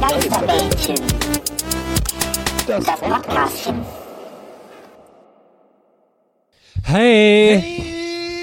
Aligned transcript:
Geisterbällchen. 0.00 0.96
Das 2.66 2.84
Podcastchen. 2.84 3.82
Hey! 6.82 7.62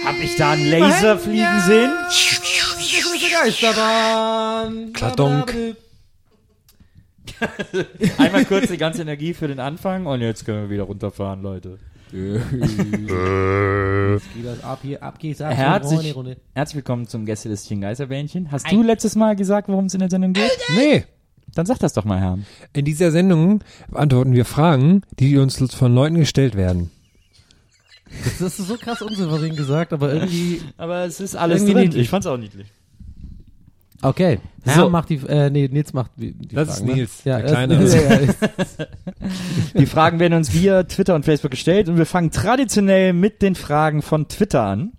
Hab 0.06 0.16
ich 0.22 0.36
da 0.38 0.52
einen 0.52 0.70
Laser 0.70 1.18
fliegen 1.18 1.60
sehen? 1.62 1.92
Geisterbahn! 3.32 4.94
Kladonk. 4.94 5.56
Einmal 8.18 8.46
kurz 8.46 8.68
die 8.68 8.78
ganze 8.78 9.02
Energie 9.02 9.34
für 9.34 9.48
den 9.48 9.60
Anfang 9.60 10.06
und 10.06 10.22
jetzt 10.22 10.46
können 10.46 10.64
wir 10.64 10.70
wieder 10.70 10.84
runterfahren, 10.84 11.42
Leute. 11.42 11.80
Das 12.12 12.42
ab 14.64 14.80
hier, 14.82 15.04
ab 15.04 15.20
geht's 15.20 15.42
ab. 15.42 15.54
Herzlich, 15.54 16.16
herzlich 16.56 16.76
willkommen 16.76 17.08
zum 17.08 17.26
Gästelistchen 17.26 17.82
Geisterbähnchen. 17.82 18.52
Hast 18.52 18.72
du 18.72 18.82
letztes 18.82 19.16
Mal 19.16 19.36
gesagt, 19.36 19.70
worum 19.70 19.86
es 19.86 19.94
in 19.94 20.00
der 20.00 20.10
Sendung 20.10 20.34
geht? 20.34 20.58
Nee, 20.76 21.06
Dann 21.56 21.66
sag 21.66 21.80
das 21.80 21.94
doch 21.94 22.06
mal, 22.06 22.20
Herr. 22.20 22.38
in 22.74 22.86
dieser 22.86 23.12
Sendung 23.12 23.62
beantworten 23.90 24.34
wir 24.34 24.46
Fragen, 24.46 25.02
die 25.20 25.38
uns 25.38 25.58
von 25.74 25.94
Leuten 25.94 26.16
gestellt 26.16 26.56
werden. 26.56 26.92
Das 28.40 28.42
ist 28.60 28.68
so 28.68 28.76
krass 28.76 29.02
unsouverän 29.02 29.56
gesagt, 29.56 29.94
aber 29.94 30.14
irgendwie. 30.14 30.62
Aber 30.78 31.06
es 31.06 31.20
ist 31.20 31.36
alles 31.36 31.64
drin. 31.64 31.78
niedlich. 31.78 32.04
Ich 32.04 32.10
fand's 32.10 32.26
auch 32.26 32.38
niedlich. 32.38 32.68
Okay. 34.02 34.40
Herr 34.64 34.76
So. 34.84 34.90
macht 34.90 35.10
die, 35.10 35.18
äh, 35.28 35.50
nee, 35.50 35.68
Nils 35.68 35.94
macht 35.94 36.12
die, 36.18 36.34
die 36.34 36.56
Das 36.56 36.80
Fragen, 36.80 36.82
ist 36.82 36.88
ne? 36.88 36.96
Nils, 36.96 37.24
ja, 37.26 37.40
der 37.40 37.48
Kleine. 37.50 37.84
ja, 37.86 38.20
ja, 38.22 38.86
Die 39.78 39.86
Fragen 39.86 40.20
werden 40.20 40.34
uns 40.34 40.54
via 40.54 40.84
Twitter 40.84 41.16
und 41.16 41.26
Facebook 41.26 41.52
gestellt 41.52 41.90
und 41.90 41.98
wir 41.98 42.06
fangen 42.06 42.32
traditionell 42.32 43.14
mit 43.14 43.42
den 43.42 43.56
Fragen 43.56 44.02
von 44.02 44.28
Twitter 44.28 44.64
an. 44.64 44.94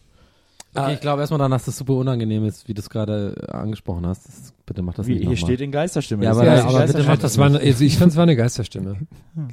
Okay, 0.76 0.94
ich 0.94 1.00
glaube 1.02 1.22
erstmal 1.22 1.40
dann, 1.40 1.52
dass 1.52 1.66
das 1.66 1.78
super 1.78 1.94
unangenehm 1.94 2.46
ist, 2.46 2.68
wie 2.68 2.74
du 2.74 2.82
es 2.82 2.90
gerade 2.90 3.36
äh, 3.48 3.52
angesprochen 3.52 4.06
hast. 4.06 4.28
Das, 4.28 4.54
bitte 4.66 4.82
mach 4.82 4.94
das 4.94 5.08
Wie, 5.08 5.16
nicht 5.16 5.28
hier 5.28 5.38
steht 5.38 5.62
in 5.62 5.72
Geisterstimme. 5.72 6.24
Ja, 6.24 6.32
aber- 6.32 6.54
ist 6.56 6.64
aber 6.64 6.86
bitte 6.86 7.04
mach 7.04 7.18
Das 7.18 7.38
war, 7.38 7.48
eine- 7.48 7.60
also 7.60 7.84
ich 7.84 7.98
fand 7.98 8.12
es 8.12 8.18
war 8.18 8.24
eine 8.24 8.36
Geisterstimme. 8.36 8.98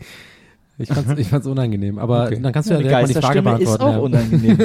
Ich 0.78 0.88
fand's, 0.88 1.18
ich 1.18 1.28
fand's 1.28 1.46
unangenehm, 1.46 1.98
aber 1.98 2.26
Okay. 2.26 2.38
dann 2.40 2.52
kannst 2.52 2.68
du 2.68 2.74
ja, 2.74 2.80
Eine 2.80 2.88
direkt 2.88 3.08
mal 3.08 3.14
die 3.14 3.26
Frage 3.26 3.42
Geisterstimme 3.42 3.62
ist 3.62 3.78
beantworten. 3.78 3.96
auch 3.96 4.02
unangenehm. 4.02 4.58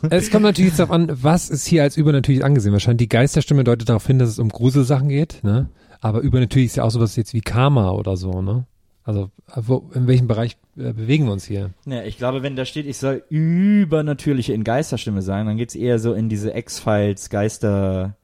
Es 0.10 0.30
kommt 0.30 0.44
natürlich 0.44 0.76
darauf 0.76 0.92
an, 0.92 1.08
was 1.10 1.50
ist 1.50 1.66
hier 1.66 1.82
als 1.82 1.96
übernatürlich 1.96 2.44
angesehen. 2.44 2.72
Wahrscheinlich 2.72 2.98
die 2.98 3.08
Geisterstimme 3.08 3.64
deutet 3.64 3.88
darauf 3.88 4.06
hin, 4.06 4.18
dass 4.18 4.28
es 4.28 4.38
um 4.38 4.48
Gruselsachen 4.48 5.08
geht, 5.08 5.40
ne? 5.42 5.68
Aber 6.00 6.20
übernatürlich 6.20 6.66
ist 6.70 6.76
ja 6.76 6.84
auch 6.84 6.90
sowas 6.90 7.16
jetzt 7.16 7.34
wie 7.34 7.40
Karma 7.40 7.90
oder 7.90 8.16
so, 8.16 8.40
ne? 8.40 8.64
Also 9.02 9.30
wo, 9.56 9.90
in 9.94 10.06
welchem 10.06 10.28
Bereich 10.28 10.56
äh, 10.76 10.92
bewegen 10.92 11.24
wir 11.26 11.32
uns 11.32 11.44
hier? 11.44 11.70
Ja, 11.86 12.02
ich 12.04 12.16
glaube, 12.16 12.42
wenn 12.42 12.54
da 12.54 12.64
steht, 12.64 12.86
ich 12.86 12.98
soll 12.98 13.24
übernatürliche 13.28 14.52
in 14.52 14.62
Geisterstimme 14.62 15.22
sein, 15.22 15.46
dann 15.46 15.56
geht's 15.56 15.74
eher 15.74 15.98
so 15.98 16.12
in 16.14 16.28
diese 16.28 16.56
X-Files, 16.56 17.30
Geister, 17.30 18.14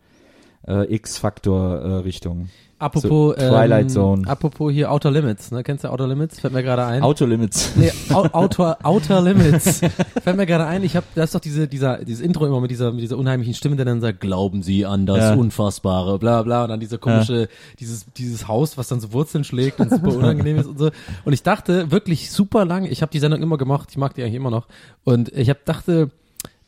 äh, 0.66 0.84
X-Faktor-Richtung. 0.94 2.48
Apropos, 2.78 3.08
So, 3.08 3.32
Twilight 3.34 3.82
ähm, 3.84 3.88
Zone. 3.88 4.28
apropos 4.28 4.70
hier 4.70 4.92
Outer 4.92 5.10
Limits, 5.10 5.50
ne? 5.50 5.62
Kennst 5.62 5.84
du 5.84 5.88
Outer 5.90 6.06
Limits? 6.06 6.40
Fällt 6.40 6.52
mir 6.52 6.62
gerade 6.62 6.84
ein. 6.84 7.02
Autolimits. 7.02 7.72
Nee, 7.74 7.90
Au- 8.12 8.28
Outer, 8.32 8.76
Outer 8.82 9.22
Limits. 9.22 9.80
Fällt 10.22 10.36
mir 10.36 10.44
gerade 10.44 10.66
ein, 10.66 10.84
ich 10.84 10.94
habe, 10.94 11.06
das 11.14 11.26
ist 11.26 11.34
doch 11.34 11.40
diese, 11.40 11.68
dieser, 11.68 12.04
dieses 12.04 12.20
Intro 12.20 12.44
immer 12.44 12.60
mit 12.60 12.70
dieser, 12.70 12.92
mit 12.92 13.00
dieser 13.02 13.16
unheimlichen 13.16 13.54
Stimme, 13.54 13.76
der 13.76 13.86
dann 13.86 14.02
sagt, 14.02 14.20
glauben 14.20 14.62
Sie 14.62 14.84
an 14.84 15.06
das 15.06 15.18
Ja. 15.18 15.34
Unfassbare, 15.34 16.18
bla, 16.18 16.42
bla, 16.42 16.64
und 16.64 16.68
dann 16.68 16.80
diese 16.80 16.98
komische, 16.98 17.48
dieses, 17.80 18.04
dieses 18.12 18.46
Haus, 18.46 18.76
was 18.76 18.88
dann 18.88 19.00
so 19.00 19.12
Wurzeln 19.14 19.44
schlägt 19.44 19.80
und 19.80 19.88
super 19.88 20.14
unangenehm 20.14 20.58
ist 20.58 20.66
und 20.66 20.78
so. 20.78 20.90
Und 21.24 21.32
ich 21.32 21.42
dachte 21.42 21.90
wirklich 21.90 22.30
super 22.30 22.66
lang, 22.66 22.84
ich 22.84 23.00
habe 23.00 23.10
die 23.10 23.20
Sendung 23.20 23.40
immer 23.42 23.56
gemacht, 23.56 23.88
ich 23.90 23.96
mag 23.96 24.14
die 24.14 24.22
eigentlich 24.22 24.34
immer 24.34 24.50
noch, 24.50 24.66
und 25.02 25.32
ich 25.32 25.48
habe 25.48 25.60
dachte, 25.64 26.10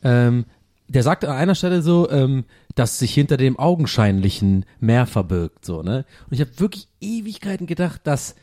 ähm, 0.03 0.45
der 0.89 1.03
sagt 1.03 1.23
an 1.23 1.35
einer 1.35 1.55
Stelle 1.55 1.81
so, 1.81 2.09
ähm, 2.09 2.45
dass 2.75 2.99
sich 2.99 3.13
hinter 3.13 3.37
dem 3.37 3.57
Augenscheinlichen 3.57 4.65
mehr 4.79 5.05
verbirgt, 5.05 5.63
so, 5.63 5.83
ne? 5.83 6.05
Und 6.25 6.33
ich 6.33 6.41
habe 6.41 6.59
wirklich 6.59 6.87
Ewigkeiten 6.99 7.67
gedacht, 7.67 8.01
dass 8.03 8.35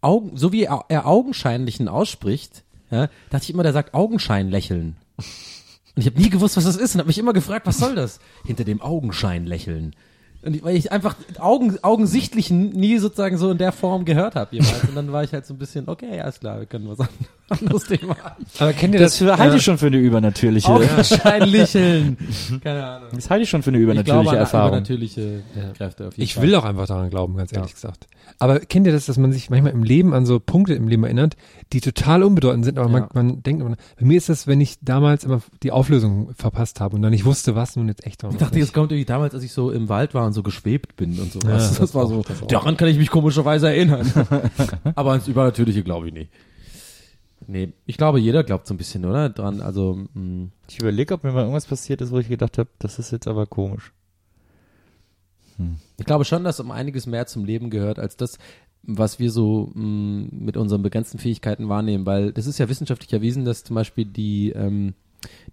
Augen, 0.00 0.36
so 0.36 0.52
wie 0.52 0.64
er, 0.64 1.06
Augenscheinlichen 1.06 1.88
ausspricht, 1.88 2.64
ja, 2.90 3.08
dachte 3.30 3.44
ich 3.44 3.50
immer, 3.50 3.62
der 3.62 3.72
sagt 3.72 3.94
Augenschein 3.94 4.50
lächeln. 4.50 4.96
Und 5.16 6.00
ich 6.00 6.06
habe 6.06 6.20
nie 6.20 6.30
gewusst, 6.30 6.56
was 6.56 6.64
das 6.64 6.76
ist 6.76 6.94
und 6.94 7.00
habe 7.00 7.08
mich 7.08 7.18
immer 7.18 7.32
gefragt, 7.32 7.66
was 7.66 7.78
soll 7.78 7.94
das? 7.94 8.18
Hinter 8.44 8.64
dem 8.64 8.80
Augenschein 8.82 9.46
lächeln. 9.46 9.94
Und 10.44 10.56
ich, 10.56 10.62
weil 10.64 10.76
ich 10.76 10.92
einfach 10.92 11.16
Augen, 11.38 11.76
augensichtlich 11.82 12.50
nie 12.50 12.98
sozusagen 12.98 13.36
so 13.38 13.50
in 13.50 13.58
der 13.58 13.72
Form 13.72 14.04
gehört 14.04 14.34
habe 14.36 14.54
jemals. 14.56 14.84
Und 14.88 14.94
dann 14.94 15.10
war 15.12 15.24
ich 15.24 15.32
halt 15.32 15.46
so 15.46 15.54
ein 15.54 15.58
bisschen, 15.58 15.88
okay, 15.88 16.20
alles 16.20 16.40
klar, 16.40 16.58
wir 16.58 16.66
können 16.66 16.88
was 16.88 17.00
an- 17.00 17.08
anderes 17.48 17.84
Thema. 17.84 18.16
Aber 18.58 18.72
kennt 18.72 18.94
ihr 18.94 19.00
Das 19.00 19.18
das? 19.18 19.38
halte 19.38 19.56
ich 19.56 19.62
schon 19.62 19.76
für 19.78 19.86
eine 19.88 19.98
übernatürliche. 19.98 20.68
Augenschein 20.68 21.42
lächeln. 21.48 22.16
Keine 22.62 22.84
Ahnung. 22.86 23.08
Das 23.14 23.28
halte 23.30 23.42
ich 23.44 23.50
schon 23.50 23.62
für 23.62 23.68
eine 23.70 23.78
Ich 23.78 23.82
übernatürliche 23.84 24.22
glaube 24.22 24.30
an 24.30 24.36
Erfahrung. 24.36 24.68
übernatürliche 24.70 25.42
Kräfte 25.76 26.08
auf 26.08 26.14
jeden 26.16 26.24
Ich 26.24 26.34
Fall. 26.34 26.42
will 26.44 26.54
auch 26.54 26.64
einfach 26.64 26.86
daran 26.86 27.10
glauben, 27.10 27.36
ganz 27.36 27.52
ehrlich 27.52 27.74
gesagt. 27.74 28.06
Aber 28.38 28.60
kennt 28.60 28.86
ihr 28.86 28.92
das, 28.92 29.06
dass 29.06 29.16
man 29.18 29.32
sich 29.32 29.50
manchmal 29.50 29.72
im 29.72 29.82
Leben 29.82 30.14
an 30.14 30.26
so 30.26 30.40
Punkte 30.40 30.74
im 30.74 30.88
Leben 30.88 31.04
erinnert, 31.04 31.36
die 31.72 31.80
total 31.80 32.22
unbedeutend 32.22 32.64
sind, 32.64 32.78
aber 32.78 32.90
Ja. 32.90 33.08
man, 33.12 33.28
man 33.28 33.42
denkt 33.42 33.60
immer, 33.62 33.76
bei 33.98 34.04
mir 34.06 34.16
ist 34.16 34.28
das, 34.28 34.46
wenn 34.46 34.60
ich 34.60 34.76
damals 34.80 35.24
immer 35.24 35.40
die 35.62 35.70
Auflösung 35.70 36.30
verpasst 36.34 36.80
habe 36.80 36.96
und 36.96 37.02
dann 37.02 37.10
nicht 37.12 37.24
wusste, 37.24 37.54
was 37.54 37.76
nun 37.76 37.88
jetzt 37.88 38.06
echt 38.06 38.22
war. 38.22 38.30
Ich 38.30 38.36
dachte, 38.38 38.58
jetzt 38.58 38.72
kommt 38.74 38.90
irgendwie 38.92 39.04
damals, 39.06 39.34
als 39.34 39.44
ich 39.44 39.52
so 39.52 39.70
im 39.70 39.88
Wald 39.88 40.14
war 40.14 40.26
und 40.26 40.32
so 40.34 40.42
geschwebt 40.42 40.96
bin 40.96 41.18
und 41.18 41.32
so. 41.32 41.38
Ja, 41.40 41.52
das, 41.52 41.78
das 41.78 41.94
war 41.94 42.06
so, 42.06 42.22
das 42.22 42.46
daran 42.46 42.76
kann 42.76 42.88
ich 42.88 42.98
mich 42.98 43.10
komischerweise 43.10 43.68
erinnern. 43.68 44.10
Aber 44.94 45.12
ans 45.12 45.28
Übernatürliche 45.28 45.82
glaube 45.82 46.08
ich 46.08 46.12
nicht. 46.12 46.30
Nee, 47.46 47.72
ich 47.86 47.96
glaube, 47.96 48.20
jeder 48.20 48.42
glaubt 48.44 48.66
so 48.66 48.74
ein 48.74 48.78
bisschen, 48.78 49.04
oder? 49.04 49.28
Dran, 49.28 49.60
also, 49.60 49.98
mh. 50.14 50.48
Ich 50.68 50.80
überlege, 50.80 51.14
ob 51.14 51.24
mir 51.24 51.32
mal 51.32 51.40
irgendwas 51.40 51.66
passiert 51.66 52.00
ist, 52.00 52.10
wo 52.10 52.18
ich 52.18 52.28
gedacht 52.28 52.58
habe, 52.58 52.70
das 52.78 52.98
ist 52.98 53.10
jetzt 53.12 53.28
aber 53.28 53.46
komisch. 53.46 53.92
ich 55.98 56.06
glaube 56.06 56.24
schon, 56.24 56.42
dass 56.44 56.58
um 56.60 56.70
einiges 56.70 57.06
mehr 57.06 57.26
zum 57.26 57.44
Leben 57.44 57.70
gehört, 57.70 57.98
als 57.98 58.16
das, 58.16 58.38
was 58.82 59.18
wir 59.18 59.30
so 59.30 59.70
mh, 59.74 60.28
mit 60.32 60.56
unseren 60.56 60.82
begrenzten 60.82 61.18
Fähigkeiten 61.18 61.68
wahrnehmen, 61.68 62.06
weil 62.06 62.32
das 62.32 62.46
ist 62.46 62.58
ja 62.58 62.68
wissenschaftlich 62.68 63.12
erwiesen, 63.12 63.44
dass 63.44 63.64
zum 63.64 63.74
Beispiel 63.74 64.04
die, 64.06 64.50
ähm, 64.50 64.94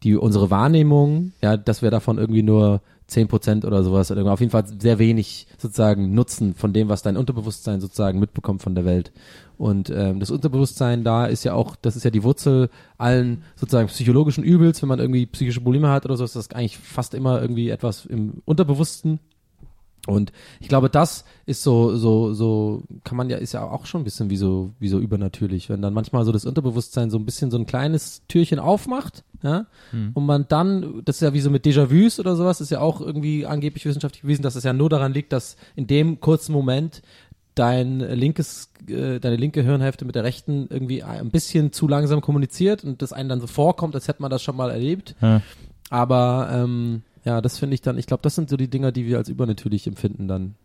die 0.04 0.16
unsere 0.16 0.50
Wahrnehmung, 0.50 1.34
ja, 1.42 1.58
dass 1.58 1.82
wir 1.82 1.92
davon 1.92 2.18
irgendwie 2.18 2.44
nur 2.44 2.82
10% 3.12 3.66
oder 3.66 3.84
sowas, 3.84 4.12
oder 4.12 4.26
auf 4.32 4.40
jeden 4.40 4.52
Fall 4.52 4.66
sehr 4.80 5.00
wenig 5.00 5.48
sozusagen 5.58 6.14
Nutzen 6.14 6.54
von 6.54 6.74
dem, 6.74 6.90
was 6.90 7.02
dein 7.02 7.18
Unterbewusstsein 7.18 7.82
sozusagen 7.82 8.20
mitbekommt 8.20 8.62
von 8.62 8.76
der 8.76 8.86
Welt. 8.86 9.12
Und 9.58 9.92
ähm, 9.92 10.20
das 10.20 10.32
Unterbewusstsein 10.32 11.04
da 11.04 11.26
ist 11.26 11.44
ja 11.44 11.54
auch, 11.54 11.76
das 11.76 11.96
ist 11.96 12.04
ja 12.04 12.10
die 12.10 12.24
Wurzel 12.24 12.70
allen 12.98 13.44
sozusagen 13.56 13.90
psychologischen 13.90 14.44
Übels, 14.44 14.82
wenn 14.82 14.90
man 14.90 15.00
irgendwie 15.00 15.26
psychische 15.28 15.62
Probleme 15.62 15.90
hat 15.90 16.06
oder 16.06 16.18
so, 16.18 16.24
ist 16.24 16.36
das 16.36 16.50
eigentlich 16.52 16.78
fast 16.78 17.14
immer 17.14 17.42
irgendwie 17.42 17.70
etwas 17.70 18.06
im 18.06 18.42
Unterbewussten. 18.46 19.20
Und 20.08 20.32
ich 20.60 20.68
glaube, 20.68 20.90
das 20.90 21.26
ist 21.46 21.62
so, 21.62 21.96
so, 21.96 22.34
so, 22.34 22.84
kann 23.04 23.18
man 23.18 23.30
ja, 23.30 23.38
ist 23.38 23.54
ja 23.54 23.64
auch 23.64 23.86
schon 23.86 24.02
ein 24.02 24.04
bisschen 24.04 24.30
wie 24.32 24.38
so, 24.38 24.74
wie 24.80 24.88
so 24.88 25.00
übernatürlich, 25.00 25.70
wenn 25.70 25.82
dann 25.82 25.94
manchmal 25.94 26.26
so 26.26 26.32
das 26.32 26.46
Unterbewusstsein 26.46 27.12
so 27.12 27.20
ein 27.20 27.26
bisschen 27.26 27.52
so 27.52 27.58
ein 27.58 27.68
kleines 27.68 28.24
Türchen 28.28 28.58
aufmacht, 28.58 29.24
ja, 29.44 29.66
und 30.14 30.26
man 30.26 30.46
dann, 30.48 31.02
das 31.06 31.18
ist 31.18 31.22
ja 31.22 31.34
wie 31.34 31.42
so 31.42 31.50
mit 31.50 31.66
Déjà-vus 31.66 32.20
oder 32.20 32.36
sowas, 32.36 32.62
ist 32.62 32.72
ja 32.72 32.80
auch 32.80 33.02
irgendwie 33.02 33.46
angeblich 33.46 33.86
wissenschaftlich 33.86 34.24
bewiesen, 34.24 34.44
dass 34.44 34.56
es 34.56 34.64
ja 34.64 34.74
nur 34.74 34.90
daran 34.90 35.14
liegt, 35.14 35.34
dass 35.34 35.56
in 35.76 35.88
dem 35.88 36.20
kurzen 36.20 36.54
Moment 36.54 37.02
dein 37.56 38.00
linkes, 38.00 38.72
äh, 38.88 39.20
deine 39.20 39.36
linke 39.36 39.62
Hirnhälfte 39.62 40.06
mit 40.06 40.16
der 40.16 40.24
rechten 40.24 40.68
irgendwie 40.70 41.04
ein 41.04 41.32
bisschen 41.32 41.74
zu 41.74 41.88
langsam 41.88 42.22
kommuniziert 42.22 42.84
und 42.84 43.02
das 43.02 43.14
einem 43.14 43.30
dann 43.30 43.42
so 43.42 43.48
vorkommt, 43.48 43.94
als 43.96 44.08
hätte 44.08 44.22
man 44.22 44.32
das 44.32 44.42
schon 44.42 44.56
mal 44.56 44.72
erlebt. 44.72 45.16
Ja. 45.22 45.42
Aber 45.90 46.50
ähm, 46.54 47.04
ja, 47.24 47.42
das 47.42 47.58
finde 47.60 47.76
ich 47.76 47.82
dann, 47.82 47.98
ich 47.98 48.08
glaube, 48.08 48.24
das 48.24 48.36
sind 48.36 48.50
so 48.50 48.58
die 48.58 48.68
Dinger, 48.70 48.92
die 48.92 49.06
wir 49.06 49.18
als 49.18 49.30
übernatürlich 49.30 49.88
empfinden 49.88 50.28
dann. 50.28 50.56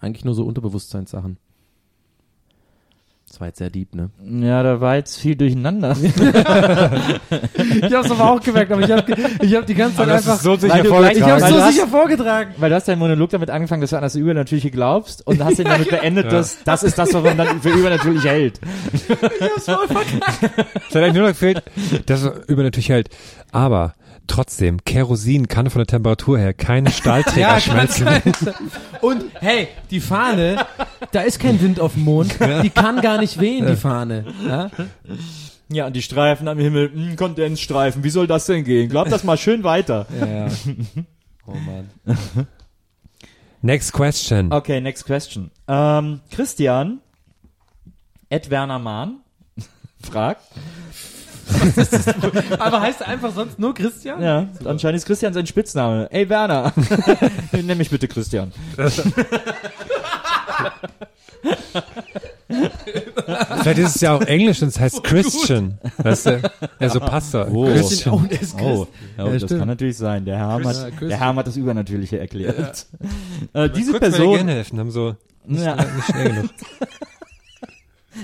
Eigentlich 0.00 0.24
nur 0.24 0.34
so 0.34 0.44
Unterbewusstseinssachen. 0.44 1.38
Das 3.28 3.40
war 3.40 3.48
jetzt 3.48 3.58
sehr 3.58 3.68
deep, 3.68 3.94
ne? 3.94 4.08
Ja, 4.24 4.62
da 4.62 4.80
war 4.80 4.96
jetzt 4.96 5.18
viel 5.18 5.36
durcheinander. 5.36 5.94
Ich 7.82 7.92
hab's 7.94 8.10
aber 8.10 8.30
auch 8.32 8.40
gemerkt, 8.40 8.72
aber 8.72 8.80
ich 8.82 8.90
habe 8.90 9.04
ich 9.42 9.54
hab 9.54 9.66
die 9.66 9.74
ganze 9.74 9.96
Zeit 9.98 10.08
einfach, 10.08 10.40
so 10.40 10.56
sicher 10.56 10.84
vorgetragen. 10.84 11.16
ich 11.18 11.22
hab's 11.24 11.42
weil 11.42 11.52
so 11.52 11.60
hast- 11.60 11.74
sicher 11.74 11.86
vorgetragen. 11.88 12.54
Weil 12.56 12.70
du 12.70 12.76
hast 12.76 12.88
deinen 12.88 12.98
Monolog 12.98 13.30
damit 13.30 13.50
angefangen, 13.50 13.80
dass 13.82 13.90
du 13.90 13.96
an 13.96 14.02
das 14.02 14.14
Übernatürliche 14.14 14.70
glaubst 14.70 15.26
und 15.26 15.42
hast 15.44 15.58
ihn 15.58 15.66
damit 15.66 15.90
beendet, 15.90 16.32
dass 16.32 16.62
das 16.64 16.82
ist 16.82 16.98
das, 16.98 17.12
was 17.12 17.22
man 17.22 17.36
dann 17.36 17.60
für 17.60 17.70
übernatürlich 17.70 18.24
hält. 18.24 18.60
Es 19.56 19.68
hat 19.68 19.78
eigentlich 20.96 21.12
nur 21.14 21.22
noch 21.22 21.28
gefehlt, 21.28 21.62
dass 22.06 22.22
es 22.22 22.48
übernatürlich 22.48 22.88
hält. 22.88 23.10
Aber 23.52 23.94
trotzdem, 24.28 24.84
Kerosin 24.84 25.48
kann 25.48 25.68
von 25.70 25.80
der 25.80 25.86
Temperatur 25.86 26.38
her 26.38 26.54
keine 26.54 26.90
Stahlträger 26.92 27.58
schmelzen. 27.60 28.06
Und 29.00 29.24
hey, 29.40 29.68
die 29.90 30.00
Fahne, 30.00 30.64
da 31.12 31.22
ist 31.22 31.40
kein 31.40 31.60
Wind 31.60 31.80
auf 31.80 31.94
dem 31.94 32.04
Mond, 32.04 32.38
die 32.62 32.70
kann 32.70 33.00
gar 33.00 33.18
nicht 33.18 33.40
wehen, 33.40 33.66
die 33.66 33.76
Fahne. 33.76 34.24
Ja? 34.46 34.70
Ja, 35.70 35.86
und 35.86 35.94
die 35.96 36.02
Streifen 36.02 36.48
am 36.48 36.58
Himmel, 36.58 36.90
mh, 36.94 37.16
Kondensstreifen, 37.16 38.02
wie 38.04 38.10
soll 38.10 38.26
das 38.26 38.46
denn 38.46 38.64
gehen? 38.64 38.88
Glaub 38.88 39.10
das 39.10 39.24
mal 39.24 39.36
schön 39.36 39.64
weiter. 39.64 40.06
Ja, 40.18 40.26
ja. 40.26 40.48
Oh 41.46 41.54
Mann. 41.54 41.88
Next 43.62 43.92
question. 43.92 44.52
Okay, 44.52 44.82
next 44.82 45.04
question. 45.06 45.50
Ähm, 45.66 46.20
Christian, 46.30 47.00
Ed 48.28 48.50
Werner 48.50 48.78
Mahn, 48.78 49.20
fragt, 50.02 50.42
Aber 52.58 52.80
heißt 52.80 53.00
er 53.00 53.08
einfach 53.08 53.32
sonst 53.34 53.58
nur 53.58 53.74
Christian? 53.74 54.22
ja, 54.22 54.46
anscheinend 54.64 54.98
ist 54.98 55.06
Christian 55.06 55.32
sein 55.32 55.46
Spitzname. 55.46 56.08
Ey 56.10 56.28
Werner, 56.28 56.72
nenn 57.52 57.78
mich 57.78 57.90
bitte 57.90 58.08
Christian. 58.08 58.52
Vielleicht 62.48 63.78
ist 63.78 63.96
es 63.96 64.00
ja 64.00 64.14
auch 64.16 64.22
Englisch 64.22 64.62
und 64.62 64.68
es 64.68 64.80
heißt 64.80 65.02
Christian. 65.04 65.78
Weißt 65.98 66.26
du? 66.26 66.42
Ja, 66.80 66.88
so 66.88 67.00
Pastor. 67.00 67.48
Oh. 67.52 67.66
Christian. 67.66 68.14
Oh, 68.14 68.22
ist 68.28 68.56
Christ. 68.56 68.62
Oh, 68.62 68.86
ja, 69.18 69.24
Ja, 69.26 69.32
das 69.32 69.42
stimmt. 69.42 69.60
kann 69.60 69.68
natürlich 69.68 69.96
sein. 69.96 70.24
Der 70.24 70.38
Herr, 70.38 70.48
Ja, 70.48 70.54
hat, 70.54 70.62
Christian. 70.62 71.08
der 71.08 71.20
Herr 71.20 71.34
hat 71.36 71.46
das 71.46 71.56
Übernatürliche 71.56 72.18
erklärt. 72.18 72.86
Äh, 73.52 73.68
diese 73.70 73.98
Person, 73.98 74.34
gerne 74.36 74.52
helfen, 74.52 74.78
haben 74.78 74.90
so 74.90 75.14
nicht, 75.46 75.62
Ja. 75.64 75.76
nicht 75.76 76.06
schnell 76.10 76.28
genug. 76.30 76.50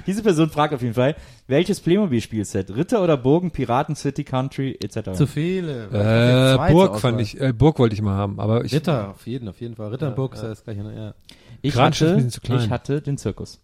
diese 0.07 0.23
Person 0.23 0.51
fragt 0.51 0.75
auf 0.75 0.83
jeden 0.83 0.95
Fall, 0.95 1.17
welches 1.47 1.81
Playmobil-Spielset? 1.81 2.75
Ritter 2.75 3.03
oder 3.03 3.17
Burgen, 3.17 3.51
Piraten, 3.51 3.97
City, 3.97 4.25
Country, 4.25 4.79
etc. 4.83 5.13
Zu 5.13 5.27
viele. 5.27 5.85
Äh, 5.87 6.73
Burg 6.73 6.91
Auswahl. 6.91 7.01
fand 7.01 7.21
ich, 7.21 7.41
äh, 7.41 7.53
Burg 7.53 7.79
wollte 7.79 7.95
ich 7.95 8.03
mal 8.03 8.17
haben, 8.17 8.41
aber 8.41 8.65
ich, 8.65 8.75
Ritter, 8.75 9.11
auf 9.11 9.27
jeden, 9.27 9.49
auf 9.49 9.61
jeden 9.61 9.77
Fall. 9.77 9.89
Ritter 9.91 10.09
und 10.09 10.17
Burg 10.17 10.35
ist 10.35 10.43
ja 10.43 10.49
das 10.49 10.65
gleiche, 10.65 10.83
ne? 10.83 10.95
ja. 10.97 11.15
Ich 11.63 11.77
ein 11.77 11.85
hatte, 11.87 12.15
bisschen 12.15 12.31
zu 12.31 12.41
klein. 12.41 12.61
ich 12.61 12.71
hatte 12.71 13.01
den 13.01 13.17
Zirkus. 13.19 13.61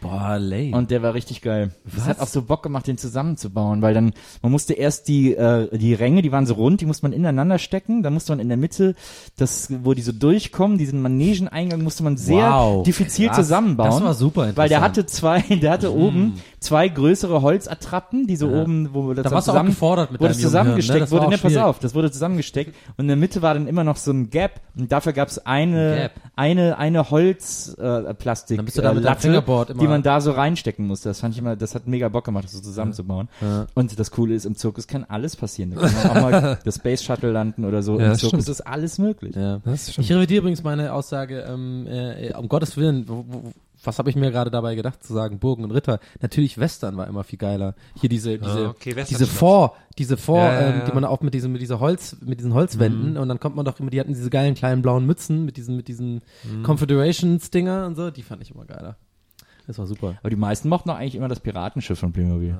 Boah, 0.00 0.38
lame. 0.38 0.76
Und 0.76 0.90
der 0.90 1.02
war 1.02 1.14
richtig 1.14 1.42
geil. 1.42 1.72
Es 1.96 2.06
hat 2.06 2.20
auch 2.20 2.26
so 2.26 2.42
Bock 2.42 2.62
gemacht, 2.62 2.86
den 2.86 2.98
zusammenzubauen, 2.98 3.82
weil 3.82 3.94
dann, 3.94 4.12
man 4.42 4.52
musste 4.52 4.74
erst 4.74 5.08
die, 5.08 5.34
äh, 5.34 5.76
die 5.76 5.94
Ränge, 5.94 6.22
die 6.22 6.32
waren 6.32 6.46
so 6.46 6.54
rund, 6.54 6.80
die 6.80 6.86
musste 6.86 7.04
man 7.04 7.12
ineinander 7.12 7.58
stecken, 7.58 8.02
dann 8.02 8.14
musste 8.14 8.32
man 8.32 8.40
in 8.40 8.48
der 8.48 8.56
Mitte, 8.56 8.94
das, 9.36 9.68
wo 9.84 9.94
die 9.94 10.02
so 10.02 10.12
durchkommen, 10.12 10.78
diesen 10.78 11.00
Manegeneingang 11.02 11.82
musste 11.82 12.02
man 12.02 12.16
sehr 12.16 12.50
Wow, 12.50 12.82
diffizil 12.82 13.28
krass. 13.28 13.36
zusammenbauen. 13.36 13.90
Das 13.90 14.02
war 14.02 14.14
super 14.14 14.48
interessant. 14.48 14.56
Mhm. 14.56 14.60
Weil 14.60 14.68
der 14.68 14.80
hatte 14.80 15.06
zwei, 15.06 15.40
der 15.62 15.70
hatte 15.70 15.94
oben 15.94 16.40
zwei 16.60 16.88
größere 16.88 17.42
Holzattrappen, 17.42 18.26
die 18.26 18.36
so 18.36 18.48
oben, 18.48 18.90
wo 18.92 19.14
das 19.14 19.24
Da 19.24 19.30
warst 19.30 19.46
zusammen, 19.46 19.70
gefordert 19.70 20.12
mit 20.12 20.20
wurde 20.20 20.32
jungen 20.32 20.42
zusammengesteckt 20.42 20.94
ne? 20.94 21.00
Das 21.00 21.10
wurde. 21.10 21.28
Ne, 21.28 21.38
pass 21.38 21.56
auf, 21.56 21.78
das 21.78 21.94
wurde 21.94 22.10
zusammengesteckt 22.10 22.74
und 22.96 23.04
in 23.04 23.08
der 23.08 23.16
Mitte 23.16 23.42
war 23.42 23.54
dann 23.54 23.66
immer 23.66 23.84
noch 23.84 23.96
so 23.96 24.10
ein 24.10 24.30
Gap 24.30 24.60
und 24.76 24.90
dafür 24.90 25.12
gab 25.12 25.28
es 25.28 25.38
eine, 25.46 26.10
eine, 26.36 26.78
eine 26.78 27.10
Holzplastik, 27.10 28.08
äh, 28.10 28.14
Plastik, 28.14 28.56
Dann 28.56 28.64
bist 28.64 28.78
du 28.78 28.82
da 28.82 28.92
mit 28.92 29.04
deinem 29.04 29.32
Latte, 29.34 29.67
Immer- 29.70 29.80
die 29.80 29.88
man 29.88 30.02
da 30.02 30.20
so 30.20 30.32
reinstecken 30.32 30.86
musste. 30.86 31.08
Das 31.08 31.20
fand 31.20 31.34
ich 31.34 31.40
immer, 31.40 31.56
das 31.56 31.74
hat 31.74 31.86
mega 31.86 32.08
Bock 32.08 32.24
gemacht, 32.24 32.44
das 32.44 32.52
so 32.52 32.60
zusammenzubauen. 32.60 33.28
Und 33.74 33.98
das 33.98 34.10
Coole 34.10 34.34
ist, 34.34 34.44
im 34.46 34.56
Zirkus 34.56 34.86
kann 34.86 35.04
alles 35.04 35.36
passieren. 35.36 35.74
Da 35.74 35.88
kann 35.88 35.94
man 36.06 36.16
auch 36.16 36.30
mal 36.30 36.58
das 36.64 36.76
Space 36.76 37.02
Shuttle 37.02 37.32
landen 37.32 37.64
oder 37.64 37.82
so. 37.82 37.98
Ja, 37.98 38.04
Im 38.06 38.10
das 38.12 38.18
Zirkus 38.20 38.42
stimmt. 38.44 38.48
ist 38.58 38.66
alles 38.66 38.98
möglich. 38.98 39.34
Ja. 39.36 39.58
Das 39.64 39.88
ist 39.88 39.94
schon- 39.94 40.04
Ich 40.04 40.12
revidiere 40.12 40.40
übrigens 40.40 40.62
meine 40.62 40.92
Aussage, 40.92 41.40
ähm, 41.48 41.86
äh, 41.86 42.32
um 42.34 42.48
Gottes 42.48 42.76
Willen, 42.76 43.08
wo, 43.08 43.24
wo, 43.28 43.52
was 43.84 43.98
habe 44.00 44.10
ich 44.10 44.16
mir 44.16 44.32
gerade 44.32 44.50
dabei 44.50 44.74
gedacht 44.74 45.04
zu 45.04 45.12
sagen, 45.14 45.38
Burgen 45.38 45.62
und 45.62 45.70
Ritter. 45.70 46.00
Natürlich 46.20 46.58
Western 46.58 46.96
war 46.96 47.06
immer 47.06 47.22
viel 47.22 47.38
geiler. 47.38 47.74
Hier 48.00 48.08
diese, 48.08 48.36
diese, 48.36 48.66
Ah, 48.66 48.70
okay, 48.70 48.92
diese. 49.08 49.24
Vor, 49.26 49.76
diese 49.98 50.16
Vor, 50.16 50.38
Ja, 50.40 50.52
ja, 50.52 50.60
ähm, 50.60 50.68
ja. 50.78 50.82
Mhm. 50.82 50.86
die 50.88 50.92
man 50.94 51.04
auch 51.04 51.20
mit 51.20 51.32
diesem, 51.32 51.52
mit 51.52 51.60
dieser 51.62 51.78
Holz, 51.78 52.16
mit 52.20 52.40
diesen 52.40 52.54
Holzwänden 52.54 53.16
und 53.16 53.28
dann 53.28 53.38
kommt 53.38 53.54
man 53.54 53.64
doch 53.64 53.78
immer, 53.78 53.90
die 53.90 54.00
hatten 54.00 54.14
diese 54.14 54.30
geilen 54.30 54.54
kleinen 54.56 54.82
blauen 54.82 55.06
Mützen 55.06 55.44
mit 55.44 55.56
diesen, 55.56 55.76
mit 55.76 55.86
diesen 55.86 56.22
Mhm. 56.42 56.64
Confederations-Dinger 56.64 57.86
und 57.86 57.94
so, 57.94 58.10
die 58.10 58.22
fand 58.22 58.42
ich 58.42 58.50
immer 58.52 58.64
geiler. 58.64 58.96
Das 59.68 59.78
war 59.78 59.86
super. 59.86 60.16
Aber 60.20 60.30
die 60.30 60.36
meisten 60.36 60.70
mochten 60.70 60.88
auch 60.88 60.96
eigentlich 60.96 61.14
immer 61.14 61.28
das 61.28 61.40
Piratenschiff 61.40 61.98
von 61.98 62.10
Playmobil. 62.10 62.56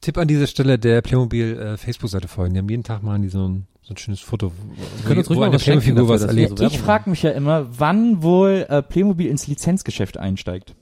Tipp 0.00 0.16
an 0.16 0.28
dieser 0.28 0.46
Stelle 0.46 0.78
der 0.78 1.02
Playmobil 1.02 1.58
äh, 1.58 1.76
Facebook-Seite 1.76 2.28
folgen. 2.28 2.54
Die 2.54 2.60
haben 2.60 2.68
jeden 2.68 2.84
Tag 2.84 3.02
mal 3.02 3.18
die 3.18 3.28
so 3.28 3.48
ein, 3.48 3.66
so 3.82 3.92
ein 3.92 3.96
schönes 3.96 4.20
Foto, 4.20 4.52
wo, 4.52 5.04
können 5.04 5.18
uns 5.18 5.28
ruhig 5.28 5.40
mal 5.40 5.46
eine 5.46 5.54
was 5.56 5.64
dafür, 5.64 6.08
was 6.08 6.20
wir 6.20 6.28
erlebt. 6.28 6.58
so 6.60 6.64
Ich 6.64 6.78
frage 6.78 7.10
mich 7.10 7.24
ja 7.24 7.32
immer, 7.32 7.66
wann 7.80 8.22
wohl 8.22 8.64
äh, 8.68 8.80
Playmobil 8.80 9.26
ins 9.26 9.48
Lizenzgeschäft 9.48 10.18
einsteigt. 10.18 10.76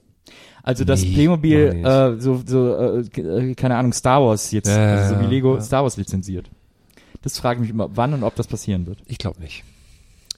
Also 0.63 0.85
dass 0.85 1.03
Nee, 1.03 1.15
Playmobil 1.15 1.83
äh, 1.83 2.21
so, 2.21 2.43
so 2.45 2.77
äh, 2.77 3.21
äh, 3.21 3.55
keine 3.55 3.77
Ahnung, 3.77 3.95
Star 3.95 4.21
Wars 4.23 4.51
jetzt, 4.51 4.69
Ja, 4.69 4.97
also 4.97 5.15
so 5.15 5.21
wie 5.21 5.25
ja, 5.25 5.31
Lego 5.31 5.55
ja. 5.55 5.63
Star 5.63 5.83
Wars 5.83 5.97
lizenziert. 5.97 6.51
Das 7.23 7.39
frage 7.39 7.57
ich 7.57 7.61
mich 7.63 7.71
immer, 7.71 7.89
wann 7.97 8.13
und 8.13 8.23
ob 8.23 8.35
das 8.35 8.49
passieren 8.49 8.87
wird. 8.87 8.99
Ich 9.07 9.17
glaube 9.17 9.41
nicht. 9.41 9.65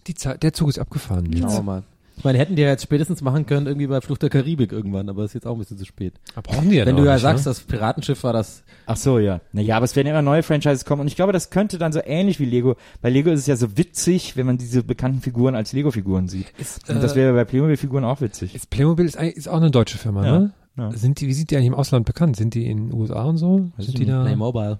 Die 0.06 0.14
Zeit, 0.14 0.44
der 0.44 0.52
Zug 0.52 0.68
ist 0.68 0.78
abgefahren. 0.78 1.28
Schauen 1.36 1.52
wir 1.52 1.62
mal. 1.62 1.82
Ich 2.16 2.24
meine, 2.24 2.38
hätten 2.38 2.56
die 2.56 2.62
ja 2.62 2.68
jetzt 2.68 2.82
spätestens 2.82 3.20
machen 3.22 3.46
können, 3.46 3.66
irgendwie 3.66 3.86
bei 3.86 4.00
Flucht 4.00 4.22
der 4.22 4.30
Karibik 4.30 4.70
irgendwann, 4.70 5.08
aber 5.08 5.24
ist 5.24 5.32
jetzt 5.34 5.46
auch 5.46 5.54
ein 5.54 5.58
bisschen 5.58 5.78
zu 5.78 5.84
spät. 5.86 6.14
Aber 6.34 6.42
brauchen 6.52 6.68
die 6.70 6.76
ja 6.76 6.86
Wenn 6.86 6.96
du 6.96 7.04
ja 7.04 7.14
nicht, 7.14 7.22
sagst, 7.22 7.46
ne? 7.46 7.50
das 7.50 7.60
Piratenschiff 7.60 8.22
war 8.22 8.32
das, 8.32 8.62
Ach 8.86 8.96
so, 8.96 9.18
ja. 9.18 9.40
Naja, 9.52 9.76
aber 9.76 9.84
es 9.84 9.96
werden 9.96 10.08
immer 10.08 10.22
neue 10.22 10.42
Franchises 10.42 10.84
kommen 10.84 11.00
und 11.02 11.06
ich 11.08 11.16
glaube, 11.16 11.32
das 11.32 11.50
könnte 11.50 11.78
dann 11.78 11.92
so 11.92 12.00
ähnlich 12.04 12.38
wie 12.40 12.44
Lego. 12.44 12.76
Bei 13.00 13.10
Lego 13.10 13.30
ist 13.30 13.40
es 13.40 13.46
ja 13.46 13.56
so 13.56 13.76
witzig, 13.76 14.36
wenn 14.36 14.46
man 14.46 14.58
diese 14.58 14.82
bekannten 14.82 15.20
Figuren 15.20 15.54
als 15.54 15.72
Lego-Figuren 15.72 16.28
sieht. 16.28 16.46
Ist, 16.58 16.88
Und 16.90 17.02
das 17.02 17.12
äh, 17.12 17.16
wäre 17.16 17.32
bei 17.32 17.44
Playmobil-Figuren 17.44 18.04
auch 18.04 18.20
witzig. 18.20 18.54
ist 18.54 18.70
Playmobil 18.70 19.06
ist, 19.06 19.16
ist 19.16 19.48
auch 19.48 19.56
eine 19.56 19.70
deutsche 19.70 19.98
Firma, 19.98 20.24
Ja, 20.26 20.38
ne? 20.38 20.52
ja. 20.76 20.90
Sind 20.92 21.20
die, 21.20 21.26
wie 21.28 21.34
sind 21.34 21.50
die 21.50 21.56
eigentlich 21.56 21.68
im 21.68 21.74
Ausland 21.74 22.04
bekannt? 22.06 22.36
Sind 22.36 22.54
die 22.54 22.66
in 22.66 22.88
den 22.90 22.98
USA 23.00 23.22
und 23.24 23.38
so? 23.38 23.70
Weiß 23.76 23.86
Sind 23.86 23.98
die 23.98 24.06
da, 24.06 24.22
Playmobil. 24.22 24.78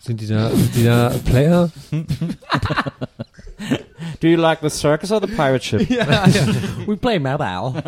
sind 0.00 0.20
die 0.20 0.26
da, 0.26 0.50
sind 0.50 0.74
die 0.76 0.84
da 0.84 1.10
Player? 1.24 1.70
Do 4.20 4.28
you 4.28 4.36
like 4.36 4.60
the 4.60 4.70
circus 4.70 5.10
or 5.10 5.20
the 5.20 5.26
pirate 5.26 5.62
ship? 5.62 5.80
ja, 5.90 6.04
ja. 6.04 6.46
We 6.86 6.96
play 6.96 7.18
Mobile. 7.18 7.82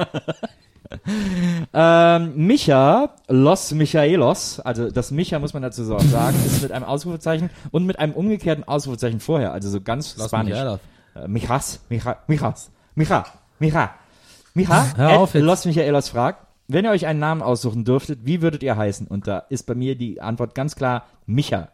ähm, 1.74 2.32
Micha, 2.34 3.10
Los 3.28 3.72
Michaelos, 3.72 4.60
also 4.60 4.90
das 4.90 5.10
Micha 5.10 5.38
muss 5.38 5.52
man 5.52 5.62
dazu 5.62 5.84
so 5.84 5.96
auch 5.96 6.00
sagen, 6.00 6.36
ist 6.46 6.62
mit 6.62 6.72
einem 6.72 6.84
Ausrufezeichen 6.84 7.50
und 7.70 7.84
mit 7.84 7.98
einem 7.98 8.14
umgekehrten 8.14 8.64
Ausrufezeichen 8.64 9.20
vorher, 9.20 9.52
also 9.52 9.68
so 9.68 9.80
ganz 9.80 10.16
Spanisch. 10.22 10.58
Äh, 11.14 11.28
Michas, 11.28 11.80
Micha, 11.88 12.16
Michas, 12.26 12.70
Micha, 12.94 13.26
Micha, 13.58 13.94
Micha, 14.54 14.86
Hör 14.96 15.18
auf 15.18 15.34
jetzt. 15.34 15.42
Los 15.42 15.64
Michaelos 15.66 16.08
fragt, 16.08 16.46
wenn 16.68 16.84
ihr 16.84 16.90
euch 16.90 17.06
einen 17.06 17.20
Namen 17.20 17.42
aussuchen 17.42 17.84
dürftet, 17.84 18.20
wie 18.24 18.42
würdet 18.42 18.62
ihr 18.62 18.76
heißen? 18.76 19.06
Und 19.06 19.26
da 19.26 19.38
ist 19.48 19.64
bei 19.64 19.74
mir 19.74 19.96
die 19.96 20.20
Antwort 20.20 20.54
ganz 20.54 20.74
klar 20.76 21.06
Micha. 21.26 21.68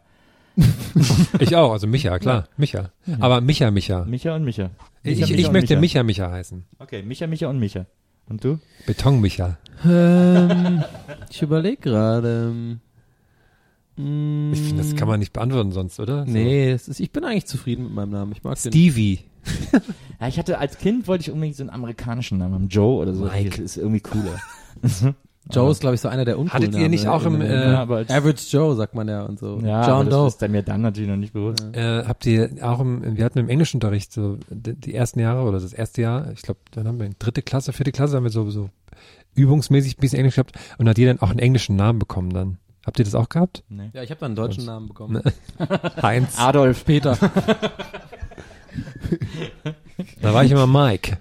Ich 1.39 1.55
auch, 1.55 1.71
also 1.73 1.87
Micha, 1.87 2.17
klar, 2.19 2.47
Micha. 2.57 2.91
Aber 3.19 3.41
Micha, 3.41 3.71
Micha. 3.71 4.05
Micha 4.05 4.35
und 4.35 4.43
Micha. 4.45 4.71
Ich, 5.03 5.19
Micha, 5.19 5.25
ich, 5.31 5.37
Micha 5.37 5.51
möchte 5.51 5.77
Micha, 5.77 6.03
Micha 6.03 6.31
heißen. 6.31 6.63
Okay, 6.79 7.03
Micha, 7.03 7.27
Micha 7.27 7.47
und 7.49 7.59
Micha. 7.59 7.85
Und 8.27 8.43
du? 8.43 8.59
Beton 8.87 9.21
Micha. 9.21 9.57
ähm, 9.85 10.83
ich 11.29 11.41
überlege 11.41 11.77
gerade. 11.77 12.77
Mm, 13.97 14.51
Ich 14.53 14.61
finde, 14.61 14.81
das 14.83 14.95
kann 14.95 15.07
man 15.07 15.19
nicht 15.19 15.31
beantworten 15.33 15.71
sonst, 15.71 15.99
oder? 15.99 16.25
So. 16.25 16.31
Nee, 16.31 16.71
es 16.71 16.87
ist, 16.87 16.99
ich 16.99 17.11
bin 17.11 17.23
eigentlich 17.23 17.45
zufrieden 17.45 17.83
mit 17.83 17.93
meinem 17.93 18.11
Namen. 18.11 18.31
Ich 18.31 18.43
mag 18.43 18.59
den. 18.61 18.71
Stevie. 18.71 19.19
Ja, 20.19 20.27
ich 20.27 20.39
hatte 20.39 20.57
als 20.57 20.77
Kind 20.79 21.07
wollte 21.07 21.21
ich 21.23 21.31
unbedingt 21.31 21.55
so 21.55 21.61
einen 21.63 21.69
amerikanischen 21.69 22.39
Namen, 22.39 22.67
Joe 22.69 23.01
oder 23.01 23.13
so. 23.13 23.25
Mike. 23.25 23.49
Das 23.51 23.59
ist 23.59 23.77
irgendwie 23.77 23.99
cooler. 23.99 24.39
Joe 25.51 25.71
ist, 25.71 25.81
glaube 25.81 25.95
ich, 25.95 26.01
so 26.01 26.07
einer 26.07 26.25
der 26.25 26.39
uncoolen 26.39 26.67
Hattet 26.67 26.79
ihr 26.81 26.89
nicht 26.89 27.05
Namen, 27.05 27.21
auch 27.21 27.25
im, 27.25 27.37
ne? 27.37 27.47
äh, 27.47 27.71
Ja, 27.71 27.83
Average 27.83 28.45
Joe, 28.49 28.75
sagt 28.75 28.95
man 28.95 29.07
ja 29.07 29.23
und 29.23 29.39
so. 29.39 29.59
Ja, 29.59 29.87
John 29.87 30.09
Doe. 30.09 30.25
das 30.25 30.33
ist 30.33 30.41
dann 30.41 30.51
mir 30.51 30.63
dann 30.63 30.81
natürlich 30.81 31.09
noch 31.09 31.17
nicht 31.17 31.33
bewusst. 31.33 31.63
Äh, 31.73 32.03
habt 32.05 32.25
ihr 32.25 32.49
auch 32.61 32.79
im, 32.79 33.15
wir 33.17 33.23
hatten 33.23 33.39
im 33.39 33.49
Englischunterricht 33.49 34.11
so 34.11 34.37
die, 34.49 34.73
die 34.73 34.95
ersten 34.95 35.19
Jahre 35.19 35.43
oder 35.43 35.59
das 35.59 35.73
erste 35.73 36.01
Jahr, 36.01 36.31
ich 36.31 36.41
glaube, 36.41 36.59
dann 36.71 36.87
haben 36.87 36.99
wir 36.99 37.05
in 37.05 37.15
dritte 37.19 37.41
Klasse, 37.43 37.73
vierte 37.73 37.91
Klasse 37.91 38.15
haben 38.15 38.23
wir 38.23 38.31
so, 38.31 38.49
so 38.49 38.69
übungsmäßig 39.35 39.97
ein 39.97 40.01
bisschen 40.01 40.19
Englisch 40.19 40.35
gehabt 40.35 40.53
und 40.77 40.89
hat 40.89 40.97
jeder 40.97 41.13
dann 41.13 41.21
auch 41.21 41.29
einen 41.29 41.39
englischen 41.39 41.75
Namen 41.75 41.99
bekommen 41.99 42.31
dann. 42.33 42.57
Habt 42.85 42.99
ihr 42.99 43.05
das 43.05 43.15
auch 43.15 43.29
gehabt? 43.29 43.63
Nee. 43.69 43.89
Ja, 43.93 44.03
ich 44.03 44.09
habe 44.11 44.19
da 44.19 44.25
einen 44.27 44.35
deutschen 44.35 44.65
Namen 44.65 44.87
bekommen. 44.87 45.21
Heinz. 46.01 46.37
Adolf. 46.39 46.85
Peter. 46.85 47.17
Da 50.21 50.33
war 50.33 50.43
ich 50.43 50.51
immer 50.51 50.67
Mike. 50.67 51.17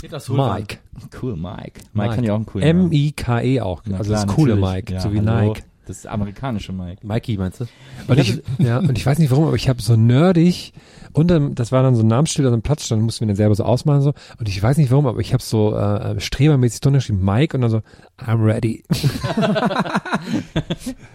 Peter 0.00 0.20
Mike. 0.28 0.78
Cool, 1.20 1.36
Mike. 1.36 1.80
Mike 1.92 2.14
kann 2.14 2.24
ja 2.24 2.32
auch 2.32 2.36
einen 2.36 2.46
coolen. 2.46 2.66
M-I-K-E 2.66 3.60
auch. 3.60 3.82
Na 3.84 3.98
also 3.98 4.12
klar, 4.12 4.26
das 4.26 4.34
coole. 4.34 4.54
Mike, 4.56 4.92
Ja, 4.92 5.00
so 5.00 5.12
wie 5.12 5.18
hallo. 5.20 5.48
Nike. 5.48 5.62
Das 5.86 6.04
amerikanische 6.06 6.72
Mike. 6.72 7.04
Mikey, 7.04 7.38
meinst 7.38 7.60
du? 7.60 7.66
Und 8.06 8.18
ich, 8.18 8.42
ja, 8.58 8.76
und 8.78 8.98
ich 8.98 9.06
weiß 9.06 9.18
nicht 9.18 9.30
warum, 9.30 9.46
aber 9.46 9.56
ich 9.56 9.70
habe 9.70 9.80
so 9.80 9.96
nerdig 9.96 10.74
unter, 11.14 11.40
das 11.40 11.72
war 11.72 11.82
dann 11.82 11.94
so 11.94 12.02
ein 12.02 12.08
Namensschild 12.08 12.46
an 12.46 12.52
einem 12.52 12.62
Platz, 12.62 12.84
stand, 12.84 13.02
mussten 13.02 13.22
wir 13.22 13.28
dann 13.28 13.36
selber 13.36 13.54
so 13.54 13.64
ausmalen 13.64 14.02
so. 14.02 14.12
Und 14.38 14.48
ich 14.50 14.62
weiß 14.62 14.76
nicht 14.76 14.90
warum, 14.90 15.06
aber 15.06 15.20
ich 15.20 15.32
habe 15.32 15.42
so 15.42 15.74
äh, 15.74 16.20
strebermäßig 16.20 16.80
drunter 16.82 16.98
geschrieben, 16.98 17.24
Mike 17.24 17.56
und 17.56 17.62
dann 17.62 17.70
so, 17.70 17.80
I'm 18.18 18.44
ready. 18.44 18.84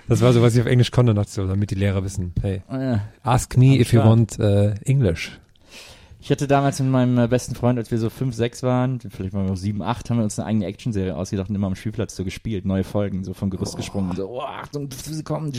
das 0.08 0.22
war 0.22 0.34
so, 0.34 0.42
was 0.42 0.56
ich 0.56 0.62
auf 0.62 0.68
Englisch 0.68 0.90
konnte, 0.90 1.14
dachte 1.14 1.32
so, 1.32 1.46
damit 1.46 1.70
die 1.70 1.76
Lehrer 1.76 2.04
wissen, 2.04 2.34
hey, 2.42 2.64
ask 3.22 3.56
me 3.56 3.74
Am 3.76 3.80
if 3.80 3.94
you 3.94 4.00
Start. 4.00 4.10
want 4.10 4.40
äh, 4.40 4.74
English. 4.86 5.40
Ich 6.24 6.32
hatte 6.32 6.48
damals 6.48 6.80
mit 6.80 6.90
meinem 6.90 7.18
äh, 7.18 7.28
besten 7.28 7.54
Freund, 7.54 7.78
als 7.78 7.92
wir 7.92 7.98
so 7.98 8.10
fünf, 8.10 8.34
sechs 8.34 8.64
waren, 8.64 9.02
vielleicht 9.02 9.34
waren 9.34 9.46
wir 9.46 9.52
auch 9.52 9.58
sieben, 9.58 9.82
acht, 9.82 10.10
haben 10.10 10.20
wir 10.20 10.24
uns 10.24 10.40
eine 10.40 10.48
eigene 10.48 10.68
Actionserie 10.68 11.18
ausgedacht 11.18 11.50
und 11.50 11.56
immer 11.56 11.68
am 11.68 11.76
Spielplatz 11.76 12.16
so 12.16 12.24
gespielt, 12.24 12.64
neue 12.64 12.86
Folgen, 12.86 13.26
so 13.26 13.34
vom 13.34 13.50
Gerüst 13.50 13.76
gesprungen 13.76 14.12
und 14.12 14.16
so, 14.16 14.30
oh, 14.30 14.40
Achtung, 14.40 14.88
sie 14.90 15.22
kommen. 15.22 15.48
Und 15.48 15.56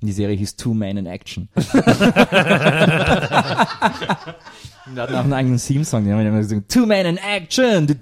die 0.00 0.12
Serie 0.12 0.36
hieß 0.36 0.54
Two 0.54 0.74
Men 0.74 0.96
in 0.96 1.06
Action. 1.06 1.48
und 4.90 4.96
wir 4.96 5.02
hatten 5.02 5.14
auch 5.14 5.24
einen 5.24 5.32
eigenen 5.32 5.58
Theme-Song, 5.58 6.04
den 6.04 6.12
haben 6.12 6.20
wir 6.20 6.28
immer 6.28 6.38
gesungen, 6.38 6.64
Two 6.68 6.84
Men 6.86 7.06
in 7.06 7.16
Action! 7.16 7.86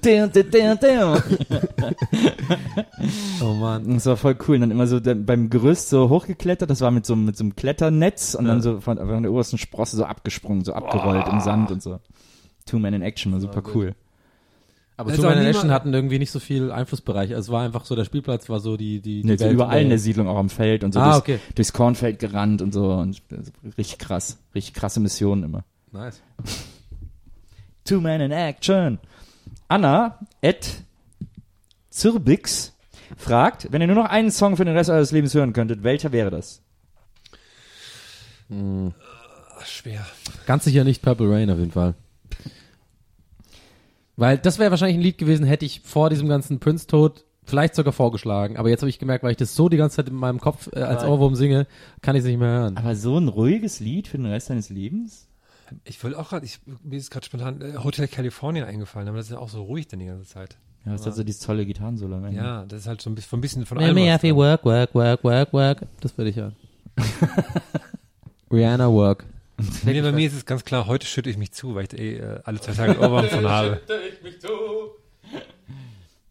Oh 3.40 3.54
Mann. 3.54 3.94
Das 3.94 4.06
war 4.06 4.16
voll 4.16 4.36
cool. 4.46 4.56
Und 4.56 4.62
dann 4.62 4.70
immer 4.70 4.86
so 4.86 5.00
beim 5.00 5.50
Gerüst 5.50 5.88
so 5.90 6.08
hochgeklettert. 6.08 6.68
Das 6.70 6.80
war 6.80 6.90
mit 6.90 7.06
so, 7.06 7.14
mit 7.16 7.36
so 7.36 7.44
einem 7.44 7.54
Kletternetz 7.56 8.34
und 8.34 8.46
dann 8.46 8.60
so 8.62 8.80
von, 8.80 8.98
von 8.98 9.22
der 9.22 9.32
obersten 9.32 9.58
Sprosse 9.58 9.96
so 9.96 10.04
abgesprungen, 10.04 10.64
so 10.64 10.72
abgerollt 10.72 11.28
im 11.28 11.40
Sand 11.40 11.70
und 11.70 11.82
so. 11.82 12.00
Two 12.66 12.78
Men 12.78 12.94
in 12.94 13.02
Action 13.02 13.32
war 13.32 13.40
super 13.40 13.62
cool. 13.74 13.94
Aber 14.96 15.12
Two 15.14 15.22
Man 15.22 15.38
in 15.38 15.46
Action 15.46 15.70
hatten 15.70 15.94
irgendwie 15.94 16.18
nicht 16.18 16.32
so 16.32 16.40
viel 16.40 16.72
Einflussbereich. 16.72 17.30
Also 17.34 17.50
es 17.50 17.52
war 17.52 17.62
einfach 17.62 17.84
so, 17.84 17.94
der 17.94 18.04
Spielplatz 18.04 18.48
war 18.48 18.58
so 18.60 18.76
die, 18.76 19.00
die, 19.00 19.22
die 19.22 19.26
Nee, 19.28 19.36
so 19.36 19.44
Welt 19.44 19.54
überall 19.54 19.78
in 19.78 19.84
der- 19.84 19.90
der 19.90 19.98
Siedlung, 20.00 20.26
auch 20.26 20.38
am 20.38 20.48
Feld 20.50 20.82
und 20.82 20.92
so 20.92 20.98
Ah, 21.00 21.04
durchs, 21.12 21.18
okay. 21.20 21.38
durchs 21.54 21.72
Kornfeld 21.72 22.18
gerannt 22.18 22.60
und 22.62 22.72
so. 22.74 22.92
Und 22.94 23.22
also 23.30 23.52
richtig 23.76 23.98
krass. 23.98 24.38
Richtig 24.54 24.74
krasse 24.74 24.98
Missionen 25.00 25.44
immer. 25.44 25.64
Nice. 25.92 26.20
Two 27.88 28.02
Men 28.02 28.20
in 28.20 28.32
Action. 28.32 28.98
Anna, 29.68 30.18
at 30.42 30.84
Zirbix, 31.88 32.74
fragt, 33.16 33.72
wenn 33.72 33.80
ihr 33.80 33.86
nur 33.86 33.96
noch 33.96 34.10
einen 34.10 34.30
Song 34.30 34.58
für 34.58 34.66
den 34.66 34.76
Rest 34.76 34.90
eures 34.90 35.10
Lebens 35.10 35.32
hören 35.32 35.54
könntet, 35.54 35.82
welcher 35.82 36.12
wäre 36.12 36.30
das? 36.30 36.62
schwer. 39.64 40.06
Ganz 40.46 40.64
sicher 40.64 40.84
nicht 40.84 41.02
Purple 41.02 41.30
Rain 41.30 41.50
auf 41.50 41.58
jeden 41.58 41.72
Fall. 41.72 41.94
Weil 44.16 44.36
das 44.38 44.58
wäre 44.58 44.70
wahrscheinlich 44.70 44.96
ein 44.96 45.02
Lied 45.02 45.18
gewesen, 45.18 45.46
hätte 45.46 45.64
ich 45.64 45.80
vor 45.80 46.10
diesem 46.10 46.28
ganzen 46.28 46.58
Prince-Tod 46.58 47.24
vielleicht 47.44 47.74
sogar 47.74 47.92
vorgeschlagen. 47.92 48.56
Aber 48.56 48.68
jetzt 48.68 48.82
habe 48.82 48.90
ich 48.90 48.98
gemerkt, 48.98 49.24
weil 49.24 49.30
ich 49.30 49.36
das 49.36 49.54
so 49.54 49.68
die 49.68 49.76
ganze 49.76 49.96
Zeit 49.96 50.08
in 50.08 50.14
meinem 50.14 50.40
Kopf 50.40 50.68
äh, 50.72 50.80
als 50.80 51.04
Ohrwurm 51.04 51.34
singe, 51.34 51.66
kann 52.02 52.16
ich 52.16 52.20
es 52.20 52.26
nicht 52.26 52.38
mehr 52.38 52.48
hören. 52.48 52.76
Aber 52.76 52.94
so 52.94 53.16
ein 53.16 53.28
ruhiges 53.28 53.80
Lied 53.80 54.08
für 54.08 54.18
den 54.18 54.26
Rest 54.26 54.50
deines 54.50 54.70
Lebens? 54.70 55.27
Ich 55.84 56.02
will 56.02 56.14
auch 56.14 56.30
gerade, 56.30 56.46
ich, 56.46 56.60
mir 56.82 56.96
ist 56.98 57.10
gerade 57.10 57.26
spontan 57.26 57.60
äh, 57.60 57.74
Hotel 57.82 58.08
California 58.08 58.64
eingefallen, 58.66 59.08
aber 59.08 59.18
das 59.18 59.26
ist 59.26 59.32
ja 59.32 59.38
auch 59.38 59.48
so 59.48 59.62
ruhig 59.62 59.88
dann 59.88 60.00
die 60.00 60.06
ganze 60.06 60.28
Zeit. 60.28 60.56
Ja, 60.84 60.92
das 60.92 61.06
hat 61.06 61.14
so 61.14 61.24
dieses 61.24 61.40
tolle 61.40 61.66
Gitarrensolo 61.66 62.16
am 62.16 62.24
Ende. 62.24 62.40
Ja, 62.40 62.64
das 62.64 62.80
ist 62.80 62.86
halt 62.86 63.02
so 63.02 63.10
ein 63.10 63.14
bisschen, 63.14 63.28
von 63.28 63.38
ein 63.38 63.42
bisschen 63.42 63.66
von 63.66 63.78
Let 63.78 63.88
allem. 63.88 63.94
me 63.96 64.18
dran. 64.18 64.36
work, 64.36 64.64
work, 64.64 64.94
work, 64.94 65.24
work, 65.24 65.52
work. 65.52 65.82
Das 66.00 66.16
würde 66.16 66.30
ich 66.30 66.36
hören. 66.36 66.56
Rihanna 68.50 68.90
Work. 68.90 69.26
Nee, 69.84 70.00
bei 70.00 70.12
mir 70.12 70.26
ist 70.26 70.34
es 70.34 70.46
ganz 70.46 70.64
klar, 70.64 70.86
heute 70.86 71.06
schütte 71.06 71.28
ich 71.28 71.36
mich 71.36 71.52
zu, 71.52 71.74
weil 71.74 71.84
ich 71.84 71.98
eh 71.98 72.16
äh, 72.18 72.40
alle 72.44 72.60
zwei 72.60 72.72
Tage 72.72 72.98
Ohrwurm 73.00 73.26
von 73.26 73.48
habe. 73.48 73.80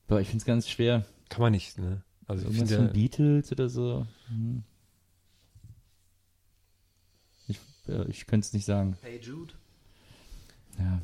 Boah, 0.07 0.21
ich 0.21 0.29
find's 0.29 0.45
ganz 0.45 0.69
schwer. 0.69 1.05
Kann 1.29 1.41
man 1.41 1.51
nicht, 1.51 1.77
ne? 1.77 2.01
Also 2.25 2.43
ich 2.43 2.47
Irgendwas 2.47 2.69
finde 2.69 2.85
von 2.85 2.93
Beatles 2.93 3.51
oder 3.51 3.69
so. 3.69 4.07
Hm. 4.29 4.63
Ich, 8.09 8.27
könnte 8.27 8.45
es 8.45 8.53
nicht 8.53 8.65
sagen. 8.65 8.97
Hey 9.01 9.19
Jude. 9.21 9.53
Ja. 10.79 11.01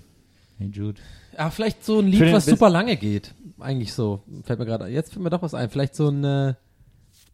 Hey 0.58 0.68
Jude. 0.68 1.00
Ja, 1.38 1.50
vielleicht 1.50 1.84
so 1.84 2.00
ein 2.00 2.08
Lied, 2.08 2.20
was 2.34 2.46
super 2.46 2.70
lange 2.70 2.96
geht. 2.98 3.34
Eigentlich 3.60 3.94
so. 3.94 4.22
Fällt 4.44 4.60
mir 4.60 4.66
gerade, 4.66 4.88
jetzt 4.88 5.14
fällt 5.14 5.24
mir 5.24 5.30
doch 5.30 5.42
was 5.42 5.54
ein. 5.54 5.70
Vielleicht 5.70 5.96
so 5.96 6.10
ein, 6.10 6.24
äh, 6.24 6.54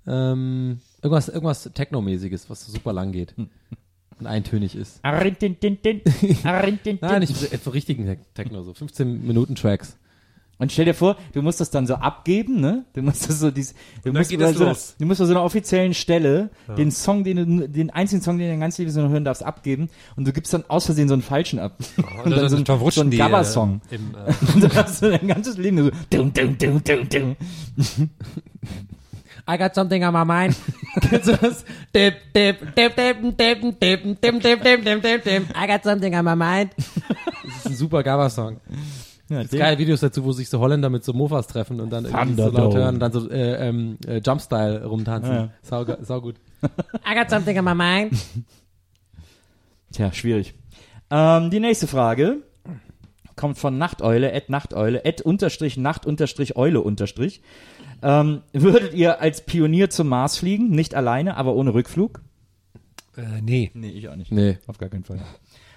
ähm, 0.07 0.79
irgendwas, 1.01 1.27
irgendwas 1.29 1.69
Technomäßiges, 1.73 2.49
was 2.49 2.65
so 2.65 2.71
super 2.71 2.93
lang 2.93 3.11
geht. 3.11 3.33
Und 4.19 4.27
eintönig 4.27 4.75
ist. 4.75 4.99
Nein, 7.01 7.21
nicht 7.21 7.63
so 7.63 7.69
richtigen 7.69 8.05
Tech- 8.05 8.19
Techno, 8.33 8.63
so 8.63 8.73
15 8.73 9.25
Minuten 9.25 9.55
Tracks. 9.55 9.95
Und 10.59 10.73
stell 10.73 10.83
dir 10.83 10.93
vor, 10.93 11.15
du 11.31 11.41
musst 11.41 11.61
das 11.61 11.71
dann 11.71 11.87
so 11.87 11.95
abgeben, 11.95 12.59
ne? 12.59 12.83
Du 12.93 13.01
musst 13.01 13.29
das 13.29 13.39
so 13.39 13.49
dies, 13.49 13.73
du 14.03 14.11
musst 14.11 14.29
geht 14.29 14.41
so, 14.55 14.65
los. 14.65 14.95
du 14.99 15.05
musst 15.05 15.19
bei 15.21 15.25
so 15.25 15.31
einer 15.31 15.43
offiziellen 15.43 15.93
Stelle 15.93 16.49
den 16.77 16.91
Song, 16.91 17.23
den 17.23 17.37
du, 17.37 17.67
den 17.69 17.89
einzigen 17.91 18.21
Song, 18.21 18.37
den 18.37 18.47
du 18.47 18.51
dein 18.51 18.59
ganzes 18.59 18.79
Leben 18.79 18.91
so 18.91 19.01
noch 19.01 19.09
hören 19.09 19.23
darfst, 19.23 19.41
abgeben 19.41 19.89
und 20.17 20.27
du 20.27 20.33
gibst 20.33 20.53
dann 20.53 20.65
aus 20.67 20.85
Versehen 20.85 21.07
so 21.07 21.13
einen 21.13 21.23
falschen 21.23 21.59
ab. 21.59 21.77
und 22.25 22.31
dann 22.31 22.49
so, 22.49 22.57
ein, 22.57 22.65
verrutschen 22.65 23.03
so 23.03 23.07
ein 23.07 23.11
die, 23.11 23.17
Gabba-Song. 23.17 23.79
Äh, 23.89 23.95
im, 23.95 24.15
äh, 24.15 24.53
Und 24.53 24.63
dann 24.63 24.75
hast 24.75 25.01
du 25.01 25.09
dein 25.09 25.27
ganzes 25.29 25.57
Leben 25.57 25.77
so 25.77 25.91
dum, 26.09 26.33
dum, 26.33 26.57
dum, 26.57 26.83
dum, 26.83 27.07
dum. 27.07 27.35
I 29.47 29.57
got 29.57 29.73
something 29.73 30.03
on 30.03 30.13
my 30.13 30.25
mind. 30.25 30.55
Kennst 31.09 31.29
du 31.29 31.37
das? 31.37 31.63
Dip, 31.95 32.15
dip, 32.35 32.75
dip, 32.75 32.95
dip, 32.95 33.37
dip, 33.37 33.79
dip, 33.79 33.79
dip, 33.79 34.21
dip, 34.21 34.41
dip, 34.41 34.83
dip, 34.83 35.01
dip, 35.01 35.23
dip. 35.23 35.43
I 35.55 35.67
got 35.67 35.83
something 35.83 36.13
on 36.13 36.25
my 36.25 36.35
mind. 36.35 36.71
Das 36.77 37.55
ist 37.57 37.65
ein 37.65 37.75
super 37.75 38.03
Gabba-Song. 38.03 38.59
Ja, 39.29 39.41
Es 39.41 39.51
geile 39.51 39.77
Videos 39.77 40.00
dazu, 40.00 40.24
wo 40.25 40.31
sich 40.31 40.50
so 40.50 40.59
Holländer 40.59 40.89
mit 40.89 41.03
so 41.03 41.13
Mofas 41.13 41.48
treffen 41.48 41.79
und 41.79 41.91
dann 41.91 42.05
irgendwie 42.05 42.33
so 42.41 42.50
laut 42.50 42.74
hören 42.75 42.95
und 42.95 43.00
dann 43.00 43.12
so 43.12 43.29
äh, 43.29 43.67
ähm, 43.69 43.98
äh, 44.07 44.17
Jumpstyle 44.25 44.83
rumtanzen. 44.86 45.33
Ja. 45.33 45.50
Sau, 45.62 45.86
ge- 45.86 45.98
sau 46.01 46.19
gut. 46.21 46.36
I 46.63 47.15
got 47.15 47.29
something 47.29 47.57
on 47.57 47.63
my 47.65 47.75
mind. 47.75 48.13
Tja, 49.91 50.12
schwierig. 50.13 50.53
Ähm, 51.09 51.50
die 51.50 51.59
nächste 51.59 51.88
Frage 51.88 52.38
kommt 53.36 53.57
von 53.57 53.77
Nachteule, 53.77 54.33
at 54.33 54.50
Nachteule, 54.50 55.03
at 55.05 55.21
unterstrich 55.21 55.77
Nacht 55.77 56.05
unterstrich 56.05 56.55
Eule 56.57 56.81
unterstrich. 56.81 57.41
Ähm, 58.01 58.41
würdet 58.53 58.93
ihr 58.93 59.21
als 59.21 59.45
Pionier 59.45 59.89
zum 59.89 60.07
Mars 60.09 60.38
fliegen? 60.38 60.69
Nicht 60.69 60.95
alleine, 60.95 61.38
aber 61.38 61.55
ohne 61.55 61.74
Rückflug? 61.74 62.21
äh, 63.17 63.41
nee. 63.41 63.71
Nee, 63.74 63.89
ich 63.89 64.07
auch 64.09 64.15
nicht. 64.15 64.31
Nee. 64.31 64.57
Auf 64.67 64.77
gar 64.77 64.89
keinen 64.89 65.03
Fall. 65.03 65.19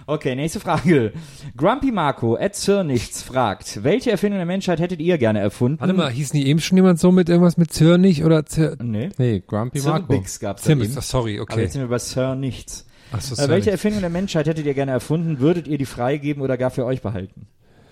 Okay, 0.07 0.35
nächste 0.35 0.59
Frage. 0.61 1.13
Grumpy 1.57 1.93
Marco 1.93 2.35
at 2.37 2.55
Sir 2.57 2.83
Nichts 2.85 3.23
fragt, 3.23 3.83
welche 3.85 4.11
Erfindung 4.11 4.39
der 4.39 4.47
Menschheit 4.47 4.81
hättet 4.81 5.01
ihr 5.01 5.17
gerne 5.19 5.39
erfunden? 5.41 5.81
Warte 5.81 5.95
mal, 5.95 6.11
hieß 6.11 6.35
nie 6.35 6.45
eben 6.45 6.61
schon 6.61 6.77
jemand 6.77 6.99
so 6.99 7.13
mit 7.13 7.29
irgendwas 7.29 7.57
mit 7.57 7.73
Zürnig 7.73 8.25
oder 8.25 8.45
Zir 8.47 8.77
Nee. 8.83 9.11
Nee, 9.19 9.43
Grumpy 9.47 9.79
Sir 9.81 9.91
Marco. 9.91 10.07
Bix 10.13 10.41
gab's 10.41 10.69
eben. 10.69 10.83
ach, 10.97 11.03
sorry, 11.03 11.35
Aber 11.35 11.43
okay. 11.53 11.63
jetzt 11.63 11.73
sind 11.75 11.83
wir 11.83 11.89
bei 11.89 11.99
Sir 11.99 12.35
Nichts. 12.35 12.87
Ach 13.13 13.21
so, 13.21 13.35
Äh, 13.35 13.37
sorry. 13.37 13.49
welche 13.51 13.71
Erfindung 13.71 14.01
der 14.01 14.11
Menschheit 14.11 14.47
hättet 14.47 14.67
ihr 14.67 14.75
gerne 14.75 14.93
erfunden? 14.93 15.39
Würdet 15.39 15.69
ihr 15.69 15.79
die 15.79 15.87
freigeben 15.87 16.43
oder 16.43 16.57
gar 16.57 16.71
für 16.71 16.85
euch 16.85 17.03
behalten? 17.03 17.47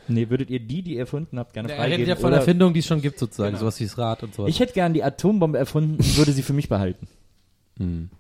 Nee, 0.09 0.29
würdet 0.31 0.51
ihr 0.51 0.59
die, 0.59 0.83
die 0.83 0.95
ihr 0.95 1.01
erfunden 1.01 1.39
habt, 1.39 1.53
gerne 1.53 1.71
Er 1.71 1.77
freigeben? 1.77 2.01
redet 2.03 2.09
ja 2.09 2.17
von 2.17 2.33
Erfindungen, 2.33 2.75
die 2.75 2.81
es 2.81 2.87
schon 2.87 3.01
gibt 3.01 3.19
sozusagen, 3.21 3.57
sowas 3.57 3.79
wie 3.79 3.85
das 3.85 3.97
Rad 3.97 4.25
und 4.25 4.35
so. 4.35 4.47
ich 4.49 4.59
hätte 4.59 4.73
gern 4.73 4.93
die 4.95 5.05
Atombombe 5.05 5.57
erfunden 5.59 5.97
und 5.99 6.17
würde 6.17 6.33
sie 6.33 6.43
für 6.43 6.53
mich 6.55 6.69
behalten. 6.69 7.07
Hm. 7.79 8.11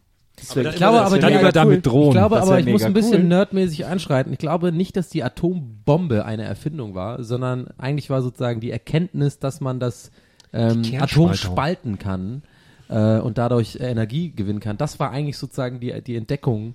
Wär- 0.55 0.67
ich 0.71 0.77
glaube 0.77 1.03
aber, 1.03 1.19
dann 1.19 1.39
über 1.39 1.53
damit 1.53 1.87
drohen. 1.87 2.09
ich 2.09 2.13
glaube 2.13 2.41
aber, 2.41 2.59
ich 2.59 2.67
muss 2.67 2.83
ein 2.83 2.93
bisschen 2.93 3.23
cool. 3.23 3.29
nerdmäßig 3.29 3.87
einschreiten. 3.87 4.33
Ich 4.33 4.39
glaube 4.39 4.73
nicht, 4.73 4.97
dass 4.97 5.09
die 5.09 5.23
Atombombe 5.23 6.25
eine 6.25 6.45
Erfindung 6.45 6.95
war, 6.95 7.23
sondern 7.23 7.69
eigentlich 7.79 8.11
war 8.11 8.23
sozusagen 8.23 8.61
die 8.61 8.71
Erkenntnis, 8.71 9.39
dass 9.39 9.61
man 9.61 9.81
das 9.81 10.11
ähm, 10.53 10.83
Atom 10.99 11.35
spalten 11.35 11.99
kann 11.99 12.43
äh, 12.89 13.19
und 13.19 13.39
dadurch 13.39 13.79
Energie 13.81 14.31
gewinnen 14.31 14.61
kann. 14.61 14.77
Das 14.77 14.99
war 14.99 15.11
eigentlich 15.11 15.39
sozusagen 15.39 15.81
die, 15.81 16.01
die 16.03 16.17
Entdeckung, 16.17 16.75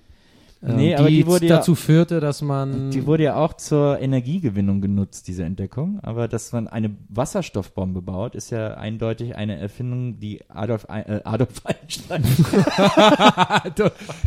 äh, 0.62 0.72
Nee, 0.72 0.94
aber 0.96 1.08
die 1.10 1.26
wurde 1.26 1.46
ja- 1.46 1.56
dazu 1.56 1.74
führte, 1.74 2.20
dass 2.20 2.42
man 2.42 2.90
Die 2.90 3.06
wurde 3.06 3.24
ja 3.24 3.36
auch 3.36 3.54
zur 3.54 3.98
Energiegewinnung 4.00 4.80
genutzt, 4.80 5.28
diese 5.28 5.44
Entdeckung. 5.44 6.00
Aber 6.02 6.28
dass 6.28 6.52
man 6.52 6.66
eine 6.68 6.96
Wasserstoffbombe 7.08 8.02
baut, 8.02 8.34
ist 8.34 8.50
ja 8.50 8.74
eindeutig 8.74 9.36
eine 9.36 9.58
Erfindung, 9.58 10.18
die 10.18 10.40
Adolf, 10.48 10.86
äh, 10.88 11.20
Adolf 11.24 11.60
Einstein, 11.64 12.24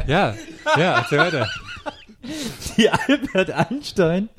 ja, 0.07 0.36
ja, 0.77 0.98
erzähl 1.00 1.19
weiter. 1.19 1.48
wie 2.75 2.89
Albert 2.89 3.51
Einstein 3.51 4.29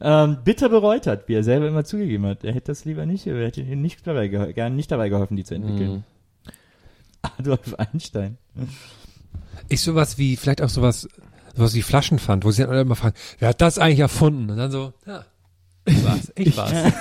ähm, 0.00 0.38
bitter 0.42 0.68
bereut 0.68 1.06
hat, 1.06 1.28
wie 1.28 1.34
er 1.34 1.44
selber 1.44 1.68
immer 1.68 1.84
zugegeben 1.84 2.24
hat. 2.26 2.44
Er 2.44 2.54
hätte 2.54 2.72
das 2.72 2.84
lieber 2.84 3.04
nicht, 3.06 3.26
er 3.26 3.36
hätte 3.44 3.60
ihnen 3.60 3.82
nicht 3.82 4.06
dabei, 4.06 4.26
geho- 4.26 4.52
gerne 4.52 4.74
nicht 4.74 4.90
dabei 4.90 5.08
geholfen, 5.10 5.36
die 5.36 5.44
zu 5.44 5.54
entwickeln. 5.54 6.04
Adolf 7.38 7.74
Einstein. 7.74 8.38
Ich 9.68 9.80
sowas 9.80 10.18
wie, 10.18 10.36
vielleicht 10.36 10.62
auch 10.62 10.68
sowas, 10.68 11.08
sowas 11.56 11.74
wie 11.74 11.82
Flaschenpfand, 11.82 12.44
wo 12.44 12.50
sie 12.50 12.62
dann 12.62 12.70
alle 12.70 12.82
immer 12.82 12.96
fragen, 12.96 13.16
wer 13.38 13.50
hat 13.50 13.60
das 13.60 13.78
eigentlich 13.78 14.00
erfunden? 14.00 14.50
Und 14.50 14.56
dann 14.56 14.70
so, 14.70 14.92
ja, 15.06 15.24
ich 15.84 16.04
war's, 16.04 16.32
ich 16.36 16.56
war's. 16.56 16.72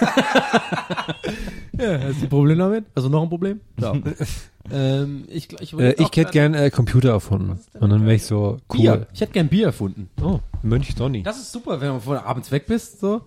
Ja, 1.79 1.97
hast 2.01 2.19
du 2.19 2.25
ein 2.25 2.29
Problem 2.29 2.59
damit? 2.59 2.85
Also 2.93 3.07
noch 3.07 3.23
ein 3.23 3.29
Problem? 3.29 3.61
Ja. 3.79 3.93
ähm, 4.71 5.23
ich 5.29 5.47
ich, 5.61 5.73
äh, 5.73 5.93
ich 5.93 6.07
hätte 6.13 6.31
gern 6.31 6.53
äh, 6.53 6.69
Computer 6.71 7.11
erfunden. 7.11 7.57
Und 7.79 7.89
dann 7.89 8.01
wäre 8.01 8.15
ich 8.15 8.25
so, 8.25 8.57
cool. 8.73 8.77
Bier. 8.77 9.07
Ich 9.13 9.21
hätte 9.21 9.31
gern 9.31 9.47
Bier 9.47 9.67
erfunden. 9.67 10.09
Oh, 10.21 10.39
Mönch 10.61 10.93
Donny. 10.95 11.23
Das 11.23 11.37
ist 11.37 11.53
super, 11.53 11.79
wenn 11.79 11.93
du 11.93 11.99
von 12.01 12.17
abends 12.17 12.51
weg 12.51 12.65
bist, 12.67 12.99
so. 12.99 13.21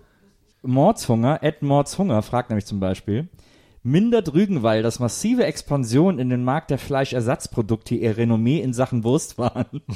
Mordshunger, 0.61 1.41
Ed 1.41 1.61
Mordshunger 1.63 2.21
fragt 2.21 2.49
nämlich 2.49 2.65
zum 2.65 2.79
Beispiel, 2.79 3.27
mindert 3.83 4.33
Rügenwald 4.33 4.83
das 4.83 4.99
massive 4.99 5.45
Expansion 5.45 6.17
in 6.17 6.29
den 6.29 6.43
Markt 6.43 6.71
der 6.71 6.79
Fleischersatzprodukte 6.79 7.95
ihr 7.95 8.17
Renommee 8.17 8.61
in 8.61 8.73
Sachen 8.73 9.03
Wurstwaren? 9.03 9.81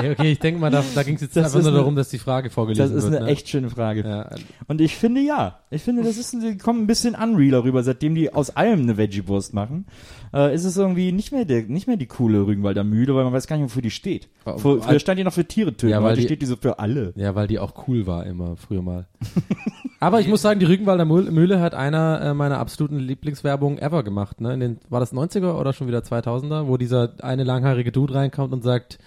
Ja, 0.00 0.10
okay, 0.12 0.32
ich 0.32 0.38
denke 0.38 0.60
mal, 0.60 0.70
da, 0.70 0.84
da 0.94 1.02
ging 1.02 1.16
es 1.16 1.20
jetzt 1.20 1.36
Das 1.36 1.46
einfach 1.46 1.60
nur 1.60 1.68
eine- 1.70 1.78
darum, 1.78 1.96
dass 1.96 2.08
die 2.10 2.18
Frage 2.18 2.48
vorgelesen 2.50 2.86
Das 2.86 2.92
ist 2.94 3.10
wird. 3.10 3.16
eine 3.16 3.26
ne? 3.26 3.32
echt 3.32 3.48
schöne 3.48 3.70
Frage. 3.70 4.02
Ja, 4.06 4.30
Und 4.68 4.80
ich 4.80 4.96
finde 4.96 5.20
ja. 5.20 5.58
Ich 5.70 5.82
finde, 5.82 6.02
das 6.02 6.16
ist, 6.16 6.32
ein- 6.32 6.40
die 6.40 6.58
kommen 6.58 6.82
ein 6.82 6.86
bisschen 6.86 7.14
unreal 7.14 7.60
rüber, 7.60 7.82
seitdem 7.82 8.14
die 8.14 8.32
aus 8.32 8.50
allem 8.56 8.80
eine 8.82 8.96
Veggie-Wurst 8.96 9.52
machen. 9.54 9.86
Äh, 10.32 10.54
ist 10.54 10.64
es 10.64 10.76
irgendwie 10.76 11.10
nicht 11.10 11.32
mehr, 11.32 11.44
der, 11.44 11.62
nicht 11.64 11.88
mehr 11.88 11.96
die 11.96 12.06
coole 12.06 12.46
Rügenwalder 12.46 12.84
Mühle, 12.84 13.14
weil 13.16 13.24
man 13.24 13.32
weiß 13.32 13.48
gar 13.48 13.56
nicht, 13.56 13.64
wofür 13.64 13.82
die 13.82 13.90
steht. 13.90 14.28
Vor, 14.44 14.80
früher 14.82 15.00
stand 15.00 15.18
die 15.18 15.24
noch 15.24 15.32
für 15.32 15.44
Tiere 15.44 15.72
töten, 15.72 15.88
Ja, 15.90 16.02
weil 16.02 16.14
die- 16.16 16.22
steht 16.22 16.40
die 16.42 16.46
so 16.46 16.54
für 16.56 16.78
alle. 16.78 17.12
ja, 17.16 17.34
weil 17.34 17.48
die 17.48 17.58
auch 17.58 17.88
cool 17.88 18.06
war 18.06 18.24
immer, 18.26 18.56
früher 18.56 18.82
mal. 18.82 19.06
Aber 20.00 20.20
ich 20.20 20.28
muss 20.28 20.40
sagen, 20.40 20.60
die 20.60 20.66
Rügenwalder 20.66 21.04
Mühle 21.04 21.30
Mühle 21.30 21.60
hat 21.60 21.74
einer 21.74 22.20
äh, 22.22 22.34
meiner 22.34 22.58
absoluten 22.58 22.98
Lieblingswerbungen 22.98 23.78
ever 23.78 24.02
gemacht. 24.02 24.40
Ne? 24.40 24.54
In 24.54 24.60
den, 24.60 24.78
war 24.88 25.00
das 25.00 25.12
90er 25.12 25.54
oder 25.58 25.72
schon 25.72 25.88
wieder 25.88 25.98
2000er, 26.00 26.68
wo 26.68 26.76
dieser 26.78 27.14
eine 27.22 27.44
langhaarige 27.44 27.92
Dude 27.92 28.14
reinkommt 28.14 28.52
und 28.54 28.62
sagt, 28.62 28.98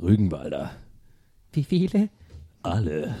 Rügenwalder. 0.00 0.72
Wie 1.52 1.64
viele? 1.64 2.08
Alle. 2.70 3.14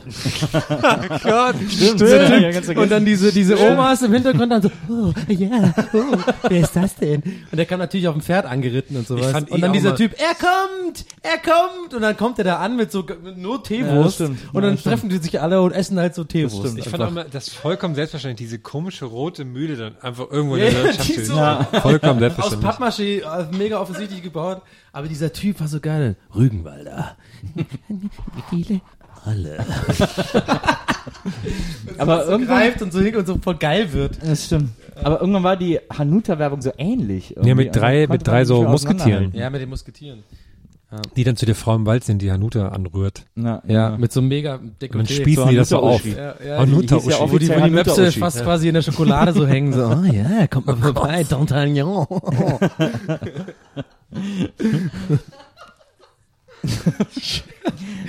Stimmt, 1.68 2.00
ja, 2.00 2.50
ganz 2.50 2.68
Und 2.68 2.90
dann 2.90 3.04
diese, 3.04 3.32
diese 3.32 3.58
Omas 3.58 4.02
im 4.02 4.12
Hintergrund 4.12 4.50
dann 4.52 4.62
so, 4.62 4.70
oh, 4.88 5.12
ja, 5.28 5.74
oh, 5.92 6.16
wer 6.48 6.60
ist 6.60 6.74
das 6.76 6.94
denn? 6.96 7.22
Und 7.50 7.56
der 7.56 7.66
kam 7.66 7.78
natürlich 7.78 8.08
auf 8.08 8.14
dem 8.14 8.22
Pferd 8.22 8.46
angeritten 8.46 8.96
und 8.96 9.06
sowas. 9.06 9.32
Und 9.34 9.52
eh 9.52 9.60
dann 9.60 9.70
auch 9.70 9.74
dieser 9.74 9.94
Typ, 9.96 10.12
er 10.18 10.34
kommt, 10.34 11.04
er 11.22 11.38
kommt. 11.38 11.94
Und 11.94 12.02
dann 12.02 12.16
kommt 12.16 12.38
er 12.38 12.44
da 12.44 12.56
an 12.58 12.76
mit 12.76 12.90
so, 12.92 13.04
mit 13.22 13.38
nur 13.38 13.56
Ja, 13.56 13.62
Teewurst. 13.62 14.14
stimmt. 14.16 14.38
und 14.52 14.54
Ja, 14.62 14.68
dann 14.68 14.78
stimmt. 14.78 14.92
treffen 14.94 15.08
die 15.10 15.18
sich 15.18 15.40
alle 15.40 15.60
und 15.62 15.72
essen 15.72 15.98
halt 15.98 16.14
so 16.14 16.24
Teewurst. 16.24 16.58
stimmt. 16.58 16.78
Ich 16.78 16.88
fand 16.88 17.02
auch 17.02 17.08
immer, 17.08 17.24
das 17.24 17.48
vollkommen 17.50 17.94
selbstverständlich, 17.94 18.48
diese 18.48 18.58
komische 18.58 19.04
rote 19.06 19.44
Mühle 19.44 19.76
dann 19.76 19.96
einfach 20.02 20.30
irgendwo 20.30 20.56
in 20.56 20.64
Ja, 20.64 20.70
der 20.70 20.82
Landschaft 20.84 21.08
so- 21.08 21.12
steht. 21.14 21.26
Vollkommen 21.82 22.14
aus 22.14 22.20
selbstverständlich. 22.20 22.70
Pappmaché, 22.70 23.50
äh, 23.52 23.56
mega 23.56 23.80
offensichtlich 23.80 24.22
gebaut. 24.22 24.62
Aber 24.92 25.08
dieser 25.08 25.32
Typ 25.32 25.60
war 25.60 25.68
so 25.68 25.80
geil. 25.80 26.16
Rügenwalder. 26.34 27.16
Wie 27.54 28.64
viele? 28.64 28.80
Alle. 29.36 29.58
Aber 31.98 32.24
so 32.24 32.30
irgendwann, 32.32 32.58
greift 32.58 32.82
und 32.82 32.92
so 32.92 33.00
hin 33.00 33.16
und 33.16 33.26
so 33.26 33.38
voll 33.38 33.56
geil 33.56 33.92
wird. 33.92 34.18
das 34.22 34.46
stimmt. 34.46 34.70
Aber 35.02 35.20
irgendwann 35.20 35.42
war 35.42 35.56
die 35.56 35.78
Hanuta-Werbung 35.96 36.62
so 36.62 36.72
ähnlich. 36.78 37.30
Ja, 37.30 37.36
irgendwie. 37.38 37.54
mit 37.66 37.76
drei, 37.76 38.00
Also 38.00 38.06
konnte 38.08 38.12
mit 38.18 38.26
drei 38.28 38.44
so 38.44 38.62
Musketieren. 38.64 39.32
Ja, 39.34 39.50
mit 39.50 39.60
den 39.60 39.68
Musketieren. 39.68 40.22
die 41.16 41.24
dann 41.24 41.36
zu 41.36 41.44
der 41.46 41.54
Frau 41.54 41.74
im 41.74 41.84
Wald 41.84 42.04
sind, 42.04 42.22
die 42.22 42.30
Hanuta 42.32 42.68
anrührt. 42.68 43.24
Na, 43.34 43.62
Ja, 43.66 43.96
mit 43.98 44.12
so 44.12 44.20
einem 44.20 44.28
mega 44.28 44.54
Und 44.56 44.78
Dekolleté. 44.80 44.92
dann 44.96 45.06
spießen 45.06 45.44
so 45.44 45.50
die 45.50 45.56
das 45.56 45.68
so 45.68 45.78
auf. 45.78 46.04
Ja, 46.06 46.34
ja, 46.46 46.58
Hanuta 46.58 46.96
ja 46.96 47.02
Uschi. 47.02 47.12
auch- 47.14 47.30
Wo 47.32 47.38
die, 47.38 47.48
wo 47.48 47.52
die 47.54 47.60
Hanuta 47.60 47.68
Möpse 47.74 48.06
Uschi. 48.08 48.20
fast 48.20 48.42
quasi 48.42 48.68
in 48.68 48.74
der 48.74 48.82
Schokolade 48.82 49.32
so 49.32 49.46
hängen, 49.46 49.72
so, 49.72 49.84
oh 49.86 50.04
ja, 50.04 50.46
kommt 50.46 50.66
mal 50.66 50.76
vorbei, 50.76 51.22
D'Artagnan. 51.22 52.06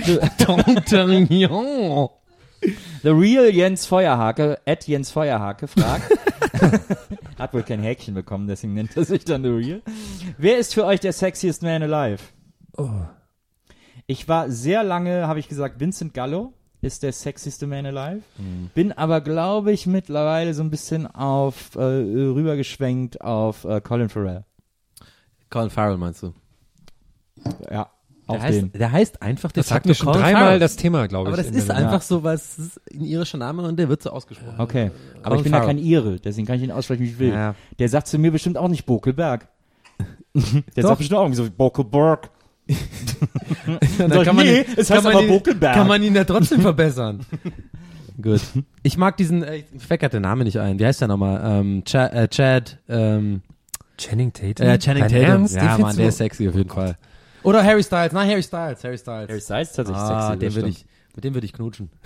D'Artagnan. 0.05 2.09
The 3.03 3.09
Real 3.09 3.53
Jens 3.53 3.85
Feuerhake, 3.85 4.57
at 4.65 4.87
Jens 4.87 5.11
Feuerhake 5.11 5.67
fragt, 5.67 6.11
hat 7.37 7.53
wohl 7.53 7.63
kein 7.63 7.81
Häkchen 7.81 8.15
bekommen, 8.15 8.47
deswegen 8.47 8.73
nennt 8.73 8.97
er 8.97 9.05
sich 9.05 9.25
dann 9.25 9.43
The 9.43 9.49
Real. 9.49 9.81
Wer 10.37 10.57
ist 10.57 10.73
für 10.73 10.85
euch 10.85 10.99
der 10.99 11.13
sexiest 11.13 11.61
man 11.61 11.83
alive? 11.83 12.23
Oh. 12.77 12.89
Ich 14.07 14.27
war 14.27 14.49
sehr 14.49 14.83
lange, 14.83 15.27
habe 15.27 15.39
ich 15.39 15.47
gesagt, 15.47 15.79
Vincent 15.79 16.13
Gallo 16.13 16.53
ist 16.81 17.03
der 17.03 17.11
sexieste 17.11 17.67
man 17.67 17.85
alive. 17.85 18.21
Bin 18.73 18.91
aber, 18.91 19.21
glaube 19.21 19.71
ich, 19.71 19.87
mittlerweile 19.87 20.53
so 20.53 20.63
ein 20.63 20.69
bisschen 20.69 21.07
auf, 21.07 21.75
äh, 21.75 21.81
rübergeschwenkt 21.81 23.21
auf 23.21 23.65
äh, 23.65 23.81
Colin 23.81 24.09
Farrell. 24.09 24.45
Colin 25.49 25.69
Farrell 25.69 25.97
meinst 25.97 26.23
du? 26.23 26.33
Ja, 27.69 27.89
Der 28.27 28.35
auf 28.35 28.41
heißt, 28.41 28.61
den. 28.61 28.71
der 28.73 28.91
heißt 28.91 29.21
einfach 29.21 29.51
de 29.51 29.61
Das 29.63 29.71
hatten 29.71 29.89
facto 29.89 30.07
wir 30.07 30.13
schon 30.13 30.21
dreimal 30.21 30.59
das 30.59 30.75
Thema, 30.75 31.07
glaube 31.07 31.29
ich. 31.29 31.33
Aber 31.33 31.41
das 31.43 31.51
ist 31.51 31.69
der- 31.69 31.75
einfach 31.77 32.01
so, 32.01 32.23
weil 32.23 32.35
es 32.35 32.57
ist 32.59 32.81
ein 32.93 33.01
irischer 33.05 33.37
Name 33.37 33.63
und 33.63 33.77
der 33.79 33.87
wird 33.89 34.01
so 34.03 34.09
ausgesprochen. 34.09 34.55
Okay, 34.59 34.91
aber 35.21 35.23
Colin 35.23 35.37
ich 35.37 35.43
bin 35.43 35.51
ja 35.53 35.59
Farrell. 35.59 35.75
kein 35.75 35.83
Ire, 35.83 36.19
deswegen 36.19 36.45
kann 36.47 36.57
ich 36.57 36.63
ihn 36.63 36.71
aussprechen, 36.71 37.03
wie 37.03 37.07
ich 37.09 37.19
will. 37.19 37.29
Ja. 37.29 37.55
Der 37.79 37.89
sagt 37.89 38.07
zu 38.07 38.17
mir 38.19 38.31
bestimmt 38.31 38.57
auch 38.57 38.67
nicht 38.67 38.85
Bokelberg. 38.85 39.47
Der 40.35 40.83
Doch. 40.83 40.89
sagt 40.89 40.97
bestimmt 40.99 41.17
auch 41.19 41.23
irgendwie 41.23 41.43
so 41.43 41.49
Bokelberg. 41.49 42.29
Dann 43.97 44.09
Sag 44.11 44.17
ich, 44.19 44.23
kann 44.25 44.35
man 44.35 44.45
nee, 44.45 44.59
ihn- 44.59 44.65
es 44.75 44.89
heißt 44.89 45.05
aber 45.05 45.21
ihn- 45.21 45.27
Bokelberg. 45.29 45.73
Kann 45.73 45.87
man 45.87 46.03
ihn 46.03 46.13
ja 46.15 46.23
trotzdem 46.25 46.61
verbessern. 46.61 47.21
Gut. 48.21 48.41
Ich 48.83 48.97
mag 48.97 49.15
diesen, 49.17 49.43
äh, 49.43 49.57
ich 49.57 49.83
fällt 49.83 50.01
grad 50.01 50.11
der 50.13 50.19
Name 50.19 50.43
nicht 50.43 50.59
ein. 50.59 50.79
Wie 50.79 50.85
heißt 50.85 50.99
der 51.01 51.07
nochmal? 51.07 51.39
Ähm, 51.61 51.83
Chad, 51.85 52.13
äh, 52.13 52.27
Chad, 52.27 52.79
ähm, 52.89 53.41
Channing 53.97 54.33
Tatum? 54.33 54.67
äh, 54.67 54.77
Channing 54.79 55.03
Tatum. 55.03 55.17
Ernst? 55.21 55.55
Den 55.55 55.63
Ja, 55.63 55.77
Mann, 55.77 55.95
der 55.95 56.07
ist 56.09 56.17
sexy 56.17 56.49
auf 56.49 56.55
jeden 56.55 56.69
Fall. 56.69 56.95
Oder 57.47 57.63
Harry 57.63 57.81
Styles. 57.81 58.11
Nein, 58.11 58.29
Harry 58.29 58.43
Styles. 58.43 58.83
Harry 58.83 58.97
Styles. 58.97 59.29
Harry 59.29 59.39
Styles 59.39 59.69
ist 59.69 59.75
tatsächlich 59.77 60.03
ah, 60.03 60.31
sexy. 60.31 60.39
den 60.39 60.55
würde 60.55 60.67
ich, 60.67 60.85
mit 61.15 61.23
dem 61.23 61.33
würde 61.33 61.45
ich 61.45 61.53
knutschen. 61.53 61.89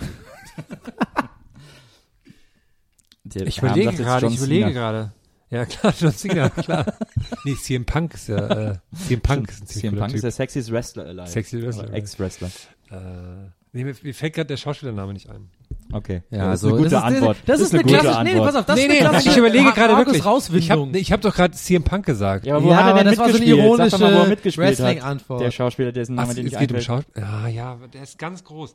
Der 3.24 3.48
Ich 3.48 3.58
überlege 3.58 3.92
gerade, 3.92 4.28
ich 4.28 4.36
überlege 4.36 4.72
gerade. 4.72 5.12
Ja, 5.50 5.64
klar, 5.66 5.92
John 5.98 6.12
Cena, 6.12 6.48
klar. 6.48 6.96
nee, 7.44 7.56
CM 7.56 7.84
Punk 7.84 8.14
ist 8.14 8.28
ja, 8.28 8.70
äh, 8.70 8.78
CM 8.94 9.20
Punk 9.20 9.48
ist 9.50 9.62
ein 9.62 9.66
CM 9.66 9.96
Punk 9.96 10.06
ist 10.06 10.12
Typ. 10.12 10.22
der 10.22 10.30
sexiest 10.30 10.70
Wrestler 10.70 11.06
alive. 11.06 11.26
Sexy 11.26 11.60
Wrestler. 11.60 11.92
Ex-Wrestler. 11.92 12.50
Äh, 12.90 13.50
nee, 13.72 13.82
mir, 13.82 13.96
mir 14.00 14.14
fällt 14.14 14.34
gerade 14.34 14.46
der 14.46 14.56
Schauspielername 14.58 15.12
nicht 15.12 15.28
ein. 15.28 15.50
Okay. 15.92 16.22
Ja, 16.30 16.46
das 16.46 16.54
ist 16.54 16.60
so. 16.62 16.68
eine 16.68 16.76
gute 16.78 16.90
das 16.90 17.00
ist, 17.00 17.04
Antwort. 17.06 17.36
Das, 17.46 17.60
ist 17.60 17.74
eine, 17.74 17.82
gute 17.82 17.94
klassische, 17.94 18.22
nee, 18.24 18.30
Antwort. 18.30 18.46
pass 18.46 18.56
auf, 18.56 18.66
das 18.66 18.76
nee, 18.76 18.82
ist 18.82 18.88
nee, 18.88 18.98
eine 19.00 19.08
klassische 19.08 19.30
ich 19.30 19.36
überlege 19.36 19.64
Mar- 19.64 19.72
gerade 19.74 19.96
wirklich. 19.96 20.18
Ich 20.18 20.24
Rauswindung. 20.24 20.86
habe 20.88 20.98
ich 20.98 21.12
hab 21.12 21.20
doch 21.20 21.34
gerade 21.34 21.54
CM 21.54 21.82
Punk 21.84 22.06
gesagt. 22.06 22.46
Ja, 22.46 22.56
aber 22.56 22.64
wo 22.64 22.70
Ja, 22.70 22.76
hat 22.76 22.86
er 22.86 22.94
denn 22.94 23.06
das 23.06 23.18
war 23.18 23.28
so 23.30 23.36
eine 23.36 23.44
er 23.44 23.56
ironische 23.56 24.28
mitgespielt 24.28 24.68
hat. 24.68 24.78
Wrestling-Antwort. 24.78 25.40
Der 25.40 25.50
Schauspieler, 25.50 25.92
dessen 25.92 26.18
Ach, 26.18 26.22
Name 26.22 26.34
dir 26.34 26.40
es 26.40 26.44
nicht 26.44 26.58
geht 26.58 26.70
um 26.70 26.76
einfällt. 26.76 27.04
Schauspiel. 27.04 27.24
Ah, 27.24 27.48
ja, 27.48 27.78
der 27.92 28.02
ist 28.02 28.18
ganz 28.18 28.42
groß. 28.44 28.74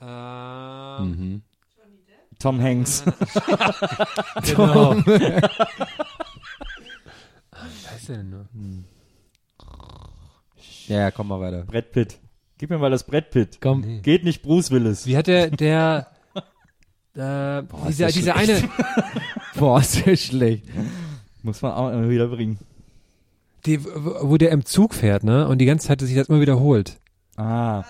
Ähm, 0.00 1.42
Tom 2.38 2.60
Hanks. 2.62 3.02
Genau. 4.44 4.96
Wie 5.06 5.10
heißt 7.90 8.08
der 8.08 8.16
denn 8.18 8.30
nur? 8.30 8.46
Ja, 10.88 10.98
ja, 10.98 11.10
komm 11.10 11.28
mal 11.28 11.40
weiter. 11.40 11.62
Brett 11.64 11.92
Pitt. 11.92 12.18
Gib 12.58 12.70
mir 12.70 12.78
mal 12.78 12.90
das 12.90 13.04
Brett 13.04 13.30
Pitt. 13.30 13.58
Komm. 13.60 13.80
Nee. 13.80 14.00
Geht 14.00 14.24
nicht 14.24 14.42
Bruce 14.42 14.70
Willis. 14.70 15.06
Wie 15.06 15.16
hat 15.16 15.26
der, 15.26 15.50
der, 15.50 16.08
äh, 17.16 17.62
dieser, 17.88 18.08
ist 18.08 18.16
dieser 18.16 18.36
eine, 18.36 18.62
Boah, 19.56 19.80
ist 19.80 20.04
der 20.06 20.16
schlecht. 20.16 20.64
Muss 21.42 21.62
man 21.62 21.72
auch 21.72 21.90
immer 21.92 22.08
wieder 22.08 22.28
bringen. 22.28 22.58
die, 23.66 23.82
wo 23.84 24.36
der 24.36 24.50
im 24.50 24.64
Zug 24.64 24.94
fährt, 24.94 25.24
ne, 25.24 25.46
und 25.48 25.58
die 25.58 25.66
ganze 25.66 25.88
Zeit 25.88 26.00
sich 26.00 26.14
das 26.14 26.28
immer 26.28 26.40
wiederholt. 26.40 26.98
Ah. 27.36 27.84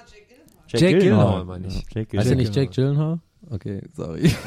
Jake 0.68 0.98
Gyllenhaal, 0.98 1.44
meine 1.44 1.68
ich. 1.68 1.74
Heißt 1.76 1.94
er 1.96 2.04
Gyllenhaal. 2.06 2.36
nicht 2.36 2.54
Jake 2.56 2.72
Gyllenhaal? 2.72 3.18
Okay, 3.50 3.82
sorry. 3.94 4.30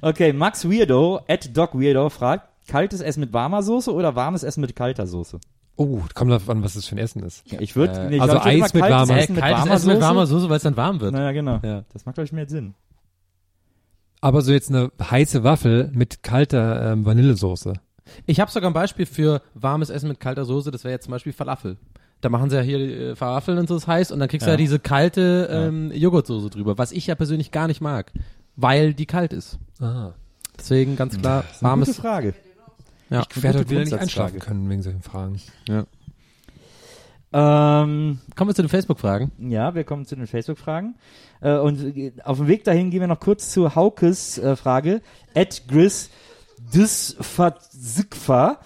Okay, 0.00 0.32
Max 0.32 0.64
Weirdo, 0.68 1.20
at 1.28 1.56
Doc 1.56 1.74
Weirdo 1.74 2.08
fragt, 2.08 2.48
kaltes 2.68 3.00
Essen 3.00 3.20
mit 3.20 3.32
warmer 3.32 3.62
Soße 3.64 3.92
oder 3.92 4.14
warmes 4.14 4.42
Essen 4.44 4.60
mit 4.60 4.76
kalter 4.76 5.06
Soße? 5.08 5.40
Oh, 5.80 6.00
kommt 6.14 6.30
drauf 6.32 6.50
an, 6.50 6.62
was 6.62 6.74
das 6.74 6.86
für 6.86 6.96
ein 6.96 6.98
Essen 6.98 7.22
ist. 7.22 7.50
Ja, 7.50 7.60
ich 7.60 7.76
würde, 7.76 7.94
Äh, 7.94 8.08
nee, 8.10 8.16
ich 8.16 8.20
also 8.22 8.34
glaub, 8.34 8.46
ich 8.46 8.62
Eis 8.64 8.74
mit 8.74 8.82
warmer- 8.82 9.16
Essen 9.16 9.34
mit 9.36 9.42
Kaltes 9.42 9.58
warmer 9.60 9.74
Essen 9.74 9.86
mit 9.86 9.96
Soße. 9.96 10.06
warmer 10.06 10.26
Soße, 10.26 10.48
weil 10.50 10.56
es 10.56 10.62
dann 10.64 10.76
warm 10.76 11.00
wird. 11.00 11.12
Naja, 11.12 11.32
genau. 11.32 11.60
Ja. 11.62 11.84
Das 11.92 12.04
macht, 12.04 12.16
glaube 12.16 12.26
ich, 12.26 12.32
mehr 12.32 12.48
Sinn. 12.48 12.74
Aber 14.20 14.42
so 14.42 14.52
jetzt 14.52 14.70
eine 14.70 14.90
heiße 15.00 15.44
Waffel 15.44 15.90
mit 15.94 16.22
kalter 16.24 16.92
ähm, 16.92 17.06
Vanillesoße. 17.06 17.74
Ich 18.26 18.40
habe 18.40 18.50
sogar 18.50 18.70
ein 18.70 18.74
Beispiel 18.74 19.06
für 19.06 19.42
warmes 19.54 19.90
Essen 19.90 20.08
mit 20.08 20.18
kalter 20.18 20.44
Soße. 20.44 20.70
Das 20.72 20.82
wäre 20.82 20.92
jetzt 20.92 21.04
zum 21.04 21.12
Beispiel 21.12 21.32
Falafel. 21.32 21.76
Da 22.20 22.28
machen 22.28 22.50
sie 22.50 22.56
ja 22.56 22.62
hier 22.62 22.78
äh, 22.80 23.14
Falafeln 23.16 23.58
und 23.58 23.68
so, 23.68 23.74
das 23.74 23.86
heißt, 23.86 24.10
und 24.10 24.18
dann 24.18 24.28
kriegst 24.28 24.44
du 24.44 24.50
Ja. 24.50 24.54
ja 24.54 24.56
diese 24.56 24.80
kalte 24.80 25.48
ähm, 25.52 25.92
Joghurtsoße 25.94 26.50
drüber, 26.50 26.76
was 26.76 26.90
ich 26.90 27.06
ja 27.06 27.14
persönlich 27.14 27.52
gar 27.52 27.68
nicht 27.68 27.80
mag, 27.80 28.10
weil 28.56 28.92
die 28.92 29.06
kalt 29.06 29.32
ist. 29.32 29.60
Ah. 29.80 30.10
Deswegen 30.58 30.96
ganz 30.96 31.16
klar 31.16 31.42
Eine 31.42 31.48
gute 31.52 31.62
warmes. 31.62 31.96
Frage. 31.96 32.34
Ja. 33.10 33.24
Ich 33.34 33.42
werde 33.42 33.60
heute 33.60 33.70
wieder 33.70 33.80
nicht 33.80 33.94
einschlafen 33.94 34.38
können 34.38 34.68
wegen 34.68 34.82
solchen 34.82 35.02
Fragen. 35.02 35.40
Ähm, 37.30 38.18
Kommen 38.36 38.50
wir 38.50 38.54
zu 38.54 38.62
den 38.62 38.68
Facebook-Fragen. 38.68 39.32
ja, 39.50 39.74
wir 39.74 39.84
kommen 39.84 40.06
zu 40.06 40.16
den 40.16 40.26
Facebook-Fragen. 40.26 40.96
Äh, 41.40 41.58
und 41.58 41.96
äh, 41.96 42.12
auf 42.24 42.38
dem 42.38 42.46
Weg 42.48 42.64
dahin 42.64 42.90
gehen 42.90 43.00
wir 43.00 43.06
noch 43.06 43.20
kurz 43.20 43.50
zu 43.50 43.74
Haukes 43.74 44.38
äh, 44.38 44.56
Frage. 44.56 45.02
Ed 45.34 45.64
Gris 45.68 46.10
Dysfatzikfa. 46.74 48.60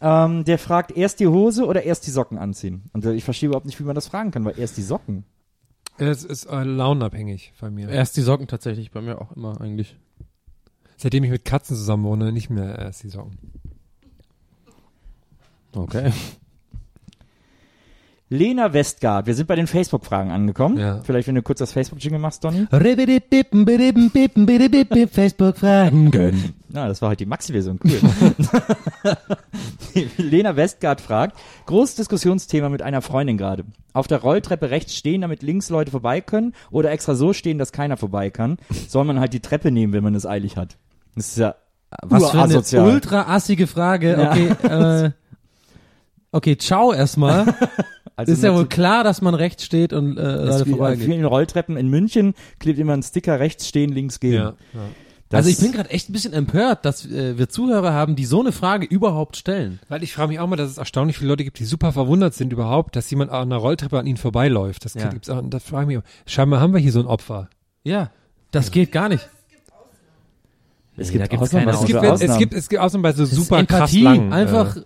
Ähm, 0.00 0.44
der 0.44 0.58
fragt, 0.58 0.96
erst 0.96 1.20
die 1.20 1.28
Hose 1.28 1.66
oder 1.66 1.84
erst 1.84 2.06
die 2.06 2.10
Socken 2.10 2.36
anziehen? 2.36 2.90
Und 2.92 3.04
äh, 3.04 3.12
ich 3.12 3.24
verstehe 3.24 3.48
überhaupt 3.48 3.66
nicht, 3.66 3.78
wie 3.78 3.84
man 3.84 3.94
das 3.94 4.08
fragen 4.08 4.30
kann, 4.30 4.44
weil 4.44 4.58
erst 4.58 4.76
die 4.76 4.82
Socken. 4.82 5.24
Es 5.98 6.24
ist 6.24 6.46
äh, 6.46 6.64
launenabhängig 6.64 7.52
bei 7.60 7.70
mir. 7.70 7.88
Erst 7.88 8.16
die 8.16 8.22
Socken 8.22 8.48
tatsächlich, 8.48 8.90
bei 8.90 9.00
mir 9.00 9.20
auch 9.20 9.32
immer 9.36 9.60
eigentlich. 9.60 9.96
Seitdem 10.96 11.24
ich 11.24 11.30
mit 11.30 11.44
Katzen 11.44 11.76
zusammen 11.76 12.04
wohne, 12.04 12.32
nicht 12.32 12.50
mehr 12.50 12.78
erst 12.78 13.04
die 13.04 13.08
Socken. 13.08 13.38
Okay. 15.74 16.12
Lena 18.32 18.72
Westgard, 18.72 19.26
wir 19.26 19.34
sind 19.34 19.46
bei 19.46 19.56
den 19.56 19.66
Facebook-Fragen 19.66 20.30
angekommen. 20.30 20.78
Ja. 20.78 21.02
Vielleicht, 21.02 21.28
wenn 21.28 21.34
du 21.34 21.42
kurz 21.42 21.58
das 21.58 21.72
Facebook-Jingle 21.72 22.18
machst, 22.18 22.42
Donny. 22.42 22.66
Facebook-Fragen. 25.12 26.54
Na, 26.70 26.88
das 26.88 27.02
war 27.02 27.10
halt 27.10 27.20
die 27.20 27.26
Maxi-Version, 27.26 27.78
cool. 27.84 28.00
Lena 30.16 30.56
Westgard 30.56 31.02
fragt, 31.02 31.36
großes 31.66 31.96
Diskussionsthema 31.96 32.70
mit 32.70 32.80
einer 32.80 33.02
Freundin 33.02 33.36
gerade. 33.36 33.64
Auf 33.92 34.06
der 34.06 34.22
Rolltreppe 34.22 34.70
rechts 34.70 34.96
stehen, 34.96 35.20
damit 35.20 35.42
links 35.42 35.68
Leute 35.68 35.90
vorbei 35.90 36.22
können 36.22 36.54
oder 36.70 36.90
extra 36.90 37.14
so 37.14 37.34
stehen, 37.34 37.58
dass 37.58 37.70
keiner 37.70 37.98
vorbei 37.98 38.30
kann? 38.30 38.56
Soll 38.88 39.04
man 39.04 39.20
halt 39.20 39.34
die 39.34 39.40
Treppe 39.40 39.70
nehmen, 39.70 39.92
wenn 39.92 40.02
man 40.02 40.14
es 40.14 40.24
eilig 40.24 40.56
hat? 40.56 40.78
Das 41.14 41.28
ist 41.28 41.36
ja 41.36 41.54
Was 42.00 42.30
für 42.30 42.40
eine 42.40 42.62
ultra 42.90 43.24
assige 43.34 43.66
Frage. 43.66 44.12
Ja. 44.12 44.30
Okay, 44.30 45.06
äh, 45.06 45.10
okay, 46.32 46.56
ciao 46.56 46.92
erstmal. 46.92 47.54
Also 48.14 48.30
ist 48.34 48.42
ja 48.42 48.54
wohl 48.54 48.66
klar, 48.66 49.04
dass 49.04 49.22
man 49.22 49.34
rechts 49.34 49.64
steht 49.64 49.94
und 49.94 50.18
äh, 50.18 50.20
an 50.20 50.66
vorbeigeht. 50.66 51.06
vielen 51.06 51.24
Rolltreppen 51.24 51.78
in 51.78 51.88
München 51.88 52.34
klebt 52.60 52.78
immer 52.78 52.92
ein 52.92 53.02
Sticker 53.02 53.40
rechts 53.40 53.66
stehen, 53.66 53.90
links 53.90 54.20
gehen. 54.20 54.34
Ja. 54.34 54.54
Das- 55.30 55.38
Also 55.38 55.48
ich 55.48 55.58
bin 55.58 55.72
gerade 55.72 55.88
echt 55.88 56.10
ein 56.10 56.12
bisschen 56.12 56.34
empört, 56.34 56.84
dass 56.84 57.06
äh, 57.06 57.38
wir 57.38 57.48
Zuhörer 57.48 57.94
haben, 57.94 58.14
die 58.14 58.26
so 58.26 58.40
eine 58.40 58.52
Frage 58.52 58.84
überhaupt 58.84 59.38
stellen. 59.38 59.80
Weil 59.88 60.02
ich 60.02 60.12
frage 60.12 60.28
mich 60.28 60.40
auch 60.40 60.46
mal, 60.46 60.56
dass 60.56 60.70
es 60.70 60.76
erstaunlich 60.76 61.16
viele 61.16 61.30
Leute 61.30 61.42
gibt, 61.42 61.58
die 61.58 61.64
super 61.64 61.90
verwundert 61.90 62.34
sind 62.34 62.52
überhaupt, 62.52 62.96
dass 62.96 63.10
jemand 63.10 63.30
an 63.30 63.50
einer 63.50 63.56
Rolltreppe 63.56 63.98
an 63.98 64.06
ihnen 64.06 64.18
vorbeiläuft. 64.18 64.84
Das 64.84 64.92
Ja. 64.92 65.08
gibt's 65.08 65.30
auch, 65.30 65.42
das 65.48 65.64
frage 65.64 65.84
ich 65.84 65.88
mich 65.88 65.98
auch. 65.98 66.08
Scheinbar 66.26 66.60
haben 66.60 66.74
wir 66.74 66.80
hier 66.80 66.92
so 66.92 67.00
ein 67.00 67.06
Opfer. 67.06 67.48
Ja, 67.82 68.10
das 68.50 68.70
geht 68.70 68.92
gar 68.92 69.08
nicht. 69.08 69.26
es 70.98 71.10
gibt 71.10 71.32
Ausnahmen, 71.32 71.68
Es 71.70 71.80
gibt, 71.86 72.02
es 72.02 72.10
Ausnahmen. 72.10 72.38
gibt, 72.38 72.54
es 72.54 72.68
gibt 72.68 72.82
Ausnahmen 72.82 73.02
bei 73.02 73.12
so 73.12 73.24
super 73.24 73.64
krass 73.64 73.78
Empathie, 73.94 74.02
langen. 74.02 74.32
einfach. 74.34 74.76
Äh, 74.76 74.82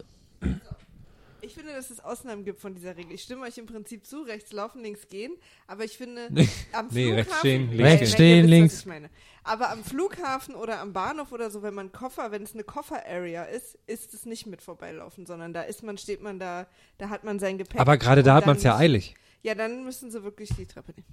Ich 1.40 1.54
finde, 1.54 1.72
dass 1.76 1.90
es 1.90 1.95
Ausnahmen 2.06 2.44
gibt 2.44 2.60
von 2.60 2.74
dieser 2.74 2.96
Regel. 2.96 3.12
Ich 3.12 3.22
stimme 3.22 3.42
euch 3.42 3.58
im 3.58 3.66
Prinzip 3.66 4.06
zu, 4.06 4.22
rechts 4.22 4.52
laufen, 4.52 4.82
links 4.82 5.08
gehen. 5.08 5.32
Aber 5.66 5.84
ich 5.84 5.96
finde, 5.96 6.28
am 6.72 6.88
Nee, 6.90 7.06
Flughafen... 7.06 7.14
rechts 7.16 7.38
stehen, 7.38 7.70
links 7.72 7.82
Rechts 7.84 8.12
stehen, 8.12 8.46
links. 8.48 8.74
Was 8.74 8.80
ich 8.80 8.86
meine. 8.86 9.10
Aber 9.44 9.70
am 9.70 9.84
Flughafen 9.84 10.54
oder 10.54 10.80
am 10.80 10.92
Bahnhof 10.92 11.30
oder 11.32 11.50
so, 11.50 11.62
wenn 11.62 11.74
man 11.74 11.92
Koffer, 11.92 12.32
wenn 12.32 12.42
es 12.42 12.54
eine 12.54 12.64
Koffer-Area 12.64 13.44
ist, 13.44 13.78
ist 13.86 14.12
es 14.14 14.26
nicht 14.26 14.46
mit 14.46 14.60
vorbeilaufen, 14.62 15.24
sondern 15.26 15.52
da 15.52 15.62
ist 15.62 15.82
man, 15.82 15.98
steht 15.98 16.20
man 16.22 16.38
da, 16.38 16.66
da 16.98 17.08
hat 17.10 17.22
man 17.24 17.38
sein 17.38 17.58
Gepäck. 17.58 17.80
aber 17.80 17.96
gerade 17.96 18.22
da 18.22 18.34
hat 18.34 18.46
man 18.46 18.56
es 18.56 18.62
ja 18.62 18.76
eilig. 18.76 19.14
Ja, 19.42 19.54
dann 19.54 19.84
müssen 19.84 20.10
sie 20.10 20.24
wirklich 20.24 20.50
die 20.58 20.66
Treppe 20.66 20.92
nehmen. 20.92 21.06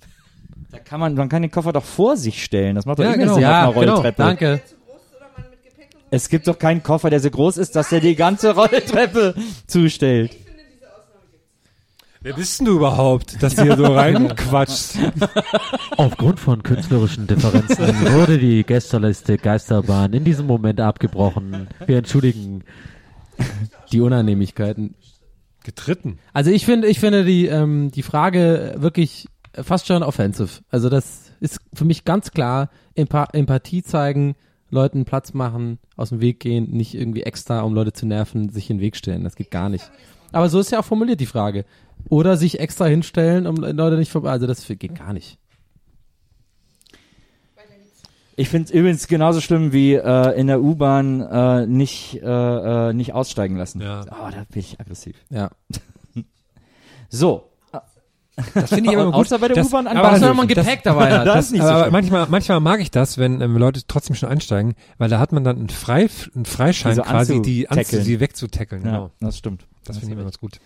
Da 0.71 0.79
kann 0.79 0.99
man, 0.99 1.13
man 1.13 1.29
kann 1.29 1.43
den 1.43 1.51
Koffer 1.51 1.71
doch 1.71 1.83
vor 1.83 2.17
sich 2.17 2.43
stellen. 2.43 2.75
Das 2.75 2.85
macht 2.87 2.97
doch 2.97 3.03
Ja, 3.03 3.11
immer 3.13 3.17
genau. 3.23 3.33
Sinn 3.35 3.43
Ja, 3.43 3.65
auf 3.67 3.75
einer 3.75 3.81
genau, 3.81 3.93
Rolltreppe. 3.95 4.17
danke. 4.23 4.61
Es 6.09 6.29
gibt 6.29 6.47
doch 6.47 6.57
keinen 6.59 6.83
Koffer, 6.83 7.09
der 7.09 7.19
so 7.19 7.29
groß 7.31 7.57
ist, 7.57 7.75
dass 7.75 7.89
der 7.89 7.99
die 7.99 8.15
ganze 8.15 8.53
Rolltreppe 8.55 9.33
zustellt. 9.67 10.35
Wer 12.23 12.35
bist 12.35 12.59
denn 12.59 12.67
du 12.67 12.77
überhaupt, 12.77 13.43
dass 13.43 13.55
du 13.55 13.63
hier 13.63 13.75
so 13.75 13.83
reinquatschst? 13.83 14.97
Aufgrund 15.97 16.39
von 16.39 16.63
künstlerischen 16.63 17.27
Differenzen 17.27 17.85
wurde 18.13 18.37
die 18.37 18.63
Gästeliste 18.63 19.37
Geisterbahn 19.37 20.13
in 20.13 20.23
diesem 20.23 20.47
Moment 20.47 20.79
abgebrochen. 20.79 21.67
Wir 21.85 21.97
entschuldigen. 21.97 22.63
Die 23.91 23.99
Unannehmlichkeiten. 23.99 24.95
Getritten. 25.65 26.17
Also 26.31 26.49
ich 26.49 26.65
finde, 26.65 26.87
ich 26.87 27.01
finde 27.01 27.25
die, 27.25 27.47
ähm, 27.47 27.91
die 27.91 28.03
Frage 28.03 28.75
wirklich 28.77 29.27
fast 29.53 29.87
schon 29.87 30.01
offensive. 30.01 30.61
Also 30.69 30.87
das 30.89 31.31
ist 31.41 31.59
für 31.73 31.85
mich 31.85 32.05
ganz 32.05 32.31
klar 32.31 32.69
Empa 32.95 33.27
Empathie 33.33 33.83
zeigen, 33.83 34.35
Leuten 34.69 35.03
Platz 35.03 35.33
machen, 35.33 35.77
aus 35.97 36.09
dem 36.09 36.21
Weg 36.21 36.39
gehen, 36.39 36.71
nicht 36.71 36.95
irgendwie 36.95 37.23
extra, 37.23 37.61
um 37.61 37.73
Leute 37.73 37.91
zu 37.91 38.05
nerven, 38.05 38.47
sich 38.47 38.69
in 38.69 38.77
den 38.77 38.81
Weg 38.81 38.95
stellen. 38.95 39.25
Das 39.25 39.35
geht 39.35 39.51
gar 39.51 39.67
nicht. 39.67 39.91
Aber 40.31 40.49
so 40.49 40.59
ist 40.59 40.71
ja 40.71 40.79
auch 40.79 40.85
formuliert 40.85 41.19
die 41.19 41.27
Frage. 41.27 41.63
Oder 42.09 42.37
sich 42.37 42.59
extra 42.59 42.85
hinstellen, 42.85 43.47
um 43.47 43.55
Leute 43.55 43.97
nicht 43.97 44.11
vorbei. 44.11 44.31
Also 44.31 44.45
das 44.47 44.65
geht 44.67 44.95
gar 44.95 45.13
nicht. 45.13 45.37
Ich 48.35 48.49
finde 48.49 48.65
es 48.65 48.71
übrigens 48.71 49.07
genauso 49.07 49.41
schlimm 49.41 49.73
wie 49.73 49.93
äh, 49.93 50.39
in 50.39 50.47
der 50.47 50.59
U-Bahn 50.61 51.21
äh, 51.21 51.67
nicht, 51.67 52.15
äh, 52.23 52.89
äh, 52.89 52.93
nicht 52.93 53.13
aussteigen 53.13 53.57
lassen. 53.57 53.79
Ja. 53.79 54.01
Oh, 54.09 54.31
da 54.31 54.43
bin 54.49 54.59
ich 54.59 54.79
aggressiv. 54.79 55.15
Ja. 55.29 55.49
So. 57.09 57.51
Das 58.55 58.69
finde 58.71 58.89
ich 58.89 58.97
aber 58.97 59.05
gut. 59.11 59.13
Außer 59.13 59.37
bei 59.37 59.47
der 59.47 59.57
Das- 59.57 59.67
U-Bahn 59.67 59.85
aber 59.85 60.07
an 60.13 60.19
das- 60.19 60.27
wenn 60.27 60.35
man 60.35 60.47
Gepäck 60.47 60.81
dabei 60.81 61.11
hat. 61.19 61.27
Das 61.27 61.45
ist 61.45 61.51
nicht 61.51 61.61
so 61.61 61.67
aber 61.67 61.91
manchmal, 61.91 62.25
manchmal 62.27 62.59
mag 62.59 62.79
ich 62.79 62.89
das, 62.89 63.19
wenn 63.19 63.39
ähm, 63.39 63.55
Leute 63.55 63.81
trotzdem 63.87 64.15
schon 64.15 64.29
einsteigen, 64.29 64.73
weil 64.97 65.09
da 65.09 65.19
hat 65.19 65.31
man 65.31 65.43
dann 65.43 65.57
einen, 65.57 65.69
Frei, 65.69 66.09
einen 66.33 66.45
Freischein 66.45 66.93
Die 66.93 66.95
so 66.95 67.01
quasi, 67.03 67.39
die, 67.43 67.69
anzu, 67.69 67.99
die 68.01 68.19
wegzutackeln. 68.19 68.83
Ja, 68.83 68.91
Genau. 68.91 69.11
das 69.19 69.37
stimmt. 69.37 69.67
Das 69.85 69.97
finde 69.99 70.13
ich 70.13 70.13
immer 70.15 70.23
ganz 70.23 70.39
gut. 70.39 70.57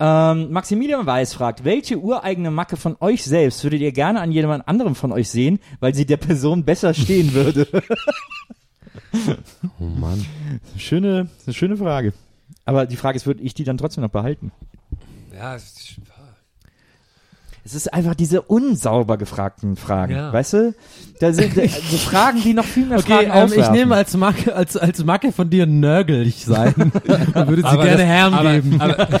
Ähm, 0.00 0.52
Maximilian 0.52 1.06
Weiß 1.06 1.34
fragt, 1.34 1.64
welche 1.64 1.98
ureigene 1.98 2.50
Macke 2.50 2.76
von 2.76 2.96
euch 3.00 3.24
selbst 3.24 3.64
würdet 3.64 3.80
ihr 3.80 3.92
gerne 3.92 4.20
an 4.20 4.30
jemand 4.30 4.68
anderem 4.68 4.94
von 4.94 5.10
euch 5.10 5.28
sehen, 5.28 5.58
weil 5.80 5.94
sie 5.94 6.06
der 6.06 6.18
Person 6.18 6.64
besser 6.64 6.94
stehen 6.94 7.32
würde? 7.34 7.66
Oh 9.80 9.84
Mann. 9.84 10.24
schöne, 10.76 11.28
eine 11.46 11.54
schöne 11.54 11.76
Frage. 11.78 12.12
Aber 12.66 12.84
die 12.84 12.96
Frage 12.96 13.16
ist, 13.16 13.26
würde 13.26 13.42
ich 13.42 13.54
die 13.54 13.64
dann 13.64 13.78
trotzdem 13.78 14.02
noch 14.02 14.10
behalten? 14.10 14.52
Ja, 15.34 15.56
es 17.68 17.74
ist- 17.74 17.92
einfach 17.94 18.14
diese 18.14 18.40
unsauber 18.42 19.16
gefragten 19.18 19.76
Fragen, 19.76 20.14
Ja. 20.14 20.32
weißt 20.32 20.52
du? 20.54 20.74
Da 21.20 21.32
sind 21.32 21.56
da, 21.56 21.62
so 21.68 21.96
Fragen, 21.98 22.40
die 22.42 22.54
noch 22.54 22.64
viel 22.64 22.86
mehr 22.86 22.98
Okay, 22.98 23.26
Fragen 23.28 23.52
ähm, 23.52 23.58
ich 23.60 23.70
nehme 23.70 23.94
als 23.94 24.16
Macke, 24.16 24.54
als, 24.54 24.76
als 24.76 25.04
Macke 25.04 25.32
von 25.32 25.50
dir 25.50 25.66
nörgelig 25.66 26.44
sein. 26.44 26.74
Dann 27.34 27.48
würde 27.48 27.62
sie 27.62 27.68
Aber 27.68 27.82
gerne 27.84 27.98
das- 27.98 28.06
Herrn 28.06 28.34
aber- 28.34 28.52
geben. 28.54 28.80
aber- 28.80 29.08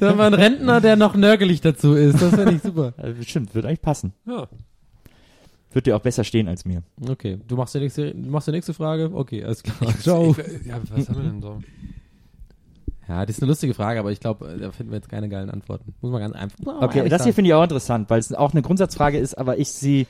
Dann 0.00 0.16
mal 0.16 0.26
ein 0.26 0.34
Rentner, 0.34 0.80
der 0.80 0.96
noch 0.96 1.16
nörgelig 1.16 1.60
dazu 1.60 1.94
ist. 1.94 2.20
Das 2.22 2.36
wäre 2.36 2.52
nicht 2.52 2.64
super. 2.64 2.92
Also, 2.96 3.22
Stimmt, 3.22 3.54
wird 3.54 3.64
eigentlich 3.66 3.82
passen. 3.82 4.12
Ja. 4.26 4.46
Wird 5.72 5.86
dir 5.86 5.96
auch 5.96 6.00
besser 6.00 6.24
stehen 6.24 6.48
als 6.48 6.64
mir. 6.64 6.82
Okay, 7.08 7.38
du 7.46 7.56
machst 7.56 7.74
die 7.74 7.80
nächste, 7.80 8.14
machst 8.14 8.48
die 8.48 8.52
nächste 8.52 8.72
Frage? 8.74 9.10
Okay, 9.12 9.44
alles 9.44 9.62
klar. 9.62 9.76
Ciao. 10.00 10.30
Ich, 10.30 10.66
ja, 10.66 10.78
was 10.94 11.08
haben 11.08 11.16
wir 11.16 11.30
denn 11.30 11.42
so? 11.42 11.60
Ja, 13.08 13.24
das 13.24 13.36
ist 13.36 13.42
eine 13.42 13.48
lustige 13.50 13.72
Frage, 13.72 13.98
aber 14.00 14.12
ich 14.12 14.20
glaube, 14.20 14.58
da 14.60 14.70
finden 14.70 14.92
wir 14.92 14.98
jetzt 14.98 15.08
keine 15.08 15.30
geilen 15.30 15.48
Antworten. 15.48 15.94
Muss 16.02 16.12
man 16.12 16.20
ganz 16.20 16.34
einfach. 16.34 16.58
muss 16.58 16.74
Okay, 16.82 17.08
das 17.08 17.24
hier 17.24 17.32
finde 17.32 17.48
ich 17.48 17.54
auch 17.54 17.62
interessant, 17.62 18.10
weil 18.10 18.18
es 18.20 18.32
auch 18.34 18.52
eine 18.52 18.60
Grundsatzfrage 18.60 19.16
ist, 19.18 19.36
aber 19.38 19.56
ich 19.58 19.70
sie, 19.70 20.06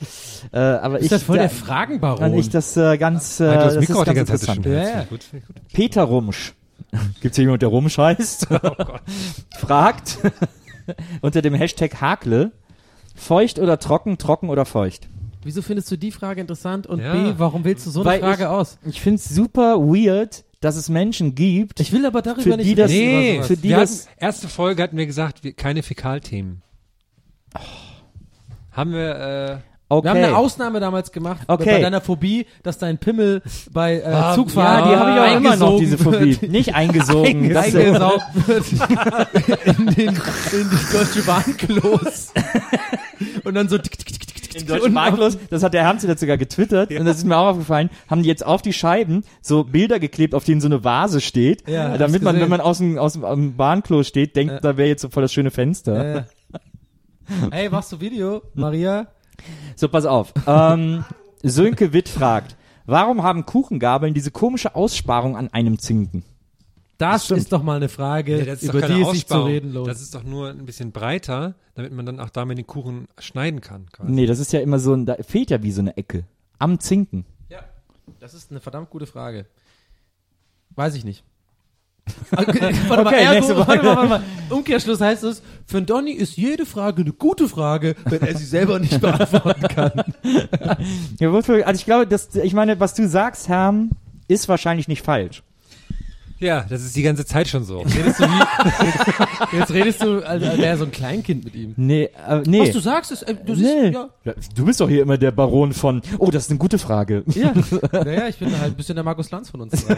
äh, 0.52 0.58
aber 0.58 0.98
ist 0.98 1.04
ich, 1.04 1.10
das 1.10 1.22
voll 1.22 1.36
da- 1.36 1.42
der 1.42 1.50
Fragenbaron. 1.50 2.34
ich 2.34 2.50
das 2.50 2.76
äh, 2.76 2.98
ganz, 2.98 3.38
äh, 3.38 3.46
Weil 3.46 3.52
du 3.58 3.64
das 3.64 3.74
das 3.74 3.80
Mikro 3.88 4.00
ist 4.00 4.06
ganz 4.06 4.16
ganze 4.16 4.32
Zeit 4.46 4.56
interessant. 4.56 4.66
Ja, 4.66 4.72
ja. 4.82 4.88
Finde 4.90 5.06
Gut, 5.10 5.22
finde. 5.22 5.46
Peter 5.72 6.02
Rumsch. 6.02 6.54
Gibt's 7.20 7.36
hier 7.36 7.44
jemand, 7.44 7.62
der 7.62 7.68
Rumsch 7.68 7.98
heißt? 7.98 8.48
Fragt 9.58 10.18
unter 11.20 11.42
dem 11.42 11.54
Hashtag 11.54 12.00
Hakle, 12.00 12.52
feucht 13.14 13.58
oder 13.58 13.78
trocken, 13.78 14.18
trocken 14.18 14.48
oder 14.50 14.64
feucht? 14.64 15.08
Wieso 15.44 15.62
findest 15.62 15.90
du 15.90 15.96
die 15.96 16.10
Frage 16.12 16.40
interessant? 16.40 16.86
Und 16.86 17.00
Ja. 17.00 17.12
B, 17.12 17.34
warum 17.38 17.64
wählst 17.64 17.86
du 17.86 17.90
so 17.90 18.00
eine 18.00 18.10
Weil 18.10 18.20
Frage 18.20 18.42
ich- 18.44 18.48
aus? 18.48 18.78
Ich 18.84 19.00
find's 19.00 19.28
super 19.28 19.78
weird, 19.78 20.44
dass 20.60 20.76
es 20.76 20.88
Menschen 20.88 21.34
gibt, 21.34 21.78
Ich 21.80 21.92
will 21.92 22.04
aber 22.06 22.20
darüber 22.22 22.42
Für 22.42 22.56
nicht 22.56 22.66
die 22.68 22.74
das- 22.74 22.90
Nee, 22.90 23.42
für 23.42 23.56
die 23.56 23.68
wir 23.70 23.76
das- 23.78 24.06
hatten, 24.08 24.16
erste 24.24 24.48
Folge 24.48 24.82
hatten 24.82 24.96
wir 24.96 25.06
gesagt, 25.06 25.44
wir, 25.44 25.52
keine 25.52 25.82
Fäkalthemen. 25.82 26.62
Haben 28.72 28.92
wir, 28.92 29.00
äh, 29.16 29.56
okay. 29.88 30.04
Wir 30.04 30.10
haben 30.10 30.16
eine 30.18 30.36
Ausnahme 30.36 30.80
damals 30.80 31.10
gemacht 31.12 31.42
Okay. 31.48 31.64
bei 31.64 31.80
deiner 31.80 32.00
Phobie, 32.00 32.46
dass 32.62 32.78
dein 32.78 32.98
Pimmel 32.98 33.42
bei 33.72 33.98
äh, 34.00 34.04
Ah, 34.04 34.10
ja, 34.30 34.34
Zugfahren 34.34 34.88
die 34.90 34.96
habe 34.96 35.10
ich 35.10 35.18
auch 35.32 35.36
immer 35.40 35.56
noch, 35.56 35.78
diese 35.78 35.98
Phobie. 35.98 36.40
wird. 36.40 36.50
Nicht 36.50 36.74
eingesogen. 36.74 37.56
eingesaugt 37.56 38.22
wird 38.46 38.64
in, 39.64 39.86
den, 39.86 40.08
in 40.08 40.70
die 40.70 40.92
Deutsche 40.92 41.22
Bahnklos. 41.24 42.32
Und 43.44 43.54
dann 43.54 43.68
so 43.68 43.78
tick, 43.78 43.98
tick, 43.98 44.06
tick, 44.06 44.26
tick, 44.26 44.37
in 44.62 44.80
und- 44.80 44.92
Marktlos, 44.92 45.38
das 45.50 45.62
hat 45.62 45.74
der 45.74 45.86
Hamster 45.86 46.08
jetzt 46.08 46.20
sogar 46.20 46.36
getwittert 46.36 46.90
und 46.92 47.04
das 47.04 47.18
ist 47.18 47.24
mir 47.24 47.36
auch 47.36 47.48
aufgefallen, 47.48 47.90
haben 48.08 48.22
die 48.22 48.28
jetzt 48.28 48.44
auf 48.44 48.62
die 48.62 48.72
Scheiben 48.72 49.24
so 49.40 49.64
Bilder 49.64 49.98
geklebt, 50.00 50.34
auf 50.34 50.44
denen 50.44 50.60
so 50.60 50.68
eine 50.68 50.84
Vase 50.84 51.20
steht, 51.20 51.68
Ja, 51.68 51.96
damit 51.98 52.22
man, 52.22 52.38
wenn 52.40 52.48
man 52.48 52.60
aus 52.60 52.78
dem, 52.78 52.98
aus 52.98 53.12
dem 53.14 53.24
am 53.24 53.56
Bahnklo 53.56 54.02
steht, 54.02 54.36
denkt, 54.36 54.52
Ja. 54.54 54.60
da 54.60 54.76
wäre 54.76 54.88
jetzt 54.88 55.02
so 55.02 55.08
voll 55.08 55.22
das 55.22 55.32
schöne 55.32 55.50
Fenster. 55.50 56.26
Hey, 57.50 57.68
machst 57.68 57.92
du 57.92 58.00
Video, 58.00 58.42
Maria? 58.54 59.08
So, 59.76 59.88
pass 59.88 60.06
auf. 60.06 60.32
Ähm, 60.46 61.04
Sönke 61.42 61.92
Witt 61.92 62.08
fragt, 62.08 62.56
warum 62.86 63.22
haben 63.22 63.44
Kuchengabeln 63.46 64.14
diese 64.14 64.30
komische 64.30 64.74
Aussparung 64.74 65.36
an 65.36 65.48
einem 65.52 65.78
Zinken? 65.78 66.24
Das 66.98 67.26
stimmt. 67.26 67.40
ist 67.40 67.52
doch 67.52 67.62
mal 67.62 67.76
eine 67.76 67.88
Frage, 67.88 68.38
Ja, 68.40 68.44
das 68.44 68.62
ist 68.62 68.70
über 68.74 68.82
die 68.86 69.00
es 69.00 69.10
sich 69.12 69.26
zu 69.26 69.40
reden 69.42 69.72
lohnt. 69.72 69.86
Das 69.88 70.02
ist 70.02 70.14
doch 70.14 70.24
nur 70.24 70.50
ein 70.50 70.66
bisschen 70.66 70.90
breiter, 70.90 71.54
damit 71.74 71.92
man 71.92 72.04
dann 72.04 72.18
auch 72.18 72.30
damit 72.30 72.58
den 72.58 72.66
Kuchen 72.66 73.06
schneiden 73.18 73.60
kann. 73.60 73.86
Quasi. 73.92 74.10
Nee, 74.10 74.26
das 74.26 74.40
ist 74.40 74.52
ja 74.52 74.60
immer 74.60 74.80
so 74.80 74.94
ein, 74.94 75.06
da 75.06 75.14
fehlt 75.22 75.50
ja 75.50 75.62
wie 75.62 75.70
so 75.70 75.80
eine 75.80 75.96
Ecke. 75.96 76.24
Am 76.58 76.80
Zinken. 76.80 77.24
Ja, 77.48 77.60
das 78.18 78.34
ist 78.34 78.50
eine 78.50 78.60
verdammt 78.60 78.90
gute 78.90 79.06
Frage. 79.06 79.46
Weiß 80.74 80.94
ich 80.96 81.04
nicht. 81.04 81.24
Okay, 82.32 82.74
warte 82.88 83.04
mal, 83.04 83.12
Okay, 83.12 83.22
ergo, 83.22 83.34
nächste 83.34 83.56
warte 83.56 83.64
Frage. 83.70 83.82
mal, 83.84 83.96
warte 83.96 84.08
mal. 84.08 84.22
Umkehrschluss 84.56 85.00
heißt 85.00 85.24
es, 85.24 85.42
für 85.66 85.82
Donny 85.82 86.12
ist 86.12 86.36
jede 86.36 86.64
Frage 86.66 87.02
eine 87.02 87.12
gute 87.12 87.48
Frage, 87.48 87.94
wenn 88.06 88.22
er 88.22 88.34
sie 88.36 88.46
selber 88.46 88.78
nicht 88.78 88.98
beantworten 89.02 89.68
kann. 89.68 90.14
Ja, 91.20 91.32
wofür, 91.32 91.66
also 91.66 91.78
ich 91.78 91.84
glaube, 91.84 92.06
dass, 92.06 92.34
ich 92.34 92.54
meine, 92.54 92.80
was 92.80 92.94
du 92.94 93.06
sagst, 93.06 93.48
Herm, 93.48 93.90
ist 94.26 94.48
wahrscheinlich 94.48 94.88
nicht 94.88 95.02
falsch. 95.02 95.42
Ja, 96.40 96.64
das 96.68 96.84
ist 96.84 96.94
die 96.94 97.02
ganze 97.02 97.24
Zeit 97.24 97.48
schon 97.48 97.64
so. 97.64 97.80
Redest 97.80 98.20
du 98.20 98.24
wie, 98.24 99.56
jetzt 99.58 99.72
redest 99.72 100.02
du, 100.02 100.26
als 100.26 100.42
wäre 100.58 100.76
so 100.76 100.84
ein 100.84 100.92
Kleinkind 100.92 101.44
mit 101.44 101.54
ihm. 101.54 101.74
Nee, 101.76 102.10
äh, 102.28 102.42
nee. 102.46 102.60
Was 102.60 102.70
du 102.70 102.80
sagst, 102.80 103.10
ist, 103.10 103.22
äh, 103.22 103.34
du 103.34 103.54
siehst, 103.54 103.68
nee. 103.68 103.90
ja, 103.90 104.08
Ja, 104.24 104.34
Du 104.54 104.64
bist 104.64 104.80
doch 104.80 104.88
hier 104.88 105.02
immer 105.02 105.18
der 105.18 105.32
Baron 105.32 105.72
von, 105.72 106.00
oh, 106.18 106.30
das 106.30 106.44
ist 106.44 106.50
eine 106.50 106.58
gute 106.58 106.78
Frage. 106.78 107.24
ja, 107.26 107.52
naja, 107.92 108.28
ich 108.28 108.38
bin 108.38 108.50
halt 108.58 108.72
ein 108.72 108.76
bisschen 108.76 108.94
der 108.94 109.04
Markus 109.04 109.30
Lanz 109.30 109.50
von 109.50 109.62
uns. 109.62 109.84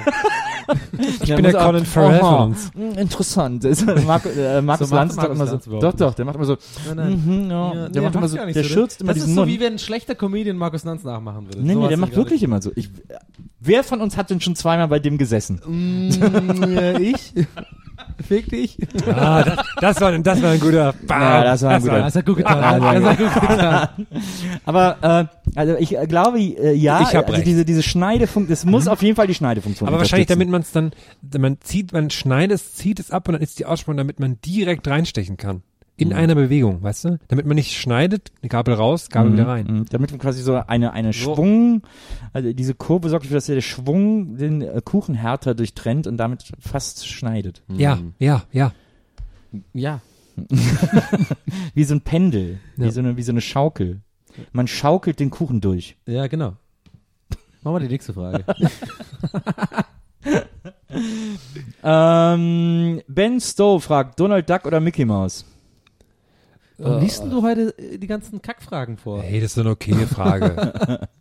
Ich 1.23 1.35
bin 1.35 1.43
der 1.43 1.55
Colin 1.55 1.85
Farrell 1.85 2.21
von 2.21 2.51
uns. 2.51 2.71
Interessant. 2.97 3.65
Das 3.65 3.83
ist 3.83 4.07
Marco, 4.07 4.29
äh, 4.29 4.63
Markus 4.63 4.89
So 4.89 4.95
macht 4.95 5.01
Lanz 5.01 5.13
ist 5.13 5.17
doch 5.17 5.23
Markus 5.23 5.37
immer 5.37 5.47
so. 5.47 5.71
Lanz 5.71 5.83
Doch, 5.83 5.95
doch, 5.95 6.15
der 6.15 6.25
macht 6.25 6.37
immer 6.37 6.45
so. 6.45 6.57
Nein, 6.87 6.97
nein. 6.97 7.25
Mhm, 7.27 7.51
ja. 7.51 7.75
Ja, 7.75 7.89
der 7.89 8.01
nee, 8.01 8.07
macht 8.07 8.15
immer 8.15 8.29
so, 8.29 8.37
der 8.37 8.55
so, 8.55 8.63
schürzt 8.63 9.01
immer 9.01 9.15
Das 9.15 9.25
ist 9.25 9.35
so, 9.35 9.47
wie 9.49 9.59
wenn 9.59 9.75
ein 9.75 9.79
schlechter 9.79 10.15
Comedian 10.15 10.57
Markus 10.57 10.85
Lanz 10.85 11.03
nachmachen 11.03 11.47
würde. 11.47 11.61
Nee, 11.61 11.75
nee, 11.75 11.89
der 11.89 11.97
macht 11.97 12.15
wirklich 12.15 12.43
immer 12.43 12.63
so. 12.63 12.71
Ich, 12.77 12.91
wer 13.59 13.83
von 13.83 14.01
uns 14.01 14.17
hat 14.17 14.31
denn 14.31 14.41
schon 14.41 14.55
zweimal 14.55 14.89
bei 14.89 14.99
dem 15.01 15.19
gesessen? 15.19 15.61
Ich? 17.01 17.35
Fick 18.27 18.49
dich? 18.49 18.77
Ah, 19.07 19.43
das, 19.43 19.67
das, 19.81 20.01
war, 20.01 20.19
das 20.19 20.43
war 20.43 20.51
ein 20.51 20.61
guter. 20.61 20.95
Bam, 21.07 21.21
Ja, 21.21 21.45
das 21.45 21.63
war 21.63 21.71
ein 21.73 21.83
guter. 21.83 21.99
Das 22.01 22.15
hat 22.15 22.27
gut 22.27 22.37
getan. 22.39 22.83
Ah, 22.83 22.95
das 22.95 23.05
hat 23.05 23.19
gut 23.19 23.49
getan. 23.49 23.89
Aber 24.65 24.97
äh, 25.03 25.59
also 25.59 25.77
ich 25.77 25.97
glaube, 26.09 26.39
äh, 26.41 26.75
ja, 26.75 27.01
Ich 27.03 27.17
also 27.17 27.33
recht. 27.33 27.47
diese, 27.47 27.65
diese 27.65 27.83
Schneidefunktion, 27.83 28.49
das 28.51 28.65
muss 28.65 28.89
auf 28.89 29.03
jeden 29.03 29.17
Fall 29.17 29.27
die 29.27 29.35
Schneidefunktion 29.35 29.89
Aber 29.89 29.99
wahrscheinlich, 29.99 30.29
damit 30.29 30.49
man 30.49 30.63
es 30.63 30.73
dann, 30.73 30.93
man 31.39 31.61
zieht, 31.61 31.93
man 31.93 32.11
schneidet 32.11 32.61
es, 32.61 32.75
zieht 32.75 33.01
es 33.01 33.11
ab 33.11 33.29
und 33.29 33.35
dann 33.35 33.43
ist 33.43 33.59
die 33.59 33.67
Aussprache, 33.67 33.97
damit 33.97 34.21
man 34.21 34.39
direkt 34.45 34.87
reinstechen 34.89 35.37
kann. 35.37 35.63
In 36.01 36.13
einer 36.13 36.35
Bewegung, 36.35 36.83
weißt 36.83 37.05
du? 37.05 37.19
Damit 37.29 37.47
man 37.47 37.55
nicht 37.57 37.77
schneidet, 37.77 38.33
eine 38.43 38.49
Gabel 38.49 38.75
raus, 38.75 39.09
Gabel 39.11 39.33
wieder 39.35 39.47
rein. 39.47 39.67
Mhm, 39.67 39.85
Damit 39.91 40.11
man 40.11 40.19
quasi 40.21 40.43
so 40.43 40.55
eine, 40.55 40.93
eine 40.93 41.13
So. 41.13 41.35
Schwung, 41.35 41.83
also 42.33 42.53
diese 42.53 42.75
Kurve 42.75 43.09
sorgt 43.09 43.27
dafür, 43.27 43.37
dass 43.37 43.47
der 43.47 43.61
Schwung 43.61 44.37
den 44.37 44.63
äh, 44.63 44.81
Kuchen 44.85 45.15
härter 45.15 45.55
durchtrennt 45.55 46.07
und 46.07 46.17
damit 46.17 46.53
fast 46.59 47.07
schneidet. 47.07 47.63
Ja, 47.69 47.99
ja, 48.19 48.45
ja. 48.53 48.73
Ja. 49.73 50.01
Wie 51.75 51.85
so 51.85 51.95
ein 51.95 52.01
Pendel, 52.01 52.61
wie, 52.77 52.85
Ja. 52.85 52.91
so 52.93 53.01
eine, 53.01 53.17
wie 53.17 53.23
so 53.23 53.33
eine 53.33 53.41
Schaukel. 53.41 54.01
Man 54.53 54.67
schaukelt 54.69 55.21
den 55.21 55.29
Kuchen 55.31 55.61
durch. 55.61 55.97
Ja, 56.07 56.27
genau. 56.29 56.55
Machen 57.63 57.75
wir 57.75 57.81
die 57.81 57.89
nächste 57.89 58.15
Frage. 58.15 58.45
Ähm, 61.83 63.01
ben 63.09 63.41
Stowe 63.41 63.81
fragt, 63.81 64.19
Donald 64.21 64.49
Duck 64.51 64.67
oder 64.67 64.81
Mickey 64.81 65.05
Mouse? 65.05 65.45
Warum 66.83 67.01
liest 67.03 67.23
denn 67.23 67.31
du 67.31 67.43
heute 67.43 67.77
äh, 67.79 67.99
die 67.99 68.07
ganzen 68.07 68.41
Kackfragen 68.43 68.97
vor? 68.97 69.23
Hey, 69.23 69.41
das 69.41 69.51
ist 69.51 69.55
so 69.55 69.61
eine 69.61 69.71
okay 69.71 69.95
Frage. 70.07 71.09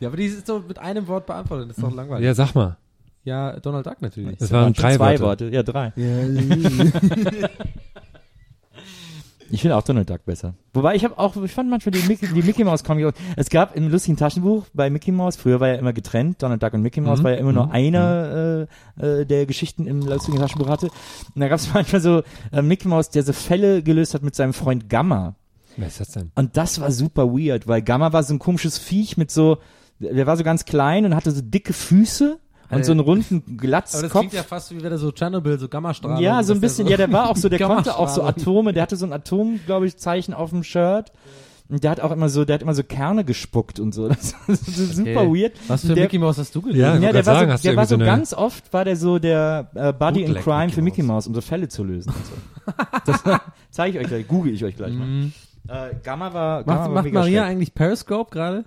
Ja, 0.00 0.08
aber 0.08 0.16
die 0.16 0.24
ist 0.24 0.48
so 0.48 0.58
mit 0.66 0.80
einem 0.80 1.06
Wort 1.06 1.26
beantwortet. 1.26 1.70
Das 1.70 1.78
ist 1.78 1.84
doch 1.84 1.94
langweilig. 1.94 2.24
ja, 2.24 2.34
sag 2.34 2.56
mal. 2.56 2.76
Ja, 3.22 3.60
Donald 3.60 3.86
Duck 3.86 4.02
natürlich. 4.02 4.36
Das 4.36 4.50
waren 4.50 4.74
schon 4.74 4.82
drei 4.82 4.96
zwei 4.96 5.20
Worte. 5.20 5.44
Worte. 5.44 5.54
Ja, 5.54 5.62
drei. 5.62 5.92
Ja, 5.94 7.48
Ich 9.52 9.60
finde 9.60 9.76
auch 9.76 9.82
Donald 9.82 10.08
Duck 10.08 10.24
besser. 10.24 10.54
Wobei 10.72 10.94
ich 10.94 11.04
habe 11.04 11.18
auch, 11.18 11.36
ich 11.36 11.52
fand 11.52 11.68
manchmal 11.68 11.90
die 11.92 12.08
Mickey, 12.08 12.26
die 12.26 12.42
Mickey 12.42 12.64
Mouse 12.64 12.82
Comic. 12.82 13.12
Es 13.36 13.50
gab 13.50 13.76
im 13.76 13.90
lustigen 13.90 14.16
Taschenbuch 14.16 14.64
bei 14.72 14.88
Mickey 14.88 15.12
Mouse, 15.12 15.36
früher 15.36 15.60
war 15.60 15.68
ja 15.68 15.74
immer 15.74 15.92
getrennt, 15.92 16.42
Donald 16.42 16.62
Duck 16.62 16.72
und 16.72 16.80
Mickey 16.80 17.02
Mouse 17.02 17.18
Mhm. 17.20 17.24
war 17.24 17.30
ja 17.32 17.36
immer 17.36 17.52
nur 17.52 17.70
einer 17.70 18.66
äh, 18.98 19.20
äh, 19.20 19.26
der 19.26 19.44
Geschichten 19.44 19.86
im 19.86 20.00
lustigen 20.00 20.38
Taschenbuch 20.38 20.68
hatte. 20.68 20.86
Und 21.34 21.40
da 21.40 21.48
gab 21.48 21.58
es 21.58 21.68
manchmal 21.74 22.00
so 22.00 22.22
äh, 22.50 22.62
Mickey 22.62 22.88
Mouse, 22.88 23.10
der 23.10 23.24
so 23.24 23.34
Fälle 23.34 23.82
gelöst 23.82 24.14
hat 24.14 24.22
mit 24.22 24.34
seinem 24.34 24.54
Freund 24.54 24.88
Gamma. 24.88 25.34
Was 25.76 25.88
ist 25.88 26.00
das 26.00 26.08
denn? 26.12 26.32
Und 26.34 26.56
das 26.56 26.80
war 26.80 26.90
super 26.90 27.28
weird, 27.32 27.68
weil 27.68 27.82
Gamma 27.82 28.12
war 28.14 28.22
so 28.22 28.32
ein 28.32 28.38
komisches 28.38 28.78
Viech 28.78 29.18
mit 29.18 29.30
so, 29.30 29.58
der 30.00 30.26
war 30.26 30.38
so 30.38 30.44
ganz 30.44 30.64
klein 30.64 31.04
und 31.04 31.14
hatte 31.14 31.30
so 31.30 31.42
dicke 31.42 31.74
Füße 31.74 32.38
und 32.72 32.84
so 32.84 32.92
einen 32.92 33.00
runden 33.00 33.36
aber 33.46 33.52
das 33.52 33.60
Glatzkopf. 33.60 34.10
klingt 34.12 34.32
ja 34.32 34.42
fast 34.42 34.74
wie 34.74 34.82
wenn 34.82 34.92
er 34.92 34.98
so 34.98 35.12
Tschernobyl, 35.12 35.58
so 35.58 35.68
Gammastrahlen. 35.68 36.20
Ja, 36.22 36.42
so 36.42 36.52
ein 36.54 36.60
bisschen. 36.60 36.86
Ja, 36.88 36.96
der 36.96 37.12
war 37.12 37.28
auch 37.30 37.36
so, 37.36 37.48
der 37.48 37.58
konnte 37.66 37.96
auch 37.96 38.08
so. 38.08 38.22
Atome, 38.22 38.72
der 38.72 38.82
hatte 38.82 38.96
so 38.96 39.06
ein 39.06 39.12
Atom, 39.12 39.60
glaube 39.66 39.86
ich, 39.86 39.96
Zeichen 39.96 40.34
auf 40.34 40.50
dem 40.50 40.62
Shirt. 40.64 41.12
Und 41.68 41.82
der 41.84 41.90
hat 41.92 42.00
auch 42.00 42.10
immer 42.10 42.28
so, 42.28 42.44
der 42.44 42.54
hat 42.54 42.62
immer 42.62 42.74
so 42.74 42.82
Kerne 42.82 43.24
gespuckt 43.24 43.80
und 43.80 43.94
so. 43.94 44.08
Das 44.08 44.34
ist 44.48 44.66
so 44.76 44.84
super 44.84 45.22
Okay. 45.22 45.42
weird. 45.42 45.52
Was 45.68 45.82
für 45.86 45.94
der, 45.94 46.04
Mickey 46.04 46.18
Mouse 46.18 46.36
hast 46.36 46.54
du 46.54 46.60
gelesen? 46.60 46.80
Ja, 46.82 46.96
Ja, 46.96 47.12
der 47.12 47.24
war 47.24 47.34
sagen, 47.34 47.56
so, 47.56 47.62
der 47.62 47.76
war 47.76 47.86
so 47.86 47.94
so 47.98 48.04
ganz 48.04 48.34
oft 48.34 48.72
war 48.72 48.84
der 48.84 48.96
so 48.96 49.18
der 49.18 49.70
äh, 49.74 49.92
Buddy 49.92 50.22
in 50.24 50.34
Crime 50.34 50.64
Mickey 50.66 50.74
für 50.74 50.82
Mickey 50.82 51.02
Mouse. 51.02 51.26
Um 51.28 51.34
so 51.34 51.40
Fälle 51.40 51.68
zu 51.68 51.82
lösen 51.84 52.12
und 52.12 52.26
so. 52.26 52.72
Das 53.06 53.22
zeige 53.70 53.98
ich 53.98 54.04
euch 54.04 54.08
gleich, 54.10 54.28
google 54.28 54.52
ich 54.52 54.64
euch 54.64 54.76
gleich 54.76 54.92
mal. 54.92 55.30
Äh, 55.68 55.94
Gamma 56.02 56.32
war, 56.34 56.64
Gamma 56.64 56.78
Macht, 56.80 56.88
war 56.94 57.02
macht 57.04 57.12
Maria 57.12 57.42
schlecht. 57.42 57.50
eigentlich 57.50 57.74
Periscope 57.74 58.30
gerade? 58.30 58.64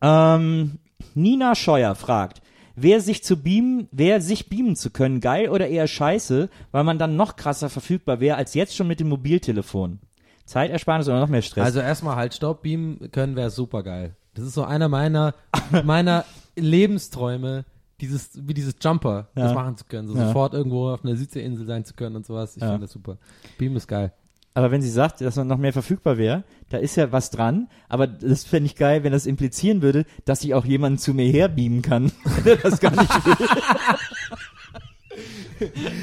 Ähm, 0.00 0.78
Nina 1.14 1.54
Scheuer 1.54 1.94
fragt, 1.94 2.41
wer 2.76 3.00
sich 3.00 3.22
zu 3.24 3.36
beamen, 3.36 3.88
wer 3.92 4.20
sich 4.20 4.48
beamen 4.48 4.76
zu 4.76 4.90
können, 4.90 5.20
geil 5.20 5.48
oder 5.48 5.68
eher 5.68 5.86
scheiße, 5.86 6.48
weil 6.70 6.84
man 6.84 6.98
dann 6.98 7.16
noch 7.16 7.36
krasser 7.36 7.68
verfügbar 7.70 8.20
wäre 8.20 8.36
als 8.36 8.54
jetzt 8.54 8.74
schon 8.76 8.88
mit 8.88 9.00
dem 9.00 9.08
Mobiltelefon. 9.08 9.98
Zeitersparnis 10.44 11.08
oder 11.08 11.20
noch 11.20 11.28
mehr 11.28 11.42
Stress? 11.42 11.64
Also 11.64 11.80
erstmal 11.80 12.16
halt 12.16 12.34
Stopp 12.34 12.62
beamen 12.62 13.10
können 13.12 13.36
wäre 13.36 13.50
super 13.50 13.82
geil. 13.82 14.16
Das 14.34 14.44
ist 14.44 14.54
so 14.54 14.64
einer 14.64 14.88
meiner 14.88 15.34
meiner 15.84 16.24
Lebensträume, 16.56 17.64
dieses 18.00 18.30
wie 18.46 18.54
dieses 18.54 18.74
Jumper, 18.82 19.28
das 19.34 19.50
Ja. 19.50 19.54
machen 19.54 19.76
zu 19.76 19.84
können, 19.84 20.08
so 20.08 20.16
Ja. 20.16 20.26
sofort 20.26 20.54
irgendwo 20.54 20.88
auf 20.90 21.04
einer 21.04 21.16
Südseeinsel 21.16 21.66
sein 21.66 21.84
zu 21.84 21.94
können 21.94 22.16
und 22.16 22.26
sowas. 22.26 22.56
Ich 22.56 22.62
Ja. 22.62 22.70
finde 22.70 22.86
das 22.86 22.92
super. 22.92 23.18
Beam 23.58 23.76
ist 23.76 23.86
geil. 23.86 24.12
Aber 24.54 24.70
wenn 24.70 24.82
sie 24.82 24.90
sagt, 24.90 25.20
dass 25.20 25.36
man 25.36 25.46
noch 25.46 25.58
mehr 25.58 25.72
verfügbar 25.72 26.18
wäre, 26.18 26.44
da 26.68 26.78
ist 26.78 26.96
ja 26.96 27.10
was 27.12 27.30
dran, 27.30 27.68
aber 27.88 28.06
das 28.06 28.44
fände 28.44 28.66
ich 28.66 28.76
geil, 28.76 29.02
wenn 29.04 29.12
das 29.12 29.26
implizieren 29.26 29.82
würde, 29.82 30.04
dass 30.24 30.44
ich 30.44 30.54
auch 30.54 30.64
jemanden 30.64 30.98
zu 30.98 31.14
mir 31.14 31.30
herbeamen 31.30 31.82
kann, 31.82 32.12
der 32.44 32.56
das 32.56 32.80
gar 32.80 32.90
nicht 32.90 33.26
will. 33.26 33.48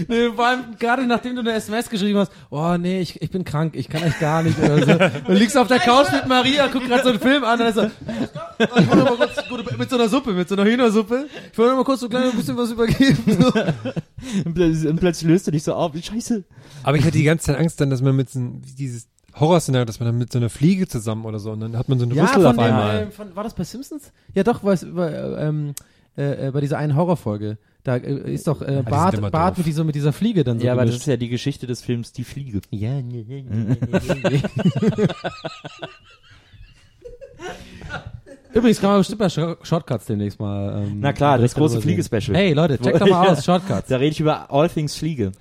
Nee, 0.07 0.29
vor 0.35 0.45
allem 0.45 0.77
gerade 0.79 1.05
nachdem 1.05 1.35
du 1.35 1.41
eine 1.41 1.53
SMS 1.53 1.89
geschrieben 1.89 2.19
hast, 2.19 2.31
oh 2.49 2.77
nee, 2.77 3.01
ich, 3.01 3.21
ich 3.21 3.29
bin 3.29 3.43
krank, 3.43 3.75
ich 3.75 3.89
kann 3.89 4.03
euch 4.03 4.17
gar 4.19 4.43
nicht. 4.43 4.57
Oder 4.57 4.85
so. 4.85 5.19
Du 5.27 5.33
liegst 5.33 5.57
auf 5.57 5.67
der 5.67 5.79
Couch 5.79 6.11
mit 6.11 6.27
Maria, 6.27 6.69
guck 6.71 6.85
gerade 6.85 7.03
so 7.03 7.09
einen 7.09 7.19
Film 7.19 7.43
an 7.43 7.59
dann 7.59 7.67
ist 7.67 7.75
so, 7.75 7.83
ich 7.83 8.87
wollte 8.87 9.03
mal 9.03 9.17
kurz, 9.17 9.49
gut, 9.49 9.77
mit 9.77 9.89
so 9.89 9.95
einer 9.97 10.09
Suppe, 10.09 10.31
mit 10.31 10.47
so 10.47 10.55
einer 10.55 10.65
Hühnersuppe, 10.65 11.25
ich 11.51 11.57
wollte 11.57 11.75
mal 11.75 11.83
kurz 11.83 11.99
so 12.01 12.09
klein 12.09 12.29
ein 12.29 12.37
bisschen 12.37 12.57
was 12.57 12.71
übergeben. 12.71 13.37
So. 13.39 13.51
Und 14.45 14.53
plötzlich, 14.53 14.89
und 14.89 14.99
plötzlich 14.99 15.29
löst 15.29 15.47
du 15.47 15.51
dich 15.51 15.63
so 15.63 15.73
auf, 15.73 15.93
scheiße. 15.95 16.43
Aber 16.83 16.97
ich 16.97 17.03
hatte 17.03 17.17
die 17.17 17.23
ganze 17.23 17.45
Zeit 17.47 17.57
Angst 17.57 17.79
dann, 17.81 17.89
dass 17.89 18.01
man 18.01 18.15
mit 18.15 18.29
so 18.29 18.39
einem- 18.39 18.61
dieses 18.77 19.07
Horrorszenario, 19.39 19.85
dass 19.85 19.99
man 19.99 20.07
dann 20.07 20.17
mit 20.17 20.31
so 20.31 20.39
einer 20.39 20.49
Fliege 20.49 20.87
zusammen 20.87 21.25
oder 21.25 21.39
so 21.39 21.51
und 21.51 21.59
dann 21.59 21.77
hat 21.77 21.87
man 21.89 21.99
so 21.99 22.05
eine 22.05 22.13
Rüssel 22.21 22.45
auf 22.45 22.55
von, 22.55 22.63
einmal. 22.63 23.03
äh, 23.03 23.11
von, 23.11 23.35
war 23.35 23.43
das 23.43 23.53
bei 23.53 23.63
Simpsons? 23.63 24.11
Ja 24.33 24.43
doch, 24.43 24.63
weil 24.63 24.73
es 24.73 24.83
über, 24.83 25.11
äh, 25.11 25.47
ähm, 25.47 25.73
äh, 26.17 26.47
äh, 26.47 26.51
bei 26.51 26.61
dieser 26.61 26.77
einen 26.77 26.95
Horrorfolge. 26.95 27.57
Da 27.83 27.95
äh, 27.95 28.33
ist 28.33 28.47
doch 28.47 28.61
äh, 28.61 28.83
Bart, 28.87 29.13
immer 29.13 29.29
Bart 29.31 29.57
mit 29.57 29.65
dieser, 29.67 29.83
mit 29.85 29.95
dieser 29.95 30.11
Fliege 30.11 30.43
dann 30.43 30.59
so 30.59 30.65
Ja, 30.65 30.73
aber 30.73 30.81
das 30.81 30.89
gemischt. 30.91 31.01
ist 31.03 31.07
ja 31.07 31.17
die 31.17 31.29
Geschichte 31.29 31.65
des 31.67 31.81
Films 31.81 32.11
Die 32.11 32.23
Fliege. 32.25 32.59
Ja, 32.71 33.01
nee, 33.01 33.23
nee, 33.27 33.45
nee, 33.47 33.77
nee, 33.79 34.21
nee. 34.29 34.41
Übrigens 38.53 38.81
kann 38.81 38.89
man 38.89 38.99
bestimmt 38.99 39.19
bei 39.19 39.29
Shor- 39.29 39.57
Shortcuts 39.61 40.05
demnächst 40.05 40.39
mal. 40.39 40.83
Ähm, 40.83 40.99
Na 40.99 41.13
klar, 41.13 41.37
das 41.37 41.53
große 41.53 41.81
Fliege-Special. 41.81 42.35
Hey 42.35 42.53
Leute, 42.53 42.79
checkt 42.79 42.99
doch 42.99 43.07
mal 43.09 43.29
aus, 43.29 43.45
Shortcuts. 43.45 43.87
Da 43.89 43.97
rede 43.97 44.11
ich 44.11 44.19
über 44.19 44.51
All 44.51 44.67
Things 44.69 44.95
Fliege. 44.95 45.31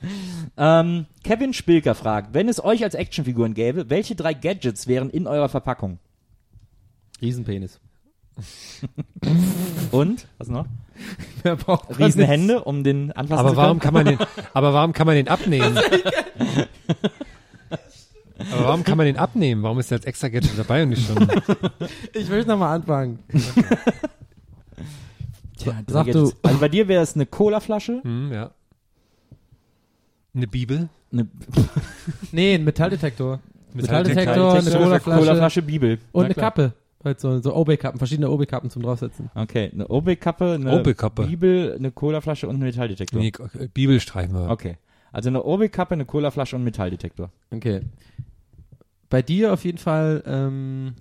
Ähm, 0.56 1.06
Kevin 1.24 1.54
Spilker 1.54 1.94
fragt, 1.94 2.34
wenn 2.34 2.48
es 2.48 2.62
euch 2.62 2.84
als 2.84 2.94
Actionfiguren 2.94 3.54
gäbe, 3.54 3.88
welche 3.88 4.14
drei 4.14 4.34
Gadgets 4.34 4.86
wären 4.88 5.08
in 5.08 5.26
eurer 5.26 5.48
Verpackung? 5.48 5.98
Riesenpenis. 7.22 7.80
Und? 9.90 10.26
Was 10.38 10.48
noch? 10.48 10.66
Wer 11.42 11.56
braucht 11.56 11.98
Riesenhände, 11.98 12.62
um 12.62 12.84
den 12.84 13.10
anfassen 13.12 13.38
Aber 13.40 13.50
zu 13.50 13.56
warum 13.56 13.78
können? 13.78 13.80
kann 13.80 13.94
man 13.94 14.18
den, 14.18 14.26
aber 14.52 14.72
warum 14.74 14.92
kann 14.92 15.06
man 15.06 15.16
den 15.16 15.28
abnehmen? 15.28 15.78
Warum 18.68 18.84
kann 18.84 18.96
man 18.96 19.06
den 19.06 19.16
abnehmen? 19.16 19.62
Warum 19.62 19.78
ist 19.78 19.90
der 19.90 19.98
als 19.98 20.04
extra 20.06 20.28
Gadget 20.28 20.58
dabei 20.58 20.82
und 20.82 20.90
nicht 20.90 21.06
schon? 21.06 21.16
Ich 22.14 22.28
möchte 22.28 22.48
nochmal 22.48 22.76
anfangen. 22.76 23.18
Tja, 25.58 25.72
Sag 25.88 26.06
du. 26.12 26.32
Also 26.42 26.58
bei 26.60 26.68
dir 26.68 26.86
wäre 26.88 27.02
es 27.02 27.14
eine 27.14 27.26
Colaflasche, 27.26 28.00
Hm, 28.02 28.32
ja. 28.32 28.50
Eine 30.34 30.46
Bibel? 30.46 30.88
eine 31.12 31.26
Nee, 32.32 32.54
ein 32.54 32.64
Metalldetektor. 32.64 33.40
Metalldetektor, 33.74 34.34
Metalldetektor, 34.34 34.52
eine 34.54 34.70
Colaflasche 34.70 35.20
Colaflasche 35.20 35.62
Bibel. 35.62 35.98
und 36.12 36.26
eine. 36.26 36.34
Kappe. 36.34 36.72
Halt 37.04 37.20
so, 37.20 37.40
so 37.40 37.54
OB-Kappen, 37.54 37.98
verschiedene 37.98 38.28
OB-Kappen 38.30 38.70
zum 38.70 38.82
draufsetzen. 38.82 39.30
Okay, 39.34 39.70
eine 39.72 39.86
OB-Kappe, 39.88 40.54
eine 40.54 40.80
OB-Kappe. 40.80 41.26
Bibel, 41.26 41.74
eine 41.78 41.92
Colaflasche 41.92 42.48
und 42.48 42.56
ein 42.56 42.60
Metalldetektor. 42.62 43.20
Nee, 43.20 43.32
Bibel 43.72 44.00
streichen 44.00 44.34
wir. 44.34 44.50
Okay. 44.50 44.76
Also 45.12 45.28
eine 45.28 45.42
OB-Kappe, 45.44 45.94
eine 45.94 46.04
Colaflasche 46.04 46.56
und 46.56 46.62
ein 46.62 46.64
Metalldetektor. 46.64 47.30
Okay. 47.52 47.82
Bei 49.10 49.22
dir 49.22 49.52
auf 49.52 49.64
jeden 49.64 49.78
Fall 49.78 50.22
ähm, 50.26 50.94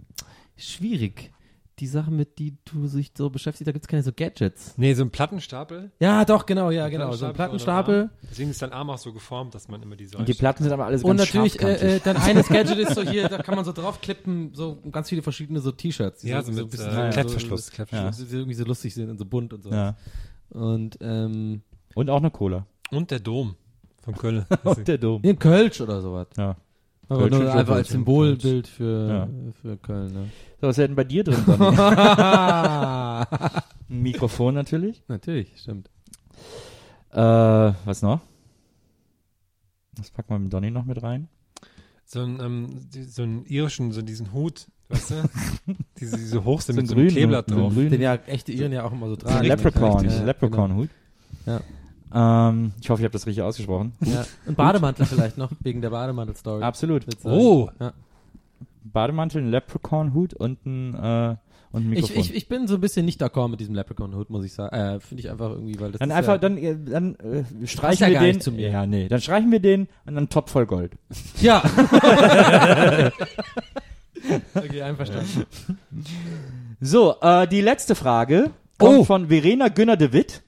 schwierig. 0.55 1.31
Die 1.79 1.85
Sachen, 1.85 2.15
mit 2.15 2.39
die 2.39 2.55
du 2.65 2.87
sich 2.87 3.11
so 3.15 3.29
beschäftigst, 3.29 3.67
da 3.67 3.71
gibt 3.71 3.85
es 3.85 3.87
keine 3.87 4.01
so 4.01 4.11
Gadgets. 4.11 4.73
Nee, 4.77 4.95
so 4.95 5.03
ein 5.03 5.11
Plattenstapel. 5.11 5.91
Ja, 5.99 6.25
doch, 6.25 6.47
genau, 6.47 6.71
ja, 6.71 6.89
genau. 6.89 7.11
So 7.11 7.27
ein 7.27 7.33
Plattenstapel. 7.33 8.09
Deswegen 8.31 8.49
ist 8.49 8.59
dein 8.63 8.73
Arm 8.73 8.89
auch 8.89 8.97
so 8.97 9.13
geformt, 9.13 9.53
dass 9.53 9.67
man 9.67 9.83
immer 9.83 9.95
diese 9.95 10.17
Und 10.17 10.27
die 10.27 10.33
Platten 10.33 10.63
sind 10.63 10.73
aber 10.73 10.85
alles 10.87 11.03
Und 11.03 11.17
ganz 11.17 11.31
natürlich, 11.31 11.53
scharfkantig. 11.53 11.83
äh, 11.83 11.95
äh, 11.97 11.99
dann 12.03 12.17
eines 12.17 12.47
Gadget 12.49 12.79
ist 12.79 12.95
so 12.95 13.03
hier, 13.03 13.29
da 13.29 13.37
kann 13.43 13.53
man 13.55 13.63
so 13.63 13.73
draufklippen, 13.73 14.55
so 14.55 14.79
ganz 14.91 15.09
viele 15.09 15.21
verschiedene 15.21 15.59
so 15.59 15.71
T-Shirts. 15.71 16.21
die 16.21 16.29
Ja, 16.29 16.41
so 16.41 16.51
mit, 16.51 16.63
ein 16.63 16.69
bisschen 16.71 16.87
äh, 16.89 17.11
so- 17.11 17.13
Klettverschluss, 17.13 17.65
So, 17.67 17.71
Klettverschluss. 17.73 18.17
so, 18.17 18.25
die 18.25 18.33
irgendwie 18.33 18.55
so 18.55 18.65
lustig 18.65 18.95
sind 18.95 19.11
und 19.11 19.19
so 19.19 19.25
bunt 19.25 19.53
und 19.53 19.61
so. 19.61 19.69
ja. 19.69 19.95
Und, 20.49 20.97
ähm, 21.01 21.61
Und 21.93 22.09
auch 22.09 22.17
eine 22.17 22.31
Cola. 22.31 22.65
Und 22.89 23.11
der 23.11 23.19
Dom 23.19 23.53
von 24.01 24.15
Köln. 24.15 24.45
Und 24.63 24.87
der 24.87 24.97
Dom. 24.97 25.21
ein 25.23 25.37
Kölsch 25.37 25.79
oder 25.79 26.01
sowas. 26.01 26.27
Ja. 26.37 26.55
Aber 27.09 27.29
nur 27.29 27.51
einfach 27.53 27.75
als. 27.75 27.89
Symbolbild 27.89 28.67
für, 28.67 29.07
Ja. 29.07 29.27
für 29.61 29.77
Köln, 29.77 30.11
ne? 30.13 30.29
So, 30.61 30.67
was 30.67 30.77
wäre 30.77 30.87
denn 30.89 30.95
bei 30.95 31.03
dir 31.05 31.23
drin? 31.23 31.43
Ein 33.89 34.01
Mikrofon 34.01 34.53
natürlich. 34.55 35.03
Natürlich, 35.07 35.53
stimmt. 35.59 35.89
Äh, 37.11 37.17
was 37.85 38.01
noch? 38.01 38.19
Das 39.95 40.11
packen 40.11 40.29
wir 40.33 40.39
mit 40.39 40.53
Donny 40.53 40.69
noch 40.71 40.85
mit 40.85 41.01
rein. 41.01 41.27
so 42.05 42.21
ein, 42.21 42.39
ähm, 42.41 42.89
die, 42.93 43.03
so 43.03 43.23
einen 43.23 43.45
irischen, 43.45 43.91
so 43.91 44.01
diesen 44.01 44.31
Hut, 44.33 44.67
weißt 44.89 45.11
du? 45.11 45.15
diese, 45.99 46.17
diese 46.17 46.43
hoch 46.43 46.61
sind 46.61 46.75
So 46.75 46.81
mit 46.81 46.87
so 46.89 46.93
einem 46.95 47.03
grünen, 47.07 47.15
Kleeblatt 47.15 47.49
drauf. 47.51 47.73
Den 47.73 48.01
ja 48.01 48.15
echte 48.15 48.51
Iren 48.51 48.71
ja 48.73 48.83
auch 48.83 48.91
immer 48.91 49.07
so 49.07 49.15
So 49.19 49.27
ein 49.27 49.33
tragen. 49.33 49.47
Leprechaun, 49.47 50.05
Ja, 50.05 50.23
Leprechaun-Hut. 50.23 50.89
Ja. 51.45 51.61
Ähm, 52.13 52.71
ich 52.81 52.89
hoffe, 52.89 53.01
ich 53.01 53.05
habe 53.05 53.11
das 53.13 53.25
richtig 53.27 53.43
ausgesprochen. 53.43 53.93
Ja. 54.03 54.25
Ein 54.47 54.55
Bademantel 54.55 55.05
vielleicht 55.05 55.37
noch, 55.37 55.51
wegen 55.61 55.81
der 55.81 55.89
Bademantel-Story. 55.89 56.63
Absolut. 56.63 57.05
Oh, 57.23 57.69
Ja. 57.79 57.93
Bademantel, 58.83 59.41
ein 59.41 59.51
Leprechaun-Hut 59.51 60.33
und 60.33 60.65
ein, 60.65 60.95
äh, 60.95 61.35
und 61.73 61.83
ein 61.89 61.93
Ich, 61.93 62.01
Mikrofon. 62.03 62.17
ich, 62.21 62.33
ich 62.33 62.47
bin 62.47 62.67
so 62.67 62.75
ein 62.75 62.81
bisschen 62.81 63.05
nicht 63.05 63.21
d'accord 63.21 63.49
mit 63.49 63.59
diesem 63.59 63.75
Leprechaun-Hut, 63.75 64.29
muss 64.29 64.45
ich 64.45 64.53
sagen. 64.53 64.73
Äh, 64.73 64.99
Finde 65.01 65.21
ich 65.23 65.29
einfach 65.29 65.49
irgendwie, 65.51 65.77
weil 65.79 65.91
das 65.91 65.99
dann 65.99 66.09
ist 66.09 66.15
einfach, 66.15 66.33
ja, 66.33 66.37
dann, 66.37 66.57
äh, 66.57 66.77
dann 66.85 67.15
äh, 67.15 67.43
streichen 67.67 68.07
wir 68.09 68.19
den. 68.19 68.27
nicht 68.29 68.43
zu 68.43 68.53
mir. 68.53 68.69
Ja, 68.69 68.85
nee. 68.85 69.09
Dann 69.09 69.19
streichen 69.19 69.51
wir 69.51 69.59
den 69.59 69.89
und 70.05 70.15
dann 70.15 70.29
top 70.29 70.49
voll 70.49 70.65
Gold. 70.65 70.93
Ja. 71.41 71.61
okay, 74.55 74.81
einverstanden. 74.81 75.45
So, 76.79 77.15
äh, 77.21 77.47
die 77.47 77.61
letzte 77.61 77.95
Frage 77.95 78.51
kommt 78.77 78.99
Oh. 78.99 79.03
von 79.03 79.27
Verena 79.27 79.67
Günner 79.69 79.97
de 79.97 80.13
Witt. 80.13 80.43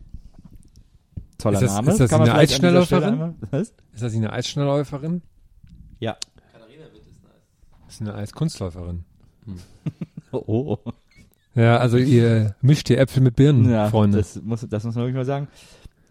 Toller 1.39 1.56
Ist 1.56 1.63
das- 1.63 1.73
Name. 1.75 1.91
ist 1.91 1.99
das 1.99 2.10
Kann 2.12 2.19
man 2.19 2.30
eine 2.30 2.38
Eisschnellläuferin? 2.39 3.36
Was? 3.49 3.62
ist 3.93 4.04
das 4.04 4.13
eine 4.13 4.32
Eisschnellläuferin? 4.32 5.21
Ja. 5.99 6.17
Das 7.88 7.95
ist 7.95 8.02
eine 8.02 8.13
Eiskunstläuferin. 8.15 9.04
Oh, 10.32 10.43
oh. 10.86 10.91
Ja, 11.56 11.78
also 11.78 11.97
ihr 11.97 12.56
mischt 12.62 12.88
ihr 12.91 12.99
Äpfel 12.99 13.23
mit 13.23 13.36
Birnen, 13.36 13.67
Ja, 13.67 13.88
Freunde. 13.89 14.19
Das 14.19 14.39
muss, 14.43 14.63
das 14.69 14.84
muss 14.84 14.93
man 14.93 15.06
wirklich 15.06 15.15
mal 15.15 15.25
sagen. 15.25 15.47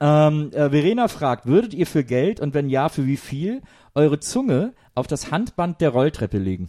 Ähm, 0.00 0.50
äh, 0.52 0.70
Verena 0.70 1.06
fragt, 1.06 1.46
würdet 1.46 1.72
ihr 1.72 1.86
für 1.86 2.02
Geld 2.02 2.40
und 2.40 2.52
wenn 2.52 2.68
ja, 2.68 2.88
für 2.88 3.06
wie 3.06 3.16
viel 3.16 3.62
eure 3.94 4.18
Zunge 4.18 4.72
auf 4.96 5.06
das 5.06 5.30
Handband 5.30 5.80
der 5.80 5.90
Rolltreppe 5.90 6.38
legen? 6.38 6.68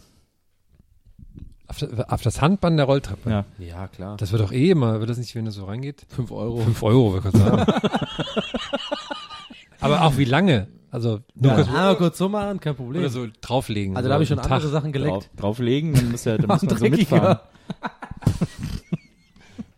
Auf, 1.70 1.78
das- 1.78 2.00
auf 2.10 2.22
das 2.22 2.42
Handband 2.42 2.78
der 2.78 2.86
Rolltreppe. 2.86 3.30
Ja. 3.30 3.44
Ja, 3.58 3.86
klar. 3.88 4.16
Das 4.16 4.32
wird 4.32 4.42
doch 4.42 4.50
eh 4.52 4.70
immer, 4.70 4.98
wird 5.00 5.08
das 5.08 5.18
nicht, 5.18 5.34
wenn 5.36 5.46
es 5.46 5.54
so 5.54 5.64
reingeht? 5.66 6.04
5 6.08 6.30
Euro. 6.32 6.58
5 6.60 6.82
Euro, 6.82 7.12
würde 7.14 7.28
ich 7.28 7.34
gerade 7.34 7.66
sagen. 7.66 7.72
Aber 9.80 10.02
auch 10.02 10.16
wie 10.18 10.24
lange? 10.24 10.66
Also 10.90 11.20
nur 11.36 11.52
Ja. 11.52 11.54
kurz 11.56 11.68
Ah, 11.72 11.94
kurz 11.94 12.18
so 12.18 12.28
machen, 12.28 12.58
kein 12.60 12.74
Problem. 12.74 13.02
oder 13.02 13.10
so 13.10 13.26
drauflegen. 13.40 13.96
also 13.96 14.06
so 14.06 14.08
da 14.08 14.14
habe 14.14 14.24
ich 14.24 14.28
schon 14.28 14.38
andere 14.40 14.60
Tag. 14.60 14.68
Sachen 14.70 14.90
geleckt. 14.92 15.12
Drauf, 15.14 15.28
drauflegen, 15.36 15.94
dann 15.94 16.10
muss, 16.10 16.24
ja, 16.24 16.36
dann 16.36 16.46
muss 16.48 16.62
man 16.62 16.76
so 16.76 16.84
mitfahren. 16.86 17.38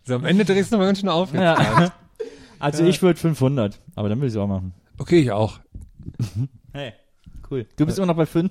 So, 0.05 0.16
am 0.16 0.24
Ende 0.24 0.44
drehst 0.44 0.72
du 0.72 0.78
mal 0.78 0.87
ganz 0.87 0.98
schön 0.98 1.09
auf. 1.09 1.33
Ja. 1.33 1.92
Also 2.59 2.85
ich 2.85 3.00
würde 3.02 3.20
500, 3.20 3.78
aber 3.94 4.09
dann 4.09 4.20
will 4.20 4.26
ich 4.26 4.35
es 4.35 4.37
auch 4.40 4.48
machen. 4.48 4.72
Okay, 4.98 5.20
ich 5.20 5.31
auch. 5.31 5.61
Hey, 6.72 6.94
cool. 7.50 7.66
Du 7.76 7.87
bist 7.87 7.98
immer 7.98 8.09
noch 8.09 8.16
bei 8.16 8.26
5? 8.26 8.50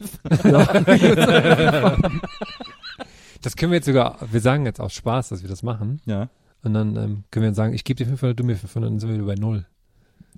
Das 3.41 3.55
können 3.55 3.71
wir 3.71 3.77
jetzt 3.77 3.85
sogar, 3.85 4.19
wir 4.31 4.39
sagen 4.39 4.65
jetzt 4.65 4.79
aus 4.79 4.93
Spaß, 4.93 5.29
dass 5.29 5.41
wir 5.41 5.49
das 5.49 5.63
machen. 5.63 6.01
Ja. 6.05 6.29
Und 6.63 6.73
dann 6.73 6.95
ähm, 6.95 7.23
können 7.31 7.45
wir 7.45 7.53
sagen, 7.53 7.73
ich 7.73 7.83
gebe 7.83 7.97
dir 7.97 8.05
500, 8.05 8.39
du 8.39 8.43
mir 8.43 8.55
500, 8.55 8.91
dann 8.91 8.99
sind 8.99 9.09
wir 9.09 9.15
wieder 9.15 9.25
bei 9.25 9.35
null. 9.35 9.65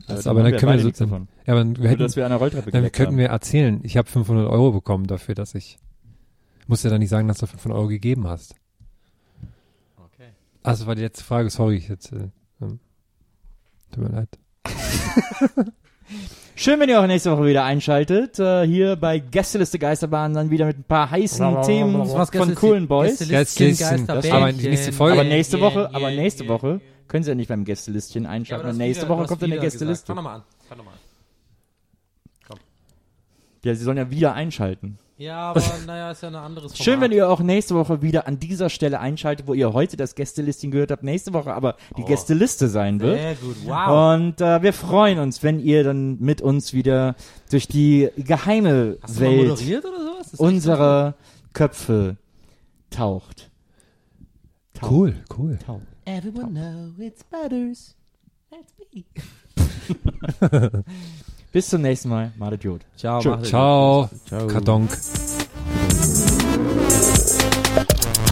Das, 0.08 0.24
dann 0.24 0.32
aber 0.32 0.44
dann 0.44 0.58
können 0.58 0.84
wir 0.84 0.94
so, 0.94 1.06
davon. 1.06 1.28
ja, 1.46 1.54
aber 1.54 1.66
wir 1.78 1.90
hätten, 1.90 2.02
dass 2.02 2.16
wir 2.16 2.26
an 2.26 2.32
der 2.32 2.40
Rolltreppe 2.40 2.72
dann 2.72 2.84
könnten 2.92 3.14
haben. 3.14 3.18
wir 3.18 3.28
erzählen, 3.28 3.82
ich 3.84 3.98
habe 3.98 4.10
500 4.10 4.50
Euro 4.50 4.72
bekommen 4.72 5.06
dafür, 5.06 5.36
dass 5.36 5.54
ich, 5.54 5.78
musst 6.68 6.84
ja 6.84 6.90
dann 6.90 7.00
nicht 7.00 7.10
sagen, 7.10 7.28
dass 7.28 7.38
du 7.38 7.46
500 7.46 7.78
Euro 7.78 7.88
gegeben 7.90 8.28
hast. 8.28 8.56
Okay. 9.98 10.30
Also 10.64 10.88
war 10.88 10.96
die 10.96 11.02
letzte 11.02 11.24
Frage, 11.24 11.50
sorry, 11.50 11.76
ich 11.76 11.90
jetzt, 11.90 12.12
äh, 12.12 12.30
ähm, 12.62 12.80
tut 13.92 14.04
mir 14.04 14.10
leid. 14.10 14.30
Schön, 16.56 16.80
wenn 16.80 16.90
ihr 16.90 17.02
auch 17.02 17.08
nächste 17.08 17.32
Woche 17.32 17.46
wieder 17.48 17.64
einschaltet. 17.64 18.38
Äh, 18.40 18.66
hier 18.68 18.96
bei 18.96 19.20
Gästeliste 19.20 19.80
Geisterbahn 19.80 20.34
dann 20.34 20.50
wieder 20.52 20.66
mit 20.66 20.78
ein 20.80 20.84
paar 20.84 21.10
heißen 21.10 21.64
Themen 21.64 22.06
von 22.06 22.56
coolen 22.56 22.88
Boys. 22.88 23.18
Das- 23.20 23.58
aber 24.30 24.52
nächste 24.52 24.92
Folge- 24.94 25.20
Aber 25.20 25.24
nächste 25.24 25.60
Woche, 25.60 25.80
yeah, 25.80 25.90
aber 25.96 26.12
nächste 26.12 26.44
yeah. 26.44 26.54
Woche 26.54 26.82
können 27.08 27.24
sie 27.24 27.32
ja 27.32 27.36
nicht 27.36 27.48
beim 27.48 27.66
Gästelistchen 27.66 28.26
einschalten. 28.26 28.70
und 28.70 28.78
nächste 28.78 29.10
Woche 29.10 29.26
kommt 29.26 29.42
dann 29.42 29.52
eine 29.52 29.62
Gästeliste. 29.62 30.08
Fang 30.08 30.16
nochmal 30.18 30.36
an. 30.38 30.44
Fang 30.68 30.78
noch 30.78 30.86
mal 30.86 30.92
an. 30.92 30.98
Ja, 33.64 33.74
sie 33.76 33.84
sollen 33.84 33.98
ja 33.98 34.12
wieder 34.12 34.34
einschalten. 34.34 35.00
Ja, 35.18 35.38
aber 35.52 35.62
naja, 35.86 36.12
ist 36.12 36.24
ja 36.24 36.30
ein 36.30 36.36
anderes 36.36 36.72
Format. 36.72 36.84
Schön, 36.84 37.02
wenn 37.02 37.12
ihr 37.12 37.30
auch 37.30 37.40
nächste 37.40 37.76
Woche 37.76 38.02
wieder 38.02 38.28
an 38.28 38.40
dieser 38.40 38.70
Stelle 38.70 39.00
einschaltet, 39.00 39.48
wo 39.48 39.54
ihr 39.54 39.72
heute 39.74 39.96
das 39.96 40.16
Gästelisting 40.16 40.72
gehört 40.72 40.92
habt. 40.92 41.04
Nächste 41.04 41.34
Woche 41.34 41.54
aber 41.54 41.76
die 41.98 42.04
Gästeliste 42.04 42.68
sein 42.68 43.00
wird. 43.00 43.20
Sehr 43.20 43.36
gut, 43.36 43.56
wow. 43.66 44.16
Und 44.16 44.42
äh, 44.42 44.62
wir 44.64 44.74
freuen 44.74 45.20
uns, 45.20 45.44
wenn 45.44 45.60
ihr 45.60 45.84
dann 45.84 46.20
mit 46.20 46.42
uns 46.42 46.74
wieder 46.74 47.16
durch 47.52 47.68
die 47.68 48.10
geheime 48.18 48.98
Hast 49.02 49.20
Welt 49.20 49.62
unserer 50.38 51.16
Köpfe 51.54 52.18
taucht. 52.90 53.52
Cool, 54.82 55.16
cool. 55.38 55.58
so- 55.66 55.82
Everyone 56.06 56.50
know 56.52 56.92
it's 57.06 57.24
Butters. 57.24 57.96
That's 58.50 58.74
me. 58.94 59.06
Bis 61.54 61.70
zum 61.70 61.84
nächsten 61.84 62.10
Mal. 62.10 62.32
Madet 62.36 62.64
Jod. 62.64 62.82
Ciao, 62.98 63.22
Tschö. 63.22 63.40
Ciao, 63.44 64.10
Ciao. 64.28 64.48
Kartonk. 64.48 64.90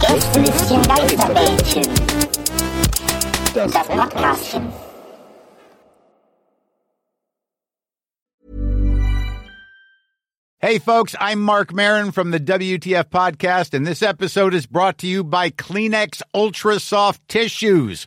Gästelistchen 0.00 0.82
Geisterbällchen. 0.82 1.84
Das 3.54 3.72
Podcastchen. 3.72 4.72
Hey, 10.58 10.80
folks, 10.80 11.14
I'm 11.20 11.40
Mark 11.40 11.72
Marin 11.72 12.10
from 12.10 12.32
the 12.32 12.40
WTF 12.40 13.10
Podcast, 13.10 13.72
and 13.74 13.86
this 13.86 14.02
episode 14.02 14.52
is 14.54 14.66
brought 14.66 14.98
to 14.98 15.06
you 15.06 15.22
by 15.22 15.50
Kleenex 15.50 16.22
Ultra 16.34 16.80
Soft 16.80 17.20
Tissues, 17.28 18.06